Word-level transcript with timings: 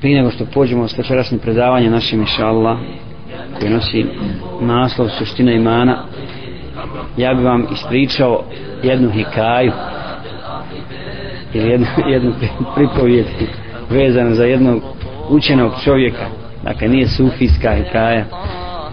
prije 0.00 0.16
nego 0.16 0.30
što 0.30 0.46
pođemo 0.54 0.88
s 0.88 0.98
večerašnjim 0.98 1.40
predavanjem 1.40 1.92
našim 1.92 2.20
inša 2.20 2.46
Allah 2.46 2.78
koji 3.58 3.70
nosi 3.70 4.06
naslov 4.60 5.08
suština 5.08 5.52
imana 5.52 6.04
ja 7.16 7.34
bi 7.34 7.42
vam 7.42 7.66
ispričao 7.72 8.44
jednu 8.82 9.10
hikaju 9.10 9.72
ili 11.54 11.70
jednu, 11.70 11.86
jednu 12.12 12.32
pripovijed 12.74 13.26
vezanu 13.90 14.34
za 14.34 14.44
jednog 14.44 14.82
učenog 15.28 15.72
čovjeka. 15.84 16.26
Dakle 16.62 16.88
nije 16.88 17.08
sufijska 17.08 17.74
hikaja 17.74 18.24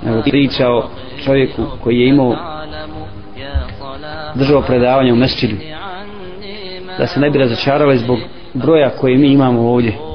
nego 0.05 0.21
priča 0.21 0.69
o 0.69 0.89
čovjeku 1.25 1.63
koji 1.81 1.99
je 1.99 2.09
imao 2.09 2.35
držao 4.35 4.61
predavanje 4.61 5.13
u 5.13 5.15
mesčidu 5.15 5.55
da 6.97 7.07
se 7.07 7.19
ne 7.19 7.29
bi 7.29 7.39
razočarali 7.39 7.97
zbog 7.97 8.19
broja 8.53 8.89
koje 8.89 9.17
mi 9.17 9.27
imamo 9.27 9.61
ovdje 9.61 10.12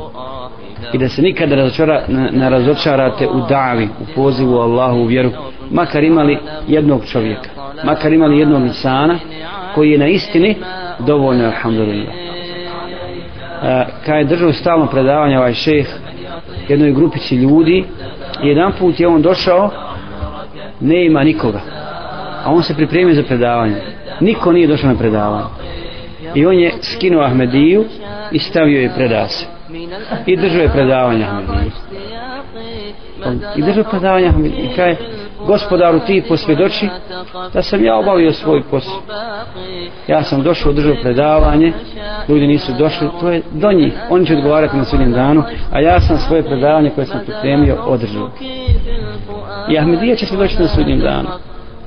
i 0.92 0.98
da 0.98 1.08
se 1.08 1.22
nikada 1.22 1.56
razočara, 1.56 2.02
ne, 2.08 2.30
ne 2.32 2.50
razočarate 2.50 3.28
u 3.28 3.40
davi, 3.48 3.88
u 4.00 4.14
pozivu 4.14 4.58
Allahu 4.58 4.98
u 4.98 5.06
vjeru 5.06 5.30
makar 5.70 6.04
imali 6.04 6.38
jednog 6.68 7.06
čovjeka 7.06 7.50
makar 7.84 8.12
imali 8.12 8.38
jednog 8.38 8.62
insana 8.62 9.18
koji 9.74 9.90
je 9.90 9.98
na 9.98 10.06
istini 10.06 10.56
dovoljno 10.98 11.44
alhamdulillah. 11.44 12.14
E, 13.62 13.84
kad 14.06 14.16
je 14.16 14.24
držao 14.24 14.52
stalno 14.52 14.86
predavanje 14.86 15.38
ovaj 15.38 15.54
šeh 15.54 15.86
jednoj 16.68 16.92
grupici 16.92 17.36
ljudi 17.36 17.84
jedan 18.42 18.72
put 18.78 19.00
je 19.00 19.08
on 19.08 19.22
došao 19.22 19.70
ne 20.80 21.06
ima 21.06 21.24
nikoga 21.24 21.60
a 22.44 22.52
on 22.52 22.62
se 22.62 22.74
pripremio 22.74 23.14
za 23.14 23.22
predavanje. 23.22 23.76
Niko 24.20 24.52
nije 24.52 24.66
došao 24.66 24.90
na 24.90 24.98
predavanje. 24.98 25.44
I 26.34 26.46
on 26.46 26.58
je 26.58 26.72
skinuo 26.82 27.22
Ahmediju 27.22 27.84
i 28.32 28.38
stavio 28.38 28.80
je 28.80 28.94
predase 28.94 29.57
i 30.26 30.36
držao 30.36 30.62
je 30.62 30.68
predavanje 30.68 31.26
i 33.56 33.62
držao 33.62 33.84
predavanje 33.84 34.26
Ahmediju 34.26 34.64
i 34.64 34.76
kaj 34.76 34.96
gospodaru 35.46 36.00
ti 36.06 36.24
posvjedoči 36.28 36.88
da 37.52 37.62
sam 37.62 37.84
ja 37.84 37.96
obavio 37.96 38.32
svoj 38.32 38.62
posao. 38.70 39.00
Ja 40.06 40.22
sam 40.22 40.42
došao 40.42 40.72
držao 40.72 40.94
predavanje 41.02 41.72
ljudi 42.28 42.46
nisu 42.46 42.72
došli 42.78 43.08
to 43.20 43.30
je 43.30 43.42
do 43.52 43.72
njih. 43.72 43.92
Oni 44.10 44.26
će 44.26 44.36
odgovarati 44.36 44.76
na 44.76 44.84
sudnjem 44.84 45.12
danu 45.12 45.42
a 45.72 45.80
ja 45.80 46.00
sam 46.00 46.16
svoje 46.16 46.42
predavanje 46.42 46.90
koje 46.90 47.06
sam 47.06 47.20
pripremio 47.24 47.76
održao. 47.86 48.30
I 49.70 49.78
Ahmedija 49.78 50.16
će 50.16 50.26
svjedočiti 50.26 50.62
na 50.62 50.68
sudnjem 50.68 51.00
danu 51.00 51.28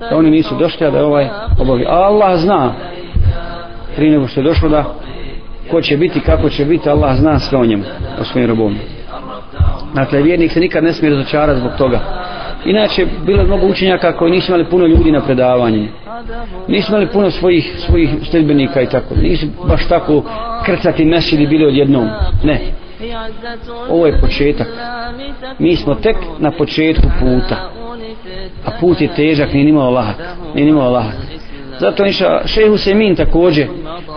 da 0.09 0.17
oni 0.17 0.31
nisu 0.31 0.55
došli 0.55 0.87
a 0.87 0.91
da 0.91 0.97
je 0.97 1.03
ovaj 1.03 1.29
obavio. 1.59 1.87
Allah 1.89 2.39
zna 2.39 2.73
prije 3.95 4.11
nego 4.11 4.27
što 4.27 4.39
je 4.39 4.43
došlo 4.43 4.69
da 4.69 4.93
ko 5.71 5.81
će 5.81 5.97
biti, 5.97 6.19
kako 6.19 6.49
će 6.49 6.65
biti, 6.65 6.89
Allah 6.89 7.15
zna 7.15 7.39
sve 7.39 7.57
o 7.57 7.65
njemu, 7.65 7.83
o 8.19 8.23
svojim 8.23 8.49
robom. 8.49 8.75
Dakle, 9.93 10.21
vjernik 10.21 10.51
se 10.51 10.59
nikad 10.59 10.83
ne 10.83 10.93
smije 10.93 11.15
razočarati 11.15 11.59
zbog 11.59 11.71
toga. 11.77 11.99
Inače, 12.65 13.05
bilo 13.25 13.39
je 13.39 13.47
mnogo 13.47 13.67
učenjaka 13.67 14.17
koji 14.17 14.31
nisu 14.31 14.51
imali 14.51 14.65
puno 14.65 14.85
ljudi 14.87 15.11
na 15.11 15.21
predavanje. 15.21 15.89
Nisu 16.67 16.91
imali 16.91 17.07
puno 17.07 17.31
svojih, 17.31 17.73
svojih 17.77 18.09
sledbenika 18.29 18.81
i 18.81 18.89
tako. 18.89 19.15
Nisu 19.15 19.45
baš 19.67 19.87
tako 19.87 20.23
krcati 20.65 21.05
mesili 21.05 21.47
bili 21.47 21.65
odjednom. 21.65 22.07
Ne. 22.43 22.61
Ovo 23.89 24.05
je 24.05 24.21
početak. 24.21 24.67
Mi 25.59 25.75
smo 25.75 25.95
tek 25.95 26.15
na 26.39 26.51
početku 26.51 27.07
puta. 27.19 27.71
A 28.65 28.71
put 28.79 29.01
je 29.01 29.07
težak, 29.15 29.53
nije 29.53 29.65
nimalo 29.65 29.89
lahak. 29.89 30.15
Nije 30.55 30.65
nimalo 30.65 30.91
lahak 30.91 31.15
zato 31.81 32.05
inša 32.05 32.41
šehu 32.45 32.77
Semin 32.77 33.15
također. 33.15 33.67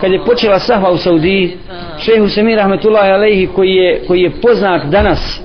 Kad 0.01 0.11
je 0.11 0.25
počela 0.25 0.59
sahva 0.59 0.91
u 0.91 0.97
Saudiji 0.97 1.57
šehu 1.99 2.27
Semin 2.27 2.57
rahmetullahi 2.57 3.11
alejhi 3.11 3.47
koji 3.47 3.69
je, 3.69 4.01
koji 4.07 4.21
je 4.21 4.31
poznat 4.41 4.85
danas 4.85 5.41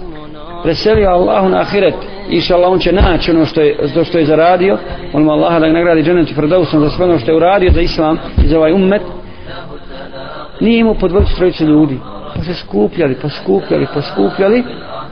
preselio 0.63 1.11
Allahu 1.11 1.48
na 1.48 1.61
ahiret. 1.61 1.95
Inša 2.31 2.55
Allah 2.55 2.71
on 2.73 2.79
će 2.79 2.93
naći 2.93 3.31
ono 3.31 3.47
što 3.47 3.61
je, 3.61 3.77
to 3.95 4.05
što 4.05 4.19
je 4.19 4.25
zaradio. 4.25 4.79
On 5.13 5.23
mu 5.23 5.31
Allaha 5.31 5.59
da 5.59 5.67
ga 5.67 5.73
nagradi 5.73 6.03
dženetu 6.03 6.35
Ferdausom 6.35 6.81
za 6.81 6.91
sve 6.91 7.05
ono 7.05 7.19
što 7.19 7.30
je 7.30 7.36
uradio 7.36 7.73
za 7.73 7.80
Islam 7.80 8.19
i 8.45 8.48
za 8.48 8.59
ovaj 8.59 8.73
ummet. 8.73 9.03
Nije 10.61 10.79
imao 10.79 10.95
po 10.95 11.09
dvojicu 11.09 11.36
trojicu 11.36 11.64
ljudi. 11.64 11.98
Pa 12.36 12.42
se 12.42 12.55
skupljali, 12.55 13.17
pa 13.23 13.29
skupljali, 13.29 13.86
pa 13.95 14.03
skupljali. 14.03 14.64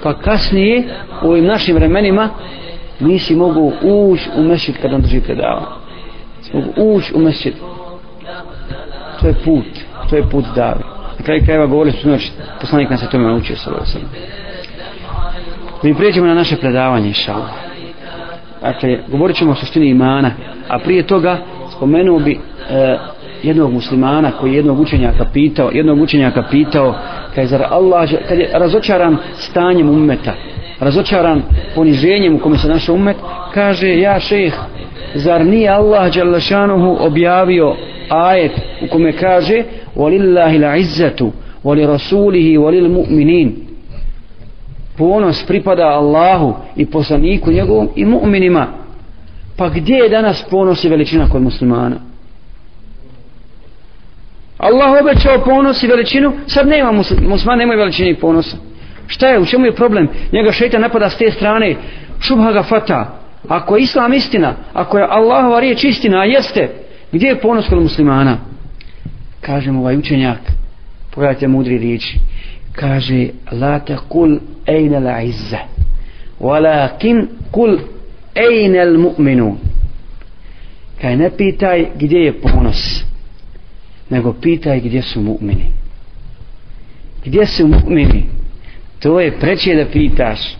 Pa 0.03 0.15
kasnije 0.15 0.85
u 1.23 1.29
ovim 1.29 1.45
našim 1.45 1.77
vremenima 1.77 2.29
nisi 3.01 3.37
mogu 3.37 3.73
ući 3.83 4.31
u 4.37 4.43
mešit 4.43 4.77
kad 4.83 4.93
on 4.93 5.01
drži 5.01 5.21
predavanje 5.21 5.88
mogu 6.53 6.73
ući 6.77 7.15
u 7.15 7.19
mesjid. 7.19 7.55
To 9.21 9.27
je 9.27 9.35
put 9.45 9.89
to 10.11 10.17
je 10.17 10.23
put 10.23 10.45
davi. 10.55 10.81
Na 11.19 11.25
kraju 11.25 11.45
krajeva 11.45 11.67
govorili 11.67 11.97
smo 11.97 12.11
noć 12.11 12.31
poslanik 12.61 12.91
nas 12.91 13.03
je 13.03 13.11
tome 13.11 13.25
naučio 13.25 13.57
sa 13.57 13.71
ovo 13.71 13.85
mi 15.83 15.95
prijeđemo 15.95 16.27
na 16.27 16.35
naše 16.35 16.57
predavanje 16.57 17.09
inshallah 17.09 17.51
dakle 18.63 18.99
govorit 19.09 19.37
ćemo 19.37 19.51
o 19.51 19.55
suštini 19.55 19.89
imana 19.89 20.31
a 20.69 20.79
prije 20.79 21.07
toga 21.07 21.39
spomenuo 21.77 22.19
bi 22.19 22.33
e, 22.71 22.99
jednog 23.43 23.73
muslimana 23.73 24.31
koji 24.31 24.55
jednog 24.55 24.81
učenjaka 24.81 25.25
pitao 25.33 25.71
jednog 25.73 26.01
učenjaka 26.01 26.43
pitao 26.51 26.95
kad 27.35 27.45
je, 27.45 27.47
zar 27.47 27.63
Allah, 27.71 28.11
kad 28.29 28.39
je 28.39 28.51
razočaran 28.53 29.17
stanjem 29.35 29.91
ummeta 29.91 30.35
razočaran 30.81 31.43
poniženjem 31.75 32.35
u 32.35 32.39
kome 32.39 32.59
se 32.59 32.69
našao 32.69 32.95
ummet 32.95 33.17
kaže 33.55 33.99
ja 33.99 34.21
šejh 34.21 34.55
zar 35.15 35.47
nije 35.47 35.69
Allah 35.69 36.15
Đalešanuhu 36.15 36.97
objavio 37.01 37.77
ajet 38.09 38.53
u 38.83 38.89
kome 38.91 39.13
kaže 39.13 39.63
walillahi 39.97 40.59
la 40.59 40.77
izzatu 40.77 41.33
wali 41.65 41.87
rasulihi 41.87 42.59
walil 42.59 42.89
mu'minin 42.89 43.69
ponos 44.99 45.47
pripada 45.47 45.87
Allahu 45.87 46.55
i 46.77 46.87
poslaniku 46.87 47.53
njegovom 47.53 47.89
i 47.97 48.05
mu'minima. 48.05 48.67
Pa 49.57 49.69
gdje 49.69 49.95
je 49.95 50.09
danas 50.09 50.45
ponos 50.51 50.85
i 50.85 50.89
veličina 50.89 51.29
kod 51.29 51.43
muslimana? 51.43 51.97
Allah 54.59 55.01
obećao 55.01 55.45
ponos 55.45 55.83
i 55.83 55.87
veličinu 55.87 56.33
sad 56.47 56.69
nema 56.69 56.93
musliman 57.23 57.59
nema 57.59 57.75
veličine 57.75 58.11
i 58.11 58.15
ponosa. 58.15 58.57
Šta 59.07 59.29
je, 59.29 59.39
u 59.39 59.47
čemu 59.47 59.67
je 59.67 59.75
problem? 59.75 60.09
Njega 60.33 60.53
šeitan 60.53 60.81
napada 60.81 61.11
s 61.11 61.19
te 61.19 61.31
strane 61.31 61.77
šubha 62.21 62.53
ga 62.53 62.63
fata 62.63 63.18
ako 63.49 63.77
je 63.77 63.83
islam 63.83 64.13
istina, 64.13 64.55
ako 64.73 64.99
je 64.99 65.07
Allahova 65.11 65.61
riječ 65.61 65.85
istina, 65.85 66.21
a 66.21 66.25
jeste, 66.25 66.69
gdje 67.13 67.27
je 67.27 67.41
ponos 67.41 67.69
kod 67.69 67.83
muslimana? 67.83 68.39
Kaže 69.41 69.73
mu 69.73 69.81
ovaj 69.81 69.97
učenjak, 69.97 70.39
pogledajte 71.15 71.49
mudri 71.49 71.79
riječi, 71.79 72.19
kaže, 72.73 73.29
la 73.53 73.79
te 73.79 73.97
kul 74.09 74.39
ejne 74.67 75.01
la 75.01 75.21
izze, 75.23 75.59
walakin 76.41 77.27
kul 77.51 77.79
ejne 78.35 78.85
l 78.85 78.99
mu'minu. 78.99 79.57
Kaj 81.01 81.17
ne 81.17 81.31
pitaj 81.37 81.87
gdje 81.95 82.19
je 82.19 82.33
ponos, 82.41 83.05
nego 84.11 84.33
pitaj 84.33 84.81
gdje 84.81 85.03
su 85.03 85.21
mu'mini. 85.21 85.67
Gdje 87.25 87.47
su 87.47 87.67
mu'mini? 87.67 88.23
To 88.99 89.21
je 89.21 89.39
preće 89.39 89.75
da 89.75 89.87
pitaš 89.87 90.57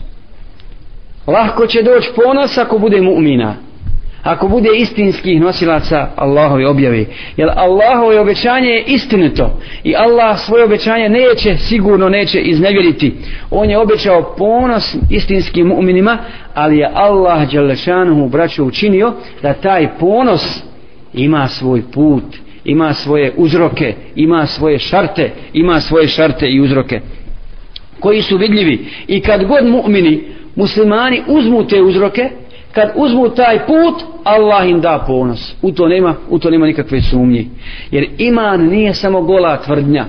lahko 1.29 1.67
će 1.67 1.83
doći 1.83 2.09
ponos 2.15 2.57
ako 2.57 2.77
bude 2.77 2.97
mu'mina. 2.97 3.53
Ako 4.23 4.47
bude 4.47 4.69
istinskih 4.75 5.41
nosilaca 5.41 6.07
Allahove 6.15 6.67
objave. 6.67 7.05
Jer 7.37 7.49
Allahove 7.55 8.19
obećanje 8.19 8.69
je 8.69 8.83
istinito. 8.87 9.59
I 9.83 9.95
Allah 9.95 10.39
svoje 10.39 10.63
obećanje 10.63 11.09
neće 11.09 11.57
sigurno 11.57 12.09
neće 12.09 12.41
iznevjeriti. 12.41 13.13
On 13.51 13.69
je 13.69 13.77
obećao 13.77 14.35
ponos 14.37 14.95
istinskim 15.09 15.67
mu'minima 15.67 16.17
ali 16.53 16.77
je 16.77 16.91
Allah 16.93 17.51
Đalešanuhu 17.51 18.29
braću 18.29 18.65
učinio 18.65 19.13
da 19.41 19.53
taj 19.53 19.87
ponos 19.99 20.63
ima 21.13 21.47
svoj 21.47 21.81
put 21.93 22.23
ima 22.65 22.93
svoje 22.93 23.33
uzroke 23.37 23.93
ima 24.15 24.45
svoje 24.45 24.79
šarte 24.79 25.31
ima 25.53 25.79
svoje 25.79 26.07
šarte 26.07 26.49
i 26.49 26.61
uzroke 26.61 27.01
koji 27.99 28.21
su 28.21 28.37
vidljivi. 28.37 28.85
I 29.07 29.21
kad 29.21 29.43
god 29.43 29.63
mu'mini 29.63 30.19
muslimani 30.59 31.21
uzmu 31.27 31.67
te 31.67 31.81
uzroke 31.81 32.29
kad 32.71 32.91
uzmu 32.95 33.29
taj 33.29 33.65
put 33.65 34.03
Allah 34.23 34.69
im 34.69 34.81
da 34.81 35.03
ponos. 35.07 35.55
U 35.61 35.71
to 35.71 35.87
nema, 35.87 36.15
u 36.29 36.39
to 36.39 36.49
nema 36.49 36.65
nikakve 36.65 37.01
sumnje. 37.01 37.45
Jer 37.91 38.09
iman 38.17 38.61
nije 38.61 38.93
samo 38.93 39.21
gola 39.21 39.57
tvrdnja. 39.57 40.05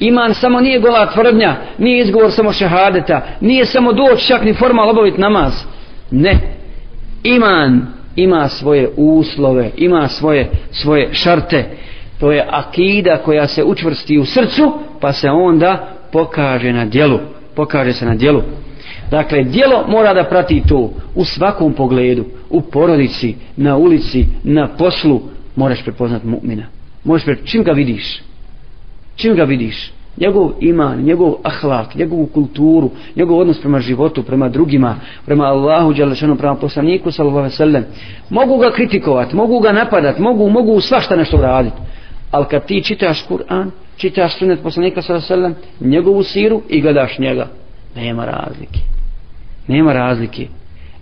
Iman 0.00 0.34
samo 0.34 0.60
nije 0.60 0.80
gola 0.80 1.12
tvrdnja 1.12 1.56
nije 1.78 2.00
izgovor 2.00 2.32
samo 2.32 2.52
šehadeta 2.52 3.20
nije 3.40 3.64
samo 3.64 3.92
doći 3.92 4.26
čak 4.26 4.44
ni 4.44 4.54
formal 4.54 4.90
obaviti 4.90 5.20
namaz. 5.20 5.52
Ne. 6.10 6.38
Iman 7.22 7.86
ima 8.16 8.48
svoje 8.48 8.90
uslove 8.96 9.70
ima 9.76 10.08
svoje, 10.08 10.50
svoje 10.70 11.08
šarte. 11.12 11.64
To 12.20 12.32
je 12.32 12.46
akida 12.50 13.16
koja 13.16 13.46
se 13.46 13.64
učvrsti 13.64 14.18
u 14.18 14.24
srcu 14.24 14.72
pa 15.00 15.12
se 15.12 15.30
onda 15.30 15.88
pokaže 16.12 16.72
na 16.72 16.84
djelu. 16.84 17.18
Pokaže 17.54 17.92
se 17.92 18.06
na 18.06 18.14
djelu. 18.14 18.42
Dakle, 19.14 19.44
dijelo 19.44 19.84
mora 19.88 20.14
da 20.14 20.24
prati 20.24 20.62
to 20.68 20.90
u 21.14 21.24
svakom 21.24 21.72
pogledu, 21.72 22.24
u 22.50 22.60
porodici, 22.60 23.34
na 23.56 23.76
ulici, 23.76 24.26
na 24.44 24.68
poslu, 24.68 25.20
moraš 25.56 25.82
prepoznat 25.82 26.22
mu'mina. 26.24 26.64
Možeš 27.04 27.24
pre... 27.24 27.36
Čim 27.44 27.64
ga 27.64 27.72
vidiš? 27.72 28.22
Čim 29.16 29.36
ga 29.36 29.44
vidiš? 29.44 29.92
njegov 30.16 30.50
iman, 30.60 31.02
njegov 31.02 31.34
ahlak, 31.42 31.94
njegovu 31.94 32.26
kulturu, 32.26 32.90
njegov 33.16 33.38
odnos 33.38 33.60
prema 33.60 33.80
životu, 33.80 34.22
prema 34.22 34.48
drugima, 34.48 34.96
prema 35.26 35.44
Allahu, 35.44 35.92
Đalešanu, 35.92 36.36
prema 36.36 36.54
poslaniku, 36.54 37.10
sallallahu 37.10 37.50
sallam, 37.50 37.84
mogu 38.30 38.58
ga 38.58 38.72
kritikovati, 38.72 39.36
mogu 39.36 39.60
ga 39.60 39.72
napadati, 39.72 40.22
mogu, 40.22 40.50
mogu 40.50 40.80
svašta 40.80 41.16
nešto 41.16 41.36
raditi. 41.36 41.76
Ali 42.30 42.46
kad 42.50 42.66
ti 42.66 42.82
čitaš 42.82 43.26
Kur'an, 43.28 43.70
čitaš 43.96 44.38
sunet 44.38 44.62
poslanika, 44.62 45.02
sallallahu 45.02 45.26
sallam, 45.26 45.54
njegovu 45.80 46.22
siru 46.22 46.62
i 46.68 46.80
gledaš 46.80 47.18
njega, 47.18 47.46
nema 47.96 48.24
razlike. 48.24 48.93
Nema 49.68 49.92
razlike. 49.92 50.46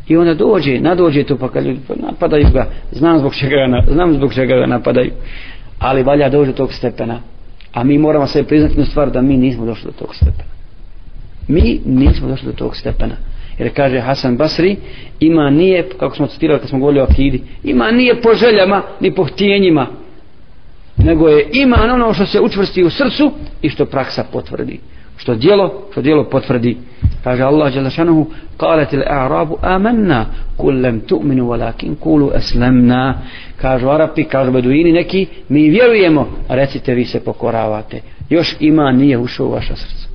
I 0.09 0.17
onda 0.17 0.35
dođe, 0.35 0.81
nadođe 0.81 1.25
to 1.25 1.37
pa 1.37 1.49
kad 1.49 1.65
ljudi 1.65 1.81
napadaju 1.97 2.47
ga, 2.53 2.67
znam 2.93 3.19
zbog 3.19 3.35
čega 3.35 3.57
ga, 3.57 3.93
znam 3.93 4.15
zbog 4.15 4.35
čega 4.35 4.57
ga 4.57 4.67
napadaju, 4.67 5.11
ali 5.79 6.03
valja 6.03 6.29
dođe 6.29 6.51
do 6.51 6.57
tog 6.57 6.73
stepena. 6.73 7.21
A 7.73 7.85
mi 7.85 7.99
moramo 7.99 8.27
sve 8.27 8.43
priznati 8.43 8.79
na 8.79 8.85
stvar 8.85 9.11
da 9.11 9.23
mi 9.23 9.37
nismo 9.37 9.67
došli 9.67 9.91
do 9.91 9.99
tog 9.99 10.15
stepena. 10.15 10.53
Mi 11.49 11.81
nismo 11.85 12.29
došli 12.29 12.47
do 12.47 12.53
tog 12.53 12.77
stepena. 12.77 13.15
Jer 13.59 13.75
kaže 13.75 14.01
Hasan 14.01 14.37
Basri, 14.37 14.77
ima 15.21 15.51
nije, 15.51 15.89
kako 15.99 16.17
smo 16.17 16.27
citirali 16.27 16.61
kad 16.61 16.69
smo 16.69 16.79
govorili 16.79 17.01
o 17.01 17.07
akidi, 17.11 17.43
ima 17.65 17.91
nije 17.91 18.21
po 18.21 18.35
željama 18.35 18.83
ni 19.01 19.15
po 19.15 19.25
htjenjima, 19.25 19.87
nego 20.97 21.29
je 21.29 21.49
ima 21.53 21.77
ono 21.95 22.15
što 22.15 22.27
se 22.27 22.41
učvrsti 22.41 22.85
u 22.85 22.91
srcu 22.91 23.33
i 23.63 23.69
što 23.69 23.87
praksa 23.87 24.25
potvrdi 24.33 24.81
što 25.23 25.35
djelo, 25.35 25.83
što 25.91 26.03
djelo 26.03 26.25
potvrdi. 26.25 26.77
Kaže 27.25 27.43
Allah 27.43 27.73
dželle 27.73 27.91
šanehu: 27.91 28.27
il 28.93 29.03
a'rabu 29.07 29.59
amanna, 29.63 30.27
kul 30.57 30.81
lem 30.81 31.01
tu'minu 31.01 31.47
walakin 31.47 31.97
kulu 32.01 32.31
eslemna. 32.35 33.15
Kažu 33.57 33.89
Arapi, 33.89 34.25
kažu 34.25 34.53
Beduini 34.53 34.93
neki, 34.93 35.27
mi 35.49 35.71
vjerujemo, 35.71 36.29
a 36.49 36.55
recite 36.55 36.95
vi 36.95 37.05
se 37.05 37.25
pokoravate. 37.25 38.01
Još 38.31 38.57
ima 38.61 38.93
nije 38.93 39.19
ušao 39.19 39.47
u 39.47 39.51
vaša 39.51 39.77
srca. 39.77 40.09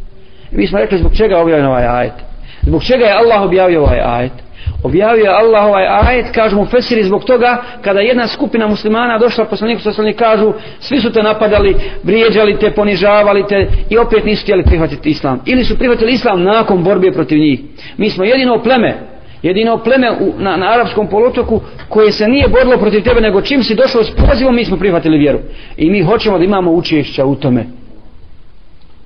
I 0.52 0.56
mi 0.58 0.68
smo 0.68 0.80
rekli 0.80 0.98
zbog 0.98 1.16
čega 1.16 1.40
objavljen 1.40 1.68
ovaj 1.68 1.86
ajet? 1.88 2.14
Zbog 2.62 2.84
čega 2.84 3.06
je 3.06 3.14
Allah 3.14 3.42
objavio 3.42 3.82
ovaj 3.82 4.00
ajet? 4.00 4.47
Objavio 4.84 5.32
Allah 5.32 5.66
ovaj 5.66 5.88
ajet, 5.88 6.26
kažu 6.36 6.56
mu 6.56 6.66
Fesiri 6.66 7.04
zbog 7.04 7.24
toga, 7.24 7.64
kada 7.82 8.00
jedna 8.00 8.28
skupina 8.28 8.68
muslimana 8.68 9.18
došla 9.18 9.46
poslaniku 9.46 9.82
sa 9.82 9.94
sallam 9.94 10.14
kažu, 10.14 10.54
svi 10.80 11.00
su 11.00 11.12
te 11.12 11.24
napadali, 11.24 11.76
vrijeđali 12.04 12.60
te, 12.60 12.72
ponižavali 12.72 13.46
te 13.50 13.68
i 13.90 13.98
opet 13.98 14.26
nisu 14.26 14.42
htjeli 14.42 14.64
prihvatiti 14.64 15.10
islam. 15.10 15.42
Ili 15.46 15.64
su 15.64 15.78
prihvatili 15.78 16.12
islam 16.12 16.44
nakon 16.44 16.84
borbe 16.84 17.12
protiv 17.12 17.38
njih. 17.38 17.60
Mi 17.98 18.10
smo 18.10 18.24
jedino 18.24 18.64
pleme, 18.64 18.98
jedino 19.42 19.78
pleme 19.78 20.12
u, 20.12 20.34
na, 20.38 20.58
na 20.58 20.74
arapskom 20.74 21.08
polotoku 21.08 21.62
koje 21.90 22.12
se 22.12 22.28
nije 22.28 22.48
borilo 22.48 22.78
protiv 22.78 23.04
tebe, 23.04 23.22
nego 23.22 23.42
čim 23.42 23.64
si 23.64 23.76
došao 23.76 24.04
s 24.04 24.12
pozivom, 24.12 24.56
mi 24.56 24.66
smo 24.66 24.78
prihvatili 24.78 25.18
vjeru. 25.18 25.40
I 25.78 25.90
mi 25.90 26.02
hoćemo 26.04 26.38
da 26.38 26.44
imamo 26.44 26.72
učešća 26.72 27.26
u 27.26 27.36
tome. 27.36 27.66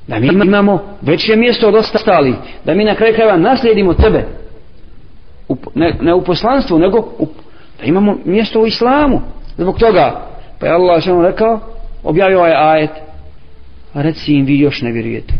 Da 0.08 0.20
mi 0.20 0.28
imamo 0.28 0.98
veće 1.02 1.36
mjesto 1.36 1.68
od 1.68 1.76
ostali, 1.76 2.34
da 2.66 2.74
mi 2.74 2.84
na 2.84 2.96
kraju 2.96 3.14
krajeva 3.14 3.38
naslijedimo 3.38 3.94
tebe, 3.94 4.26
ne, 5.76 5.98
ne 6.02 6.14
u 6.14 6.24
poslanstvu, 6.24 6.80
nego 6.80 6.98
u, 6.98 7.28
da 7.80 7.86
imamo 7.86 8.18
mjesto 8.26 8.60
u 8.60 8.68
islamu. 8.68 9.22
Zbog 9.58 9.80
toga, 9.80 10.28
pa 10.60 10.66
je 10.66 10.74
Allah 10.74 11.02
što 11.02 11.22
rekao, 11.22 11.60
objavio 12.04 12.40
ovaj 12.40 12.54
ajet, 12.54 12.92
a 13.94 14.02
reci 14.02 14.34
im 14.34 14.46
vi 14.46 14.60
još 14.60 14.82
ne 14.82 14.92
vjerujete. 14.92 15.34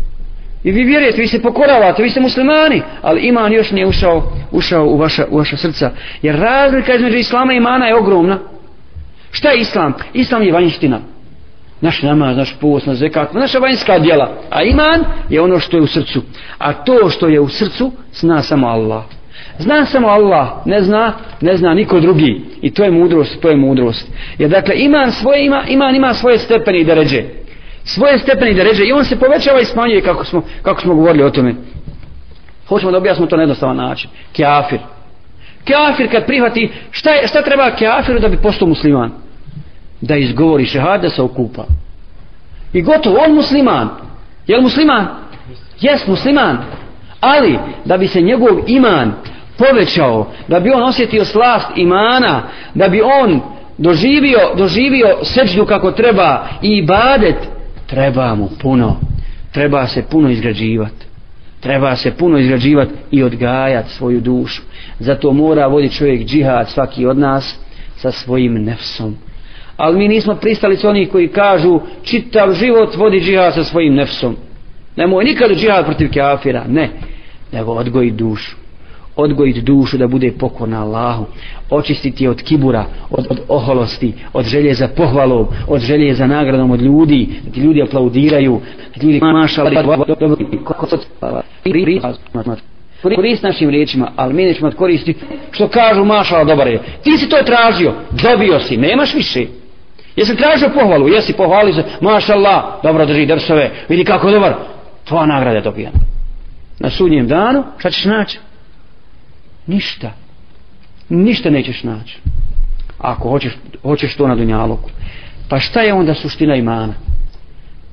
I 0.64 0.70
vi 0.70 0.84
vjerujete, 0.84 1.20
vi 1.20 1.28
se 1.28 1.42
pokoravate, 1.42 2.02
vi 2.02 2.10
ste 2.10 2.20
muslimani, 2.20 2.82
ali 3.02 3.20
iman 3.20 3.52
još 3.52 3.70
nije 3.70 3.86
ušao, 3.86 4.32
ušao 4.50 4.86
u, 4.86 4.98
vaša, 4.98 5.26
u 5.30 5.38
vaša 5.38 5.56
srca. 5.56 5.90
Jer 6.22 6.36
razlika 6.36 6.94
između 6.94 7.16
islama 7.16 7.52
i 7.52 7.56
imana 7.56 7.86
je 7.86 7.96
ogromna. 7.96 8.38
Šta 9.30 9.50
je 9.50 9.60
islam? 9.60 9.94
Islam 10.12 10.42
je 10.42 10.52
vanjština. 10.52 11.00
Naš 11.80 12.02
namaz, 12.02 12.36
naš 12.36 12.56
post, 12.60 12.86
naš 12.86 12.96
zekat, 12.96 13.34
naša 13.34 13.58
vanjska 13.58 13.98
djela. 13.98 14.32
A 14.50 14.62
iman 14.62 15.04
je 15.28 15.40
ono 15.40 15.58
što 15.58 15.76
je 15.76 15.82
u 15.82 15.86
srcu. 15.86 16.22
A 16.58 16.72
to 16.72 17.10
što 17.10 17.28
je 17.28 17.40
u 17.40 17.48
srcu, 17.48 17.92
zna 18.12 18.42
samo 18.42 18.66
Allah. 18.66 19.02
Zna 19.58 19.84
samo 19.84 20.08
Allah, 20.08 20.48
ne 20.64 20.82
zna, 20.82 21.12
ne 21.40 21.56
zna 21.56 21.74
niko 21.74 22.00
drugi. 22.00 22.40
I 22.62 22.70
to 22.70 22.84
je 22.84 22.90
mudrost, 22.90 23.40
to 23.40 23.48
je 23.48 23.56
mudrost. 23.56 24.10
Jer 24.38 24.50
dakle, 24.50 24.74
iman 24.76 25.12
svoje 25.12 25.46
ima, 25.46 25.64
iman 25.68 25.94
ima 25.94 26.14
svoje 26.14 26.38
stepeni 26.38 26.78
i 26.78 26.84
deređe. 26.84 27.22
Svoje 27.84 28.18
stepeni 28.18 28.50
i 28.50 28.54
deređe. 28.54 28.84
I 28.84 28.92
on 28.92 29.04
se 29.04 29.18
povećava 29.18 29.60
i 29.60 29.64
smanjuje 29.64 30.00
kako 30.00 30.24
smo, 30.24 30.42
kako 30.62 30.80
smo 30.80 30.94
govorili 30.94 31.24
o 31.24 31.30
tome. 31.30 31.54
Hoćemo 32.68 32.92
da 32.92 32.98
objasnimo 32.98 33.28
to 33.28 33.36
na 33.36 33.42
jednostavan 33.42 33.76
način. 33.76 34.10
Kjafir. 34.32 34.78
Kjafir 35.64 36.10
kad 36.10 36.26
prihvati, 36.26 36.70
šta, 36.90 37.10
je, 37.10 37.28
šta 37.28 37.42
treba 37.42 37.70
kjafiru 37.70 38.18
da 38.18 38.28
bi 38.28 38.36
postao 38.36 38.68
musliman? 38.68 39.10
Da 40.00 40.16
izgovori 40.16 40.64
šehad, 40.64 41.02
da 41.02 41.10
se 41.10 41.22
okupa. 41.22 41.64
I 42.72 42.82
gotovo, 42.82 43.18
on 43.26 43.34
musliman. 43.34 43.88
Jel 44.46 44.60
musliman? 44.60 45.06
Jes 45.80 46.06
musliman. 46.06 46.58
Ali, 47.20 47.58
da 47.84 47.96
bi 47.96 48.06
se 48.06 48.20
njegov 48.20 48.58
iman 48.66 49.12
povećao, 49.68 50.26
da 50.48 50.60
bi 50.60 50.70
on 50.70 50.82
osjetio 50.82 51.24
slast 51.24 51.68
imana, 51.76 52.42
da 52.74 52.88
bi 52.88 53.00
on 53.00 53.40
doživio, 53.78 54.38
doživio 54.56 55.16
seđu 55.22 55.64
kako 55.64 55.90
treba 55.90 56.46
i 56.62 56.68
ibadet, 56.68 57.36
treba 57.86 58.34
mu 58.34 58.48
puno, 58.62 58.96
treba 59.52 59.86
se 59.86 60.02
puno 60.10 60.30
izgrađivati. 60.30 61.06
Treba 61.60 61.96
se 61.96 62.10
puno 62.10 62.38
izgrađivati 62.38 62.92
i 63.10 63.22
odgajati 63.22 63.90
svoju 63.90 64.20
dušu. 64.20 64.62
Zato 64.98 65.32
mora 65.32 65.66
voditi 65.66 65.94
čovjek 65.94 66.26
džihad 66.26 66.68
svaki 66.68 67.06
od 67.06 67.18
nas 67.18 67.58
sa 67.96 68.10
svojim 68.10 68.64
nefsom. 68.64 69.16
Ali 69.76 69.98
mi 69.98 70.08
nismo 70.08 70.34
pristali 70.34 70.76
s 70.76 70.84
onih 70.84 71.10
koji 71.10 71.28
kažu 71.28 71.80
čitav 72.02 72.54
život 72.54 72.96
vodi 72.96 73.20
džihad 73.20 73.54
sa 73.54 73.64
svojim 73.64 73.94
nefsom. 73.94 74.36
Nemoj 74.96 75.24
nikad 75.24 75.50
džihad 75.50 75.84
protiv 75.84 76.10
kafira, 76.14 76.64
ne. 76.68 76.90
Nego 77.52 77.72
odgoji 77.72 78.10
dušu 78.10 78.61
odgojiti 79.16 79.60
dušu 79.60 79.98
da 79.98 80.06
bude 80.06 80.32
pokorna 80.38 80.82
Allahu 80.82 81.24
očistiti 81.70 82.28
od 82.28 82.42
kibura 82.42 82.84
od, 83.10 83.26
od 83.30 83.40
oholosti, 83.48 84.12
od 84.32 84.44
želje 84.44 84.74
za 84.74 84.88
pohvalom 84.88 85.46
od 85.68 85.80
želje 85.80 86.14
za 86.14 86.26
nagradom 86.26 86.70
od 86.70 86.80
ljudi 86.80 87.28
da 87.44 87.50
ti 87.50 87.60
ljudi 87.60 87.82
aplaudiraju 87.82 88.60
da 88.94 89.00
ti 89.00 89.06
ljudi 89.06 89.20
maša 89.20 89.64
korist 93.16 93.42
našim 93.42 93.70
riječima 93.70 94.12
ali 94.16 94.34
mi 94.34 94.44
nećemo 94.44 94.70
koristi 94.70 95.14
što 95.50 95.68
kažu 95.68 96.04
mašala 96.04 96.44
dobar 96.44 96.66
je 96.66 96.80
ti 97.04 97.18
si 97.18 97.28
to 97.28 97.36
tražio, 97.36 97.92
dobio 98.22 98.60
si, 98.60 98.76
nemaš 98.76 99.14
više 99.14 99.46
jesi 100.16 100.36
tražio 100.36 100.70
pohvalu, 100.74 101.08
jesi 101.08 101.32
pohvalio 101.32 101.74
se 101.74 101.84
maša 102.00 102.34
dobro 102.82 103.06
drži 103.06 103.26
drsove 103.26 103.70
vidi 103.88 104.04
kako 104.04 104.30
dobar, 104.30 104.54
tvoja 105.04 105.26
nagrada 105.26 105.56
je 105.56 105.62
dobijena 105.62 105.98
na 106.78 106.90
sudnjem 106.90 107.28
danu, 107.28 107.64
šta 107.78 107.90
ćeš 107.90 108.04
naći 108.04 108.38
ništa. 109.66 110.12
Ništa 111.08 111.50
nećeš 111.50 111.82
naći. 111.82 112.18
Ako 112.98 113.28
hoćeš, 113.28 113.52
hoćeš 113.82 114.16
to 114.16 114.28
na 114.28 114.34
dunjaloku 114.34 114.90
pa 115.52 115.58
šta 115.58 115.80
je 115.80 115.94
onda 115.94 116.14
suština 116.14 116.56
imana? 116.56 116.94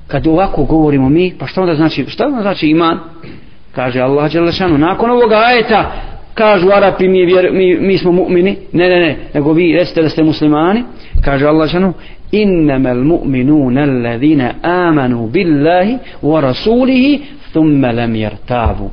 Kad 0.06 0.26
ovako 0.26 0.64
govorimo 0.64 1.08
mi 1.08 1.34
pa 1.38 1.46
šta 1.46 1.60
onda 1.60 1.74
znači 1.74 2.04
šta 2.08 2.26
onda 2.26 2.42
znači 2.42 2.66
iman? 2.66 2.98
Kaže 3.72 4.00
Allah 4.00 4.32
Đelešanu 4.32 4.78
nakon 4.78 5.10
ovoga 5.10 5.36
ajeta 5.36 5.92
kažu 6.34 6.68
Arapi 6.70 7.08
mi, 7.08 7.26
vjer, 7.26 7.48
mi, 7.52 7.76
mi 7.80 7.98
smo 7.98 8.12
mu'mini. 8.12 8.56
Ne 8.72 8.88
ne 8.88 9.00
ne 9.00 9.16
nego 9.34 9.52
vi 9.52 9.72
recite 9.72 10.02
da 10.02 10.08
ste 10.08 10.22
muslimani. 10.22 10.84
Kaže 11.24 11.46
Allah 11.46 11.60
Đelešanu 11.60 11.92
innama 12.32 12.88
al-mu'minuna 12.90 13.82
alladhina 13.82 14.52
amanu 14.62 15.26
billahi 15.26 15.98
wa 16.22 16.40
rasulihi 16.40 17.20
thumma 17.52 17.92
lam 17.92 18.14
yartabu 18.14 18.90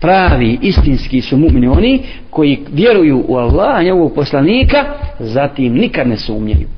pravi 0.00 0.58
istinski 0.62 1.20
su 1.20 1.36
mu'mini 1.36 1.68
oni 1.68 2.02
koji 2.30 2.58
vjeruju 2.72 3.24
u 3.28 3.36
Allaha, 3.36 3.82
njegovog 3.82 4.14
poslanika 4.14 4.84
zatim 5.18 5.72
nikad 5.72 6.08
ne 6.08 6.16
sumnjaju. 6.16 6.68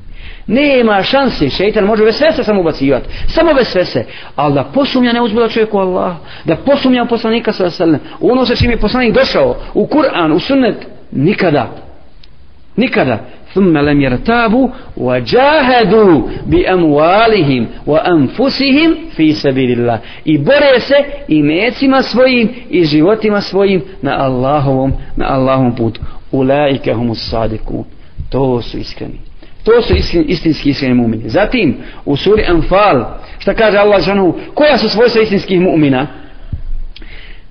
Nema 0.47 1.03
šanse 1.03 1.49
šeitan 1.49 1.85
može 1.85 2.05
bez 2.05 2.15
svese 2.15 2.43
samo 2.43 2.61
ubacivati 2.61 3.09
samo 3.27 3.53
bez 3.53 3.67
svese 3.67 4.05
ali 4.35 4.53
da 4.53 4.63
posumnja 4.63 5.13
ne 5.13 5.21
uzbila 5.21 5.49
čovjeku 5.49 5.77
Allah 5.77 6.15
da 6.45 6.55
posumnja 6.55 7.03
u 7.03 7.07
poslanika 7.07 7.51
sa 7.51 7.69
u 8.19 8.31
ono 8.31 8.45
sa 8.45 8.55
čim 8.55 8.71
je 8.71 8.77
poslanik 8.77 9.15
došao 9.15 9.55
u 9.73 9.87
Kur'an, 9.87 10.31
u 10.31 10.39
sunnet 10.39 10.75
nikada. 11.11 11.69
Nikada. 12.75 13.19
ثم 13.56 13.78
لم 13.78 14.00
يرتابوا 14.00 14.68
وجاهدوا 14.96 16.22
بأموالهم 16.46 17.66
وأنفسهم 17.86 18.94
في 19.16 19.32
سبيل 19.32 19.70
الله 19.72 20.00
i 20.24 20.38
bore 20.38 20.80
se 20.80 20.94
i 21.28 21.42
mecima 21.42 22.02
svojim 22.02 22.48
i 22.70 22.84
životima 22.84 23.40
svojim 23.40 23.82
na 24.02 24.24
Allahovom 24.24 24.92
na 25.16 25.26
Allahovom 25.28 25.76
putu 25.76 26.00
ulaika 26.32 26.94
humus 26.94 27.30
sadiku 27.30 27.84
to 28.30 28.62
su 28.62 28.78
iskreni 28.78 29.18
to 29.64 29.82
su 29.82 29.94
iskreni, 29.94 30.26
istinski 30.28 30.70
iskreni 30.70 30.94
mu'mini 30.94 31.28
zatim 31.28 31.76
u 32.04 32.16
suri 32.16 32.44
Anfal 32.48 33.04
šta 33.38 33.54
kaže 33.54 33.78
Allah 33.78 34.02
žanu 34.02 34.34
koja 34.54 34.78
su 34.78 34.88
svojstva 34.88 35.22
istinskih 35.22 35.60
mu'mina 35.60 36.06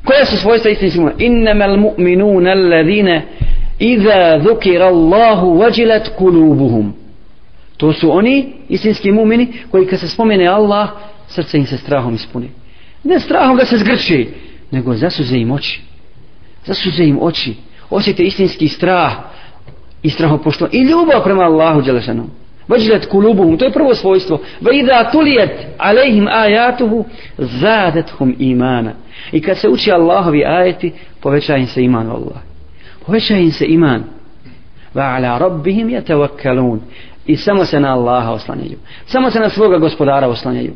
koja 0.05 0.25
su 0.25 0.38
svojstva 0.38 0.72
istinskih 0.72 1.01
mu'mina 1.01 1.25
innamal 1.25 1.77
mu'minuna 1.77 2.51
alladhina 2.51 3.22
Iza 3.80 4.38
dhukira 4.38 4.87
Allahu 4.87 5.58
vajilat 5.58 6.08
kulubuhum. 6.18 6.92
To 7.76 7.92
su 7.92 8.12
oni, 8.12 8.52
istinski 8.68 9.12
mumini, 9.12 9.52
koji 9.70 9.87
kad 9.87 10.00
se 10.00 10.08
spomene 10.08 10.46
Allah, 10.46 10.88
srce 11.28 11.58
im 11.58 11.66
se 11.66 11.76
strahom 11.76 12.14
ispune. 12.14 12.46
Ne 13.04 13.20
strahom 13.20 13.56
da 13.56 13.64
se 13.64 13.78
zgrče, 13.78 14.26
nego 14.70 14.94
zasuze 14.94 15.37
im 15.37 15.50
oči. 15.50 15.80
Zasuze 16.66 17.04
im 17.04 17.18
oči. 17.22 17.54
Osjete 17.90 18.22
istinski 18.22 18.68
strah 18.68 19.12
i 20.02 20.10
strahopošto 20.10 20.68
i 20.72 20.82
ljubav 20.82 21.25
prema 21.25 21.42
Allahu 21.42 21.82
Đelešanu. 21.82 22.26
Vađilet 22.68 23.06
kulubuhum, 23.06 23.58
to 23.58 23.64
je 23.64 23.72
prvo 23.72 23.94
svojstvo. 23.94 24.40
Va 24.60 24.72
idha 24.72 25.10
tulijet 25.12 25.66
alejhim 25.78 26.28
ajatuhu, 26.28 27.04
zadethum 27.38 28.34
imana. 28.38 28.92
I 29.32 29.40
kad 29.40 29.58
se 29.58 29.68
uči 29.68 29.92
Allahovi 29.92 30.44
ajeti, 30.44 30.92
poveća 31.20 31.56
im 31.56 31.66
se 31.66 31.82
iman 31.82 32.06
Allahu. 32.06 32.25
Allah. 32.25 32.50
Poveća 33.07 33.37
im 33.37 33.52
se 33.52 33.66
iman. 33.66 34.04
Va 34.95 35.02
ala 35.02 35.38
rabbihim 35.38 35.88
yatawakkalun. 35.88 36.78
I 37.26 37.37
samo 37.37 37.64
se 37.64 37.80
na 37.80 37.92
Allaha 37.92 38.33
oslanjaju. 38.33 38.78
Samo 39.07 39.30
se 39.30 39.40
na 39.40 39.49
svoga 39.49 39.78
gospodara 39.78 40.28
oslanjaju. 40.28 40.73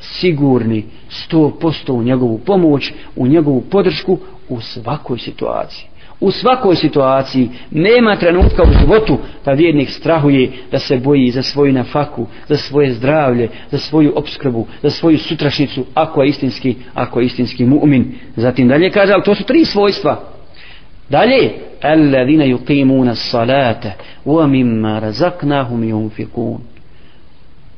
Sigurni, 0.00 0.84
sto 1.08 1.58
posto 1.60 1.94
u 1.94 2.02
njegovu 2.02 2.38
pomoć, 2.38 2.92
u 3.16 3.26
njegovu 3.26 3.60
podršku, 3.60 4.18
u 4.48 4.60
svakoj 4.60 5.18
situaciji 5.18 5.90
u 6.20 6.30
svakoj 6.30 6.76
situaciji 6.76 7.48
nema 7.70 8.16
trenutka 8.16 8.62
u 8.62 8.72
životu 8.80 9.18
da 9.44 9.52
vjernik 9.52 9.90
strahuje 9.90 10.52
da 10.70 10.78
se 10.78 10.96
boji 10.96 11.30
za 11.30 11.42
svoju 11.42 11.72
nafaku, 11.72 12.26
za 12.48 12.56
svoje 12.56 12.92
zdravlje, 12.92 13.48
za 13.70 13.78
svoju 13.78 14.12
obskrbu, 14.16 14.66
za 14.82 14.90
svoju 14.90 15.18
sutrašnicu, 15.18 15.84
ako 15.94 16.22
je 16.22 16.28
istinski, 16.28 16.74
ako 16.94 17.20
je 17.20 17.26
istinski 17.26 17.66
mu'min. 17.66 18.04
Zatim 18.36 18.68
dalje 18.68 18.90
kaže, 18.90 19.12
ali 19.12 19.22
to 19.22 19.34
su 19.34 19.44
tri 19.44 19.64
svojstva. 19.64 20.24
Dalje, 21.10 21.50
alladhina 21.82 22.44
yuqimuna 22.44 23.10
as-salata 23.10 23.92
wa 24.26 24.46
mimma 24.46 25.00
razaqnahum 25.00 25.82
yunfiqun. 25.82 26.58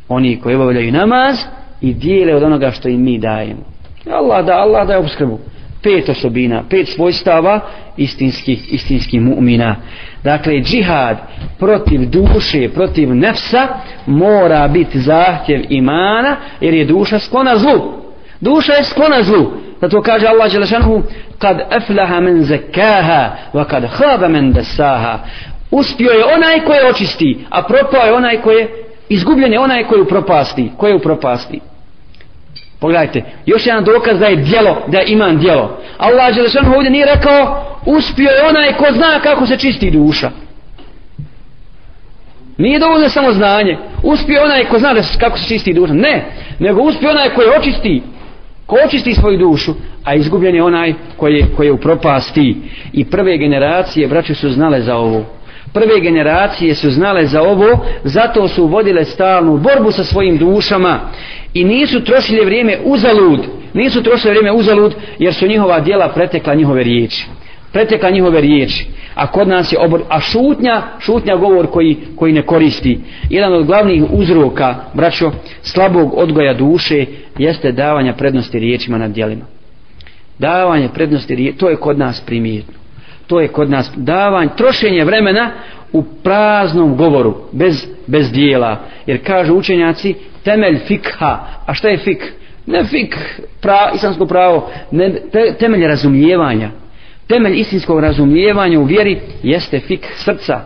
Oni 0.08 0.40
koji 0.40 0.56
obavljaju 0.56 0.92
namaz 0.92 1.36
i 1.80 1.94
dijele 1.94 2.34
od 2.34 2.42
onoga 2.42 2.70
što 2.70 2.88
im 2.88 3.04
mi 3.04 3.18
dajemo. 3.18 3.62
Allah 4.10 4.46
da, 4.46 4.52
Allah 4.52 4.86
da 4.86 4.92
je 4.92 4.98
obskrbu 4.98 5.38
pet 5.82 6.08
osobina, 6.08 6.62
pet 6.70 6.88
svojstava 6.88 7.60
istinskih, 7.96 8.74
istinskih 8.74 9.20
mu'mina. 9.20 9.74
Dakle, 10.24 10.60
džihad 10.60 11.16
protiv 11.58 12.00
duše, 12.10 12.68
protiv 12.74 13.14
nefsa 13.14 13.68
mora 14.06 14.68
biti 14.68 15.00
zahtjev 15.00 15.64
imana 15.68 16.36
jer 16.60 16.74
je 16.74 16.84
duša 16.84 17.18
sklona 17.18 17.56
zlu. 17.56 17.92
Duša 18.40 18.72
je 18.72 18.84
sklona 18.84 19.22
zlu. 19.22 19.52
Zato 19.82 20.02
kaže 20.02 20.26
Allah 20.26 20.52
Đelešanhu 20.52 21.02
kad 21.38 21.60
aflaha 21.70 22.20
men 22.20 22.44
zekaha 22.44 23.30
wa 23.52 23.64
kad 23.64 23.84
haba 23.84 24.28
men 24.28 24.52
desaha. 24.52 25.18
Uspio 25.70 26.10
je 26.10 26.24
onaj 26.24 26.56
je 26.56 26.86
očisti, 26.90 27.46
a 27.50 27.62
propao 27.62 28.06
je 28.06 28.12
onaj 28.12 28.40
koji 28.40 28.56
je 28.56 28.68
izgubljen 29.08 29.52
je 29.52 29.60
onaj 29.60 29.84
koji 29.84 30.02
u 30.02 30.04
propasti. 30.04 30.70
Koji 30.76 30.94
u 30.94 30.98
propasti. 30.98 31.60
Pogledajte, 32.80 33.22
još 33.46 33.66
jedan 33.66 33.84
dokaz 33.84 34.18
da 34.18 34.26
je 34.26 34.36
djelo, 34.36 34.82
da 34.86 34.98
je 34.98 35.12
iman 35.12 35.38
djelo. 35.38 35.78
Allah 35.98 36.36
je 36.36 36.74
ovdje 36.76 36.90
nije 36.90 37.06
rekao, 37.06 37.64
uspio 37.86 38.30
je 38.30 38.48
onaj 38.48 38.72
ko 38.72 38.86
zna 38.92 39.20
kako 39.22 39.46
se 39.46 39.56
čisti 39.56 39.90
duša. 39.90 40.30
Nije 42.58 42.78
dovoljno 42.78 43.08
samo 43.08 43.32
znanje. 43.32 43.78
Uspio 44.02 44.34
je 44.34 44.44
onaj 44.44 44.64
ko 44.64 44.78
zna 44.78 44.94
da 44.94 45.00
kako 45.20 45.38
se 45.38 45.48
čisti 45.48 45.72
duša. 45.72 45.94
Ne, 45.94 46.24
nego 46.58 46.82
uspio 46.82 47.10
onaj 47.10 47.34
ko 47.34 47.42
je 47.42 47.58
očisti, 47.58 48.02
ko 48.66 48.76
očisti 48.86 49.14
svoju 49.14 49.38
dušu, 49.38 49.74
a 50.04 50.14
izgubljen 50.14 50.54
je 50.54 50.62
onaj 50.62 50.94
koji 51.16 51.34
je, 51.34 51.46
koji 51.56 51.66
je 51.66 51.72
u 51.72 51.80
propasti. 51.80 52.56
I 52.92 53.04
prve 53.04 53.38
generacije, 53.38 54.08
braće, 54.08 54.34
su 54.34 54.50
znale 54.50 54.80
za 54.80 54.96
ovo. 54.96 55.24
Prve 55.72 56.00
generacije 56.00 56.74
su 56.74 56.90
znale 56.90 57.26
za 57.26 57.42
ovo, 57.42 57.86
zato 58.04 58.48
su 58.48 58.66
vodile 58.66 59.04
stalnu 59.04 59.56
borbu 59.56 59.90
sa 59.90 60.04
svojim 60.04 60.38
dušama 60.38 61.00
i 61.54 61.64
nisu 61.64 62.04
trošile 62.04 62.44
vrijeme 62.44 62.78
uzalud 62.84 63.40
nisu 63.74 64.02
trošile 64.02 64.30
vrijeme 64.30 64.52
uzalud 64.52 64.94
jer 65.18 65.34
su 65.34 65.46
njihova 65.46 65.80
dijela 65.80 66.08
pretekla 66.08 66.54
njihove 66.54 66.82
riječi 66.82 67.26
pretekla 67.72 68.10
njihove 68.10 68.40
riječi 68.40 68.86
a 69.14 69.26
kod 69.26 69.48
nas 69.48 69.72
je 69.72 69.78
obor 69.78 70.02
a 70.08 70.20
šutnja 70.20 70.82
šutnja 70.98 71.36
govor 71.36 71.66
koji, 71.70 71.96
koji 72.16 72.32
ne 72.32 72.42
koristi 72.42 73.00
jedan 73.30 73.54
od 73.54 73.66
glavnih 73.66 74.04
uzroka 74.10 74.74
braćo 74.94 75.32
slabog 75.62 76.12
odgoja 76.14 76.54
duše 76.54 77.06
jeste 77.38 77.72
davanja 77.72 78.12
prednosti 78.12 78.58
riječima 78.58 78.98
nad 78.98 79.10
djelima 79.10 79.44
davanje 80.38 80.88
prednosti 80.94 81.34
riječi 81.34 81.58
to 81.58 81.68
je 81.68 81.76
kod 81.76 81.98
nas 81.98 82.20
primjetno 82.20 82.74
to 83.26 83.40
je 83.40 83.48
kod 83.48 83.70
nas 83.70 83.90
davanje 83.96 84.50
trošenje 84.56 85.04
vremena 85.04 85.50
u 85.92 86.02
praznom 86.02 86.96
govoru 86.96 87.34
bez, 87.52 87.86
bez 88.06 88.32
dijela 88.32 88.76
jer 89.06 89.24
kažu 89.24 89.54
učenjaci 89.54 90.14
temelj 90.44 90.78
fikha. 90.86 91.38
A 91.66 91.74
šta 91.74 91.88
je 91.88 91.98
fik? 91.98 92.32
Ne 92.66 92.84
fik, 92.84 93.16
pra, 93.60 93.90
islamsko 93.94 94.26
pravo, 94.26 94.70
ne, 94.90 95.12
te, 95.32 95.54
temelj 95.58 95.86
razumijevanja. 95.86 96.70
Temelj 97.32 97.60
istinskog 97.60 98.00
razumijevanja 98.00 98.80
u 98.80 98.84
vjeri 98.84 99.20
jeste 99.42 99.80
fik 99.80 100.06
srca. 100.14 100.60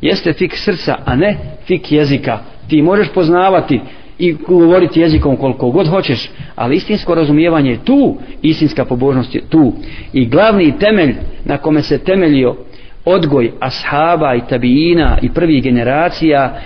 Jeste 0.00 0.32
fik 0.32 0.56
srca, 0.56 0.96
a 1.04 1.16
ne 1.16 1.36
fik 1.66 1.92
jezika. 1.92 2.38
Ti 2.68 2.82
možeš 2.82 3.08
poznavati 3.08 3.80
i 4.18 4.32
govoriti 4.32 5.00
jezikom 5.00 5.36
koliko 5.36 5.70
god 5.70 5.88
hoćeš, 5.88 6.30
ali 6.54 6.76
istinsko 6.76 7.14
razumijevanje 7.14 7.70
je 7.70 7.84
tu, 7.84 8.16
istinska 8.42 8.84
pobožnost 8.84 9.34
je 9.34 9.40
tu. 9.48 9.72
I 10.12 10.26
glavni 10.26 10.78
temelj 10.78 11.14
na 11.44 11.58
kome 11.58 11.82
se 11.82 11.98
temeljio 11.98 12.56
odgoj 13.04 13.52
ashaba 13.60 14.34
i 14.34 14.48
tabijina 14.48 15.18
i 15.22 15.30
prvih 15.30 15.62
generacija 15.62 16.60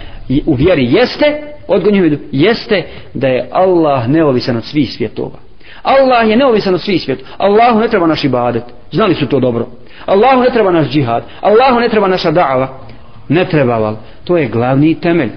u 0.46 0.54
vjeri 0.54 0.84
jeste 0.92 1.42
odgoj 1.68 2.18
jeste 2.32 2.82
da 3.14 3.28
je 3.28 3.48
Allah 3.52 4.08
neovisan 4.08 4.56
od 4.56 4.64
svih 4.64 4.92
svjetova. 4.92 5.47
Allah 5.81 6.29
je 6.29 6.37
neovisan 6.37 6.73
od 6.73 6.81
svih 6.81 7.01
svjetova. 7.01 7.29
Allahu 7.37 7.79
ne 7.79 7.87
treba 7.87 8.07
naš 8.07 8.23
ibadet. 8.23 8.63
Znali 8.91 9.15
su 9.15 9.27
to 9.27 9.39
dobro. 9.39 9.67
Allahu 10.05 10.41
ne 10.41 10.49
treba 10.49 10.71
naš 10.71 10.89
džihad. 10.89 11.23
Allahu 11.41 11.79
ne 11.79 11.89
treba 11.89 12.07
naša 12.07 12.31
da'ava. 12.31 12.67
Ne 13.29 13.45
treba 13.45 13.77
val. 13.77 13.95
To 14.23 14.37
je 14.37 14.47
glavni 14.47 14.99
temelj. 14.99 15.31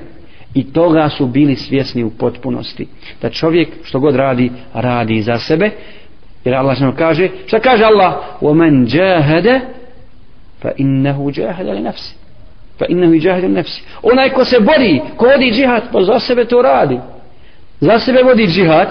I 0.55 0.73
toga 0.73 1.09
su 1.09 1.27
bili 1.27 1.57
svjesni 1.57 2.05
u 2.05 2.11
potpunosti. 2.11 2.87
Da 3.23 3.31
čovjek 3.31 3.69
što 3.83 4.01
god 4.01 4.17
radi, 4.17 4.51
radi 4.75 5.23
za 5.23 5.39
sebe. 5.39 5.71
Jer 6.45 6.55
Allah 6.55 6.77
što 6.77 6.93
kaže, 6.93 7.29
šta 7.47 7.61
kaže 7.61 7.85
Allah? 7.85 8.15
وَمَنْ 8.41 8.87
جَاهَدَ 8.87 9.61
فَإِنَّهُ 10.63 11.31
جَاهَدَ 11.31 11.67
لِنَفْسِ 11.67 12.27
fa 12.79 12.87
innahu 12.89 13.15
jahidu 13.15 13.49
nafsi 13.49 13.83
onaj 14.03 14.31
ko 14.31 14.45
se 14.45 14.61
bori 14.61 15.01
ko 15.17 15.27
vodi 15.27 15.51
džihad 15.51 15.83
pa 15.93 16.03
za 16.03 16.21
sebe 16.21 16.45
to 16.45 16.63
radi 16.63 16.99
za 17.81 17.99
sebe 17.99 18.23
vodi 18.23 18.47
džihad 18.47 18.89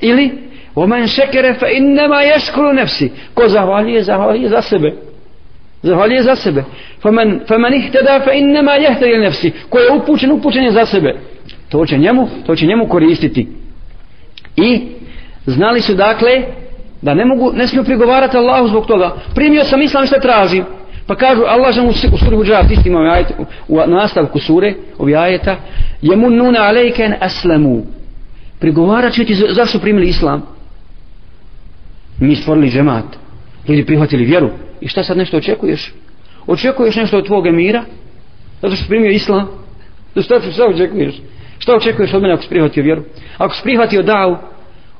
ili 0.00 0.38
ومن 0.77 1.07
شكر 1.07 1.53
فإنما 1.53 2.21
يشكر 2.23 2.73
نفسي 2.73 3.09
nafsi 3.09 3.33
ko 3.33 3.47
zahvalije 3.47 4.03
zahvalije 4.03 4.49
za 4.49 4.61
sebe. 4.61 4.93
Zahvalije 5.83 6.23
za 6.23 6.35
sebe. 6.35 6.63
faman 7.01 7.39
faman 7.47 7.73
ihtada 7.73 8.19
fa 8.25 8.31
innama 8.31 8.71
yahtadi 8.71 9.17
nafsi 9.23 9.51
ko 9.69 9.79
je 9.79 9.91
upućen 9.91 10.31
upućen 10.31 10.63
je 10.63 10.71
za 10.71 10.85
sebe. 10.85 11.15
To 11.69 11.85
će 11.85 11.97
njemu 11.97 12.27
to 12.45 12.55
će 12.55 12.65
njemu 12.65 12.87
koristiti. 12.87 13.47
I 14.55 14.81
znali 15.45 15.81
su 15.81 15.93
dakle 15.93 16.43
da 17.01 17.13
ne 17.13 17.25
mogu 17.25 17.51
ne 17.53 17.67
smiju 17.67 17.83
prigovarati 17.83 18.37
Allahu 18.37 18.67
zbog 18.67 18.85
toga. 18.85 19.15
Primio 19.35 19.63
sam 19.63 19.81
islam 19.81 20.05
što 20.05 20.19
tražim? 20.19 20.63
Pa 21.07 21.15
kažu 21.15 21.41
Allah 21.47 21.73
žemu 21.73 21.89
u 21.89 22.17
suri 22.17 22.35
Huđarat 22.35 22.71
istim 22.71 22.95
ovaj 22.95 23.09
ajet, 23.09 23.27
u 23.67 23.77
nastavku 23.87 24.39
sure 24.39 24.73
ovi 24.97 25.15
ajeta. 25.15 25.55
Jemununa 26.01 26.59
alejken 26.59 27.13
aslamu. 27.19 27.83
Prigovarat 28.59 29.13
će 29.13 29.25
ti 29.25 29.33
zašto 29.33 29.79
primili 29.79 30.07
islam 30.07 30.56
mi 32.19 32.35
stvorili 32.35 32.69
džemat 32.69 33.05
ljudi 33.67 33.85
prihvatili 33.85 34.25
vjeru 34.25 34.49
i 34.81 34.87
šta 34.87 35.03
sad 35.03 35.17
nešto 35.17 35.37
očekuješ 35.37 35.93
očekuješ 36.47 36.95
nešto 36.95 37.17
od 37.17 37.25
tvog 37.25 37.47
emira 37.47 37.83
zato 38.61 38.75
što 38.75 38.87
primio 38.87 39.11
islam 39.11 39.47
da 40.15 40.21
šta, 40.21 40.41
šta 40.51 40.65
očekuješ 40.67 41.21
šta 41.59 41.75
očekuješ 41.75 42.13
od 42.13 42.21
mene 42.21 42.33
ako 42.33 42.43
si 42.43 42.49
prihvatio 42.49 42.83
vjeru 42.83 43.03
ako 43.37 43.55
si 43.55 43.63
prihvatio 43.63 44.03
davu 44.03 44.37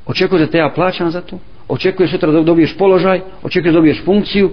očekuješ 0.06 0.46
da 0.46 0.52
te 0.52 0.58
ja 0.58 0.72
plaćam 0.76 1.12
za 1.12 1.22
to 1.22 1.40
očekuješ 1.68 2.12
sutra 2.12 2.32
da 2.32 2.42
dobiješ 2.42 2.78
položaj 2.78 3.22
očekuješ 3.44 3.74
da 3.74 3.80
dobiješ 3.80 4.04
funkciju 4.06 4.52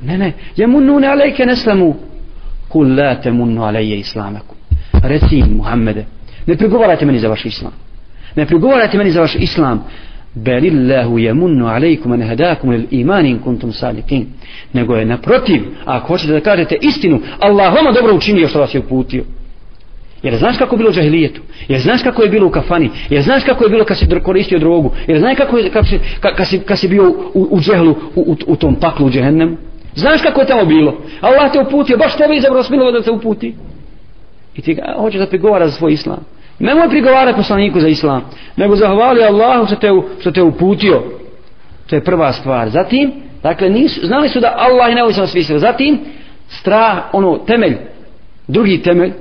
Ne, 0.00 0.18
ne. 0.18 0.32
Jemunune 0.56 1.08
alejke 1.08 1.46
neslamu. 1.46 1.94
Kul 2.68 2.96
la 2.96 3.14
temunnu 3.20 3.64
alejje 3.64 3.96
islamakum. 3.96 4.56
Reci 5.02 5.42
Muhammede, 5.42 6.04
ne 6.46 6.56
prigovarajte 6.56 7.06
meni 7.06 7.18
za 7.18 7.28
vaš 7.28 7.44
islam. 7.44 7.72
Ne 8.36 8.46
prigovarajte 8.46 8.98
meni 8.98 9.10
za 9.10 9.20
vaš 9.20 9.34
islam. 9.34 9.84
Belillahu 10.36 11.18
yamunnu 11.18 11.66
alejkum 11.66 12.12
an 12.12 12.22
hadakum 12.22 12.70
lil 12.70 12.86
iman 12.90 13.26
in 13.26 13.38
kuntum 13.38 13.72
salikin. 13.72 14.26
Nego 14.72 14.96
je 14.96 15.04
naprotiv, 15.04 15.62
ako 15.84 16.06
hoćete 16.06 16.32
da 16.32 16.40
kažete 16.40 16.76
istinu, 16.80 17.20
Allah 17.40 17.74
vama 17.74 17.92
dobro 17.92 18.14
učinio 18.14 18.48
što 18.48 18.60
vas 18.60 18.74
je 18.74 18.80
uputio. 18.80 19.24
Jer 20.22 20.36
znaš 20.36 20.58
kako 20.58 20.74
je 20.74 20.78
bilo 20.78 20.90
u 20.90 20.92
džahilijetu? 20.92 21.40
Jer 21.68 21.80
znaš 21.80 22.02
kako 22.02 22.22
je 22.22 22.28
bilo 22.28 22.46
u 22.46 22.50
kafani? 22.50 22.90
Jer 23.10 23.22
znaš 23.22 23.44
kako 23.44 23.64
je 23.64 23.70
bilo 23.70 23.84
kad 23.84 23.98
si 23.98 24.06
koristio 24.22 24.58
drogu? 24.58 24.92
Jer 25.06 25.18
znaš 25.18 25.36
kako 25.36 25.58
je 25.58 25.70
kad 25.70 25.88
si, 25.88 25.98
kad 26.20 26.48
si, 26.48 26.58
kad 26.58 26.78
si 26.78 26.88
bio 26.88 27.10
u, 27.34 27.48
u 27.50 27.60
džehlu, 27.60 27.90
u, 28.14 28.20
u, 28.20 28.36
u 28.46 28.56
tom 28.56 28.74
paklu 28.74 29.06
u 29.06 29.10
džehennemu? 29.10 29.56
Znaš 29.94 30.22
kako 30.22 30.40
je 30.40 30.46
tamo 30.46 30.64
bilo? 30.64 31.00
Allah 31.20 31.52
te 31.52 31.60
uputio, 31.60 31.96
baš 31.96 32.16
tebe 32.16 32.36
izabrao 32.36 32.62
smilova 32.62 32.90
da 32.90 33.02
te 33.02 33.10
uputi. 33.10 33.54
I 34.56 34.62
ti 34.62 34.74
ga, 34.74 34.94
hoćeš 34.98 35.20
da 35.20 35.26
prigovara 35.26 35.68
za 35.68 35.72
svoj 35.72 35.92
islam. 35.92 36.18
Nemoj 36.58 36.88
prigovarati 36.88 37.36
poslaniku 37.36 37.80
za 37.80 37.88
islam, 37.88 38.30
nego 38.56 38.76
zahvali 38.76 39.22
Allahu 39.22 39.66
što 39.66 39.76
te, 39.76 39.90
što 40.20 40.30
te 40.30 40.42
uputio. 40.42 41.02
To 41.86 41.96
je 41.96 42.04
prva 42.04 42.32
stvar. 42.32 42.68
Zatim, 42.68 43.12
dakle, 43.42 43.70
nisu, 43.70 44.06
znali 44.06 44.28
su 44.28 44.40
da 44.40 44.54
Allah 44.56 44.88
je 44.88 44.94
neovisan 44.94 45.26
svi 45.26 45.42
sve. 45.42 45.58
Zatim, 45.58 45.98
strah, 46.48 46.98
ono, 47.12 47.38
temelj, 47.38 47.76
drugi 48.48 48.82
temelj, 48.82 49.12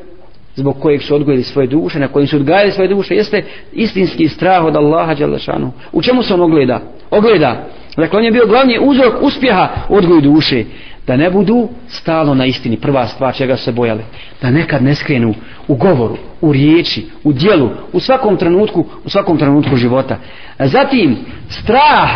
zbog 0.56 0.80
kojeg 0.80 1.02
su 1.02 1.16
odgojili 1.16 1.44
svoje 1.44 1.68
duše, 1.68 2.00
na 2.00 2.08
kojim 2.08 2.28
su 2.28 2.36
odgajali 2.36 2.72
svoje 2.72 2.88
duše, 2.88 3.16
jeste 3.16 3.44
istinski 3.74 4.28
strah 4.28 4.64
od 4.64 4.76
Allaha 4.76 5.14
Đalešanu. 5.14 5.72
U 5.92 6.02
čemu 6.02 6.24
se 6.24 6.34
on 6.34 6.42
ogleda? 6.42 6.80
Ogleda. 7.12 7.68
Dakle, 7.98 8.20
on 8.20 8.26
je 8.26 8.32
bio 8.32 8.48
glavni 8.48 8.80
uzrok 8.82 9.14
uspjeha 9.22 9.70
u 9.90 9.96
odgoju 9.96 10.22
duše. 10.22 10.64
Da 11.08 11.18
ne 11.18 11.30
budu 11.30 11.70
stalno 11.88 12.34
na 12.34 12.46
istini, 12.46 12.78
prva 12.78 13.08
stvar 13.08 13.36
čega 13.36 13.58
se 13.58 13.72
bojali. 13.72 14.04
Da 14.42 14.52
nekad 14.52 14.84
ne 14.84 14.96
skrenu 14.96 15.34
u 15.68 15.76
govoru, 15.76 16.18
u 16.42 16.54
riječi, 16.54 17.06
u 17.24 17.34
dijelu, 17.34 17.70
u 17.94 18.00
svakom 18.00 18.38
trenutku, 18.38 18.86
u 19.06 19.10
svakom 19.10 19.38
trenutku 19.38 19.76
života. 19.76 20.18
Zatim, 20.60 21.18
strah 21.50 22.10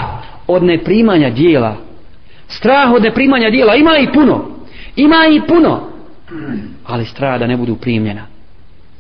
od 0.48 0.64
neprimanja 0.64 1.30
dijela. 1.30 1.76
Strah 2.48 2.92
od 2.92 3.04
neprimanja 3.04 3.50
dijela. 3.50 3.76
Ima 3.76 3.98
i 3.98 4.14
puno. 4.14 4.46
Ima 4.96 5.18
i 5.32 5.48
puno 5.48 5.90
ali 6.86 7.06
strah 7.06 7.40
da 7.40 7.48
ne 7.48 7.58
budu 7.58 7.76
primljena. 7.76 8.26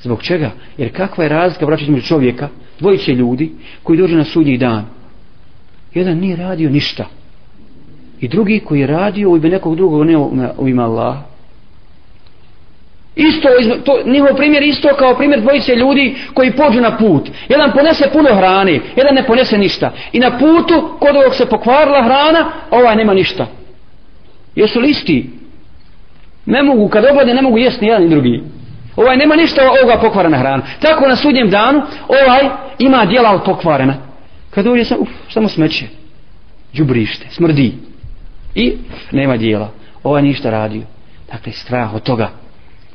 Zbog 0.01 0.24
čega? 0.24 0.51
Jer 0.77 0.95
kakva 0.95 1.24
je 1.24 1.29
razlika 1.29 1.65
vraćati 1.65 1.91
među 1.91 2.07
čovjeka, 2.07 2.50
dvojiće 2.79 3.13
ljudi 3.13 3.51
koji 3.83 4.00
dođu 4.00 4.17
na 4.17 4.24
sudnji 4.24 4.57
dan. 4.57 4.86
Jedan 5.93 6.17
nije 6.17 6.36
radio 6.36 6.69
ništa. 6.69 7.05
I 8.19 8.27
drugi 8.27 8.60
koji 8.60 8.79
je 8.79 8.88
radio 8.88 9.29
u 9.29 9.38
ime 9.38 9.50
nekog 9.50 9.75
drugog 9.75 10.05
ne 10.05 10.17
u 10.58 10.67
ime 10.67 10.84
Allaha. 10.84 11.22
Isto, 13.15 13.50
to, 13.86 14.00
njihov 14.05 14.36
primjer 14.36 14.63
isto 14.63 14.89
kao 15.00 15.15
primjer 15.15 15.41
dvojice 15.41 15.75
ljudi 15.75 16.15
koji 16.34 16.51
pođu 16.51 16.81
na 16.81 16.98
put. 16.98 17.29
Jedan 17.50 17.72
ponese 17.72 18.10
puno 18.13 18.36
hrane, 18.36 18.79
jedan 18.96 19.15
ne 19.15 19.24
ponese 19.24 19.58
ništa. 19.58 19.91
I 20.12 20.19
na 20.19 20.38
putu, 20.38 20.98
kod 21.00 21.15
ovog 21.15 21.36
se 21.36 21.46
pokvarila 21.46 22.03
hrana, 22.03 22.51
ovaj 22.72 22.96
nema 22.96 23.13
ništa. 23.13 23.48
Jesu 24.55 24.79
li 24.79 24.89
isti? 24.89 25.29
Ne 26.46 26.63
mogu, 26.63 26.88
kad 26.88 27.05
oblade, 27.05 27.34
ne 27.34 27.41
mogu 27.41 27.58
jesti 27.58 27.81
ni 27.81 27.88
jedan 27.88 28.03
ni 28.03 28.10
drugi. 28.10 28.43
Ovaj 28.96 29.17
nema 29.17 29.36
ništa 29.36 29.62
ovoga 29.62 30.01
pokvarena 30.01 30.38
hrana. 30.38 30.63
Tako 30.81 31.08
na 31.08 31.15
sudnjem 31.15 31.50
danu, 31.50 31.81
ovaj 32.08 32.50
ima 32.79 33.05
dijela 33.05 33.31
od 33.31 33.43
pokvarena. 33.46 34.09
Kad 34.50 34.65
dođe 34.65 34.84
sam, 34.84 34.98
uf, 35.01 35.10
samo 35.29 35.50
smeće. 35.50 35.86
Džubrište, 36.74 37.27
smrdi. 37.29 37.74
I 38.56 38.74
nema 39.12 39.38
dijela. 39.38 39.72
Ovaj 40.03 40.22
ništa 40.22 40.50
radio. 40.50 40.82
Dakle, 41.32 41.51
strah 41.51 41.96
od 41.96 42.03
toga. 42.03 42.29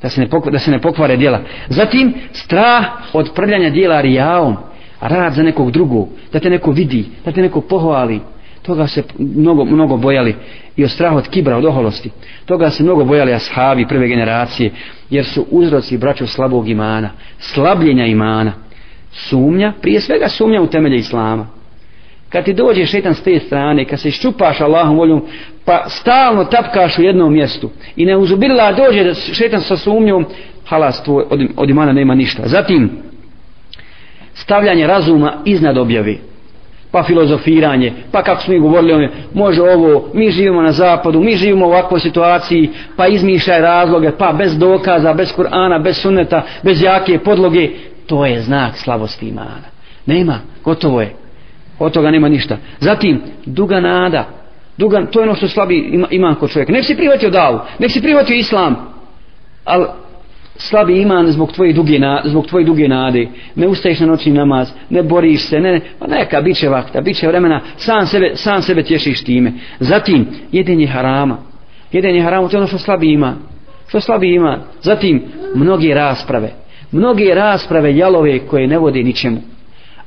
Da 0.02 0.08
se 0.08 0.20
ne, 0.20 0.28
pokvare, 0.30 0.52
da 0.52 0.58
se 0.58 0.70
ne 0.70 0.80
pokvare 0.80 1.16
dijela. 1.16 1.40
Zatim, 1.68 2.14
strah 2.32 2.84
od 3.12 3.30
prljanja 3.34 3.70
dijela 3.70 4.00
rijaom. 4.00 4.56
Rad 5.00 5.32
za 5.34 5.42
nekog 5.42 5.70
drugog. 5.70 6.08
Da 6.32 6.40
te 6.40 6.50
neko 6.50 6.70
vidi. 6.70 7.04
Da 7.24 7.32
te 7.32 7.42
neko 7.42 7.60
pohvali 7.60 8.20
toga 8.66 8.86
se 8.86 9.02
mnogo, 9.18 9.64
mnogo 9.64 9.96
bojali 9.96 10.34
i 10.76 10.84
od 10.84 10.90
straha 10.90 11.16
od 11.16 11.28
kibra, 11.28 11.56
od 11.56 11.64
oholosti 11.64 12.10
toga 12.44 12.70
se 12.70 12.82
mnogo 12.82 13.04
bojali 13.04 13.32
ashabi 13.32 13.88
prve 13.88 14.08
generacije 14.08 14.70
jer 15.10 15.24
su 15.24 15.46
uzroci 15.50 15.98
braću 15.98 16.26
slabog 16.26 16.68
imana 16.68 17.10
slabljenja 17.38 18.06
imana 18.06 18.52
sumnja, 19.14 19.72
prije 19.80 20.00
svega 20.00 20.28
sumnja 20.28 20.62
u 20.62 20.66
temelje 20.66 20.96
islama. 20.96 21.46
Kad 22.28 22.44
ti 22.44 22.52
dođe 22.52 22.86
šetan 22.86 23.14
s 23.14 23.22
te 23.22 23.38
strane 23.38 23.84
kad 23.84 24.00
se 24.00 24.08
iščupaš 24.08 24.60
Allahom 24.60 24.96
voljom 24.96 25.22
pa 25.64 25.84
stalno 25.88 26.44
tapkaš 26.44 26.98
u 26.98 27.02
jednom 27.02 27.32
mjestu 27.32 27.70
i 27.96 28.06
ne 28.06 28.16
uzubila 28.16 28.72
dođe 28.72 29.14
šetan 29.14 29.60
sa 29.60 29.76
sumnjom 29.76 30.26
halas 30.66 31.02
tvoj, 31.02 31.24
od, 31.30 31.40
od 31.56 31.70
imana 31.70 31.92
nema 31.92 32.14
ništa. 32.14 32.42
Zatim 32.46 32.90
stavljanje 34.34 34.86
razuma 34.86 35.32
iznad 35.44 35.78
objave 35.78 36.16
pa 36.94 37.02
filozofiranje, 37.02 37.92
pa 38.12 38.22
kako 38.22 38.42
smo 38.42 38.54
i 38.54 38.58
govorili 38.58 39.04
o 39.04 39.08
može 39.34 39.62
ovo, 39.62 40.08
mi 40.12 40.30
živimo 40.30 40.62
na 40.62 40.72
zapadu, 40.72 41.20
mi 41.20 41.36
živimo 41.36 41.66
u 41.66 41.68
ovakvoj 41.68 42.00
situaciji, 42.00 42.70
pa 42.96 43.06
izmišljaj 43.06 43.60
razloge, 43.60 44.10
pa 44.18 44.32
bez 44.32 44.58
dokaza, 44.58 45.12
bez 45.12 45.32
Kur'ana, 45.36 45.82
bez 45.82 45.96
sunneta, 45.96 46.42
bez 46.62 46.82
jake 46.82 47.18
podloge, 47.18 47.70
to 48.06 48.26
je 48.26 48.42
znak 48.42 48.78
slabosti 48.78 49.28
imana. 49.28 49.68
Nema, 50.06 50.38
gotovo 50.64 51.00
je. 51.00 51.14
Od 51.78 51.92
toga 51.92 52.10
nema 52.10 52.28
ništa. 52.28 52.56
Zatim, 52.80 53.20
duga 53.46 53.80
nada, 53.80 54.28
duga, 54.76 55.06
to 55.06 55.20
je 55.20 55.24
ono 55.24 55.34
što 55.34 55.48
slabi 55.48 55.88
ima, 55.92 56.06
ima 56.10 56.34
kod 56.34 56.50
čovjeka. 56.50 56.72
Nek 56.72 56.84
si 56.84 56.96
prihvatio 56.96 57.30
davu, 57.30 57.60
nek 57.78 57.90
si 57.90 58.02
prihvatio 58.02 58.36
islam, 58.36 58.76
ali 59.64 59.86
slabi 60.56 61.00
iman 61.00 61.26
zbog 61.26 61.52
tvoje 61.52 61.72
duge 61.72 61.98
na, 61.98 62.22
zbog 62.24 62.46
tvoje 62.46 62.64
duge 62.64 62.88
nade. 62.88 63.28
Ne 63.54 63.68
ustaješ 63.68 64.00
na 64.00 64.06
noćni 64.06 64.32
namaz 64.32 64.72
ne 64.90 65.02
boriš 65.02 65.48
se 65.48 65.60
ne 65.60 65.80
pa 65.98 66.06
neka 66.06 66.40
biće 66.40 66.68
vakta 66.68 67.00
biće 67.00 67.28
vremena. 67.28 67.60
Sam 67.76 68.06
sebe 68.06 68.32
sam 68.34 68.62
sebe 68.62 68.82
tješiš 68.82 69.24
time. 69.24 69.52
Zatim 69.80 70.26
jedenje 70.52 70.86
harama. 70.86 71.38
Jedenje 71.92 72.22
harama 72.22 72.48
to 72.48 72.56
je 72.56 72.58
ono 72.58 72.66
što 72.66 72.78
slabi 72.78 73.12
iman 73.12 73.34
što 73.88 74.00
slabi 74.00 74.34
iman 74.34 74.60
zatim 74.82 75.22
mnoge 75.54 75.94
rasprave 75.94 76.50
mnoge 76.92 77.34
rasprave 77.34 77.96
jalove 77.96 78.38
koje 78.38 78.66
ne 78.66 78.78
vode 78.78 79.02
ničemu 79.02 79.40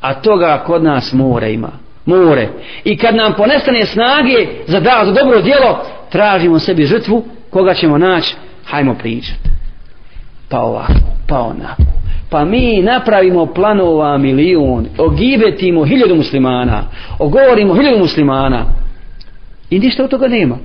a 0.01 0.13
toga 0.13 0.63
kod 0.65 0.83
nas 0.83 1.13
more 1.13 1.53
ima 1.53 1.71
more 2.05 2.49
i 2.83 2.97
kad 2.97 3.15
nam 3.15 3.33
ponestane 3.37 3.85
snage 3.85 4.47
za 4.67 4.79
da 4.79 5.01
za 5.05 5.11
dobro 5.11 5.41
djelo 5.41 5.83
tražimo 6.11 6.59
sebi 6.59 6.85
žrtvu 6.85 7.25
koga 7.49 7.73
ćemo 7.73 7.97
naći 7.97 8.35
hajmo 8.65 8.95
pričat. 8.95 9.37
pa 10.49 10.59
ovako, 10.61 10.93
pa 11.27 11.39
onako. 11.39 11.83
Pa 12.29 12.45
mi 12.45 12.81
napravimo 12.81 13.45
planova 13.45 14.17
milijun, 14.17 14.87
ogibetimo 14.97 15.85
hiljadu 15.85 16.15
muslimana, 16.15 16.83
ogovorimo 17.19 17.73
hiljadu 17.73 17.97
muslimana 17.97 18.65
i 19.69 19.79
ništa 19.79 20.03
od 20.03 20.09
toga 20.09 20.27
nema. 20.27 20.57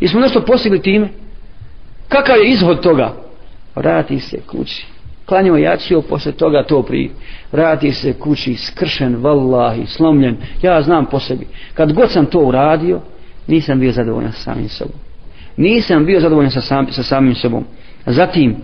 I 0.00 0.08
smo 0.08 0.20
nešto 0.20 0.40
postigli 0.40 0.82
time. 0.82 1.08
Kakav 2.08 2.36
je 2.36 2.50
izhod 2.50 2.80
toga? 2.80 3.12
Vrati 3.76 4.20
se 4.20 4.40
kući 4.46 4.86
klanjao 5.30 5.56
jačio, 5.56 6.02
posle 6.02 6.32
toga 6.32 6.62
to 6.62 6.82
pri. 6.82 7.10
Vrati 7.52 7.92
se 7.92 8.12
kući, 8.12 8.54
skršen, 8.54 9.16
vallahi, 9.16 9.86
slomljen. 9.86 10.36
Ja 10.62 10.82
znam 10.82 11.06
po 11.06 11.20
sebi. 11.20 11.46
Kad 11.74 11.92
god 11.92 12.10
sam 12.10 12.26
to 12.26 12.38
uradio, 12.38 13.00
nisam 13.46 13.80
bio 13.80 13.92
zadovoljan 13.92 14.32
sa 14.32 14.40
samim 14.40 14.68
sobom. 14.68 14.96
Nisam 15.56 16.06
bio 16.06 16.20
zadovoljan 16.20 16.50
sa, 16.50 16.60
sam, 16.60 16.92
sa 16.92 17.02
samim 17.02 17.34
sobom. 17.34 17.64
Zatim, 18.06 18.56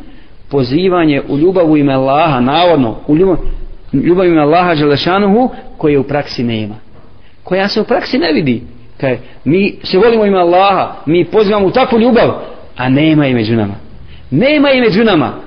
pozivanje 0.48 1.22
u 1.28 1.38
ljubavu 1.38 1.76
ime 1.76 1.94
Allaha, 1.94 2.40
navodno, 2.40 2.96
u 3.06 3.16
ljubav, 3.16 3.36
ljubav 3.92 4.26
ime 4.26 4.40
Allaha 4.40 4.74
Đelešanuhu, 4.74 5.50
koje 5.76 5.98
u 5.98 6.02
praksi 6.02 6.44
nema. 6.44 6.74
Koja 7.44 7.68
se 7.68 7.80
u 7.80 7.84
praksi 7.84 8.18
ne 8.18 8.32
vidi. 8.32 8.62
Kaj, 9.00 9.18
mi 9.44 9.78
se 9.82 9.98
volimo 9.98 10.24
ime 10.24 10.38
Allaha, 10.38 10.94
mi 11.06 11.24
pozivamo 11.24 11.66
u 11.66 11.70
takvu 11.70 12.00
ljubav, 12.00 12.32
a 12.76 12.88
nema 12.88 13.26
je 13.26 13.34
među 13.34 13.56
nama. 13.56 13.74
Nema 14.30 14.68
je 14.68 14.80
među 14.80 15.04
nama. 15.04 15.45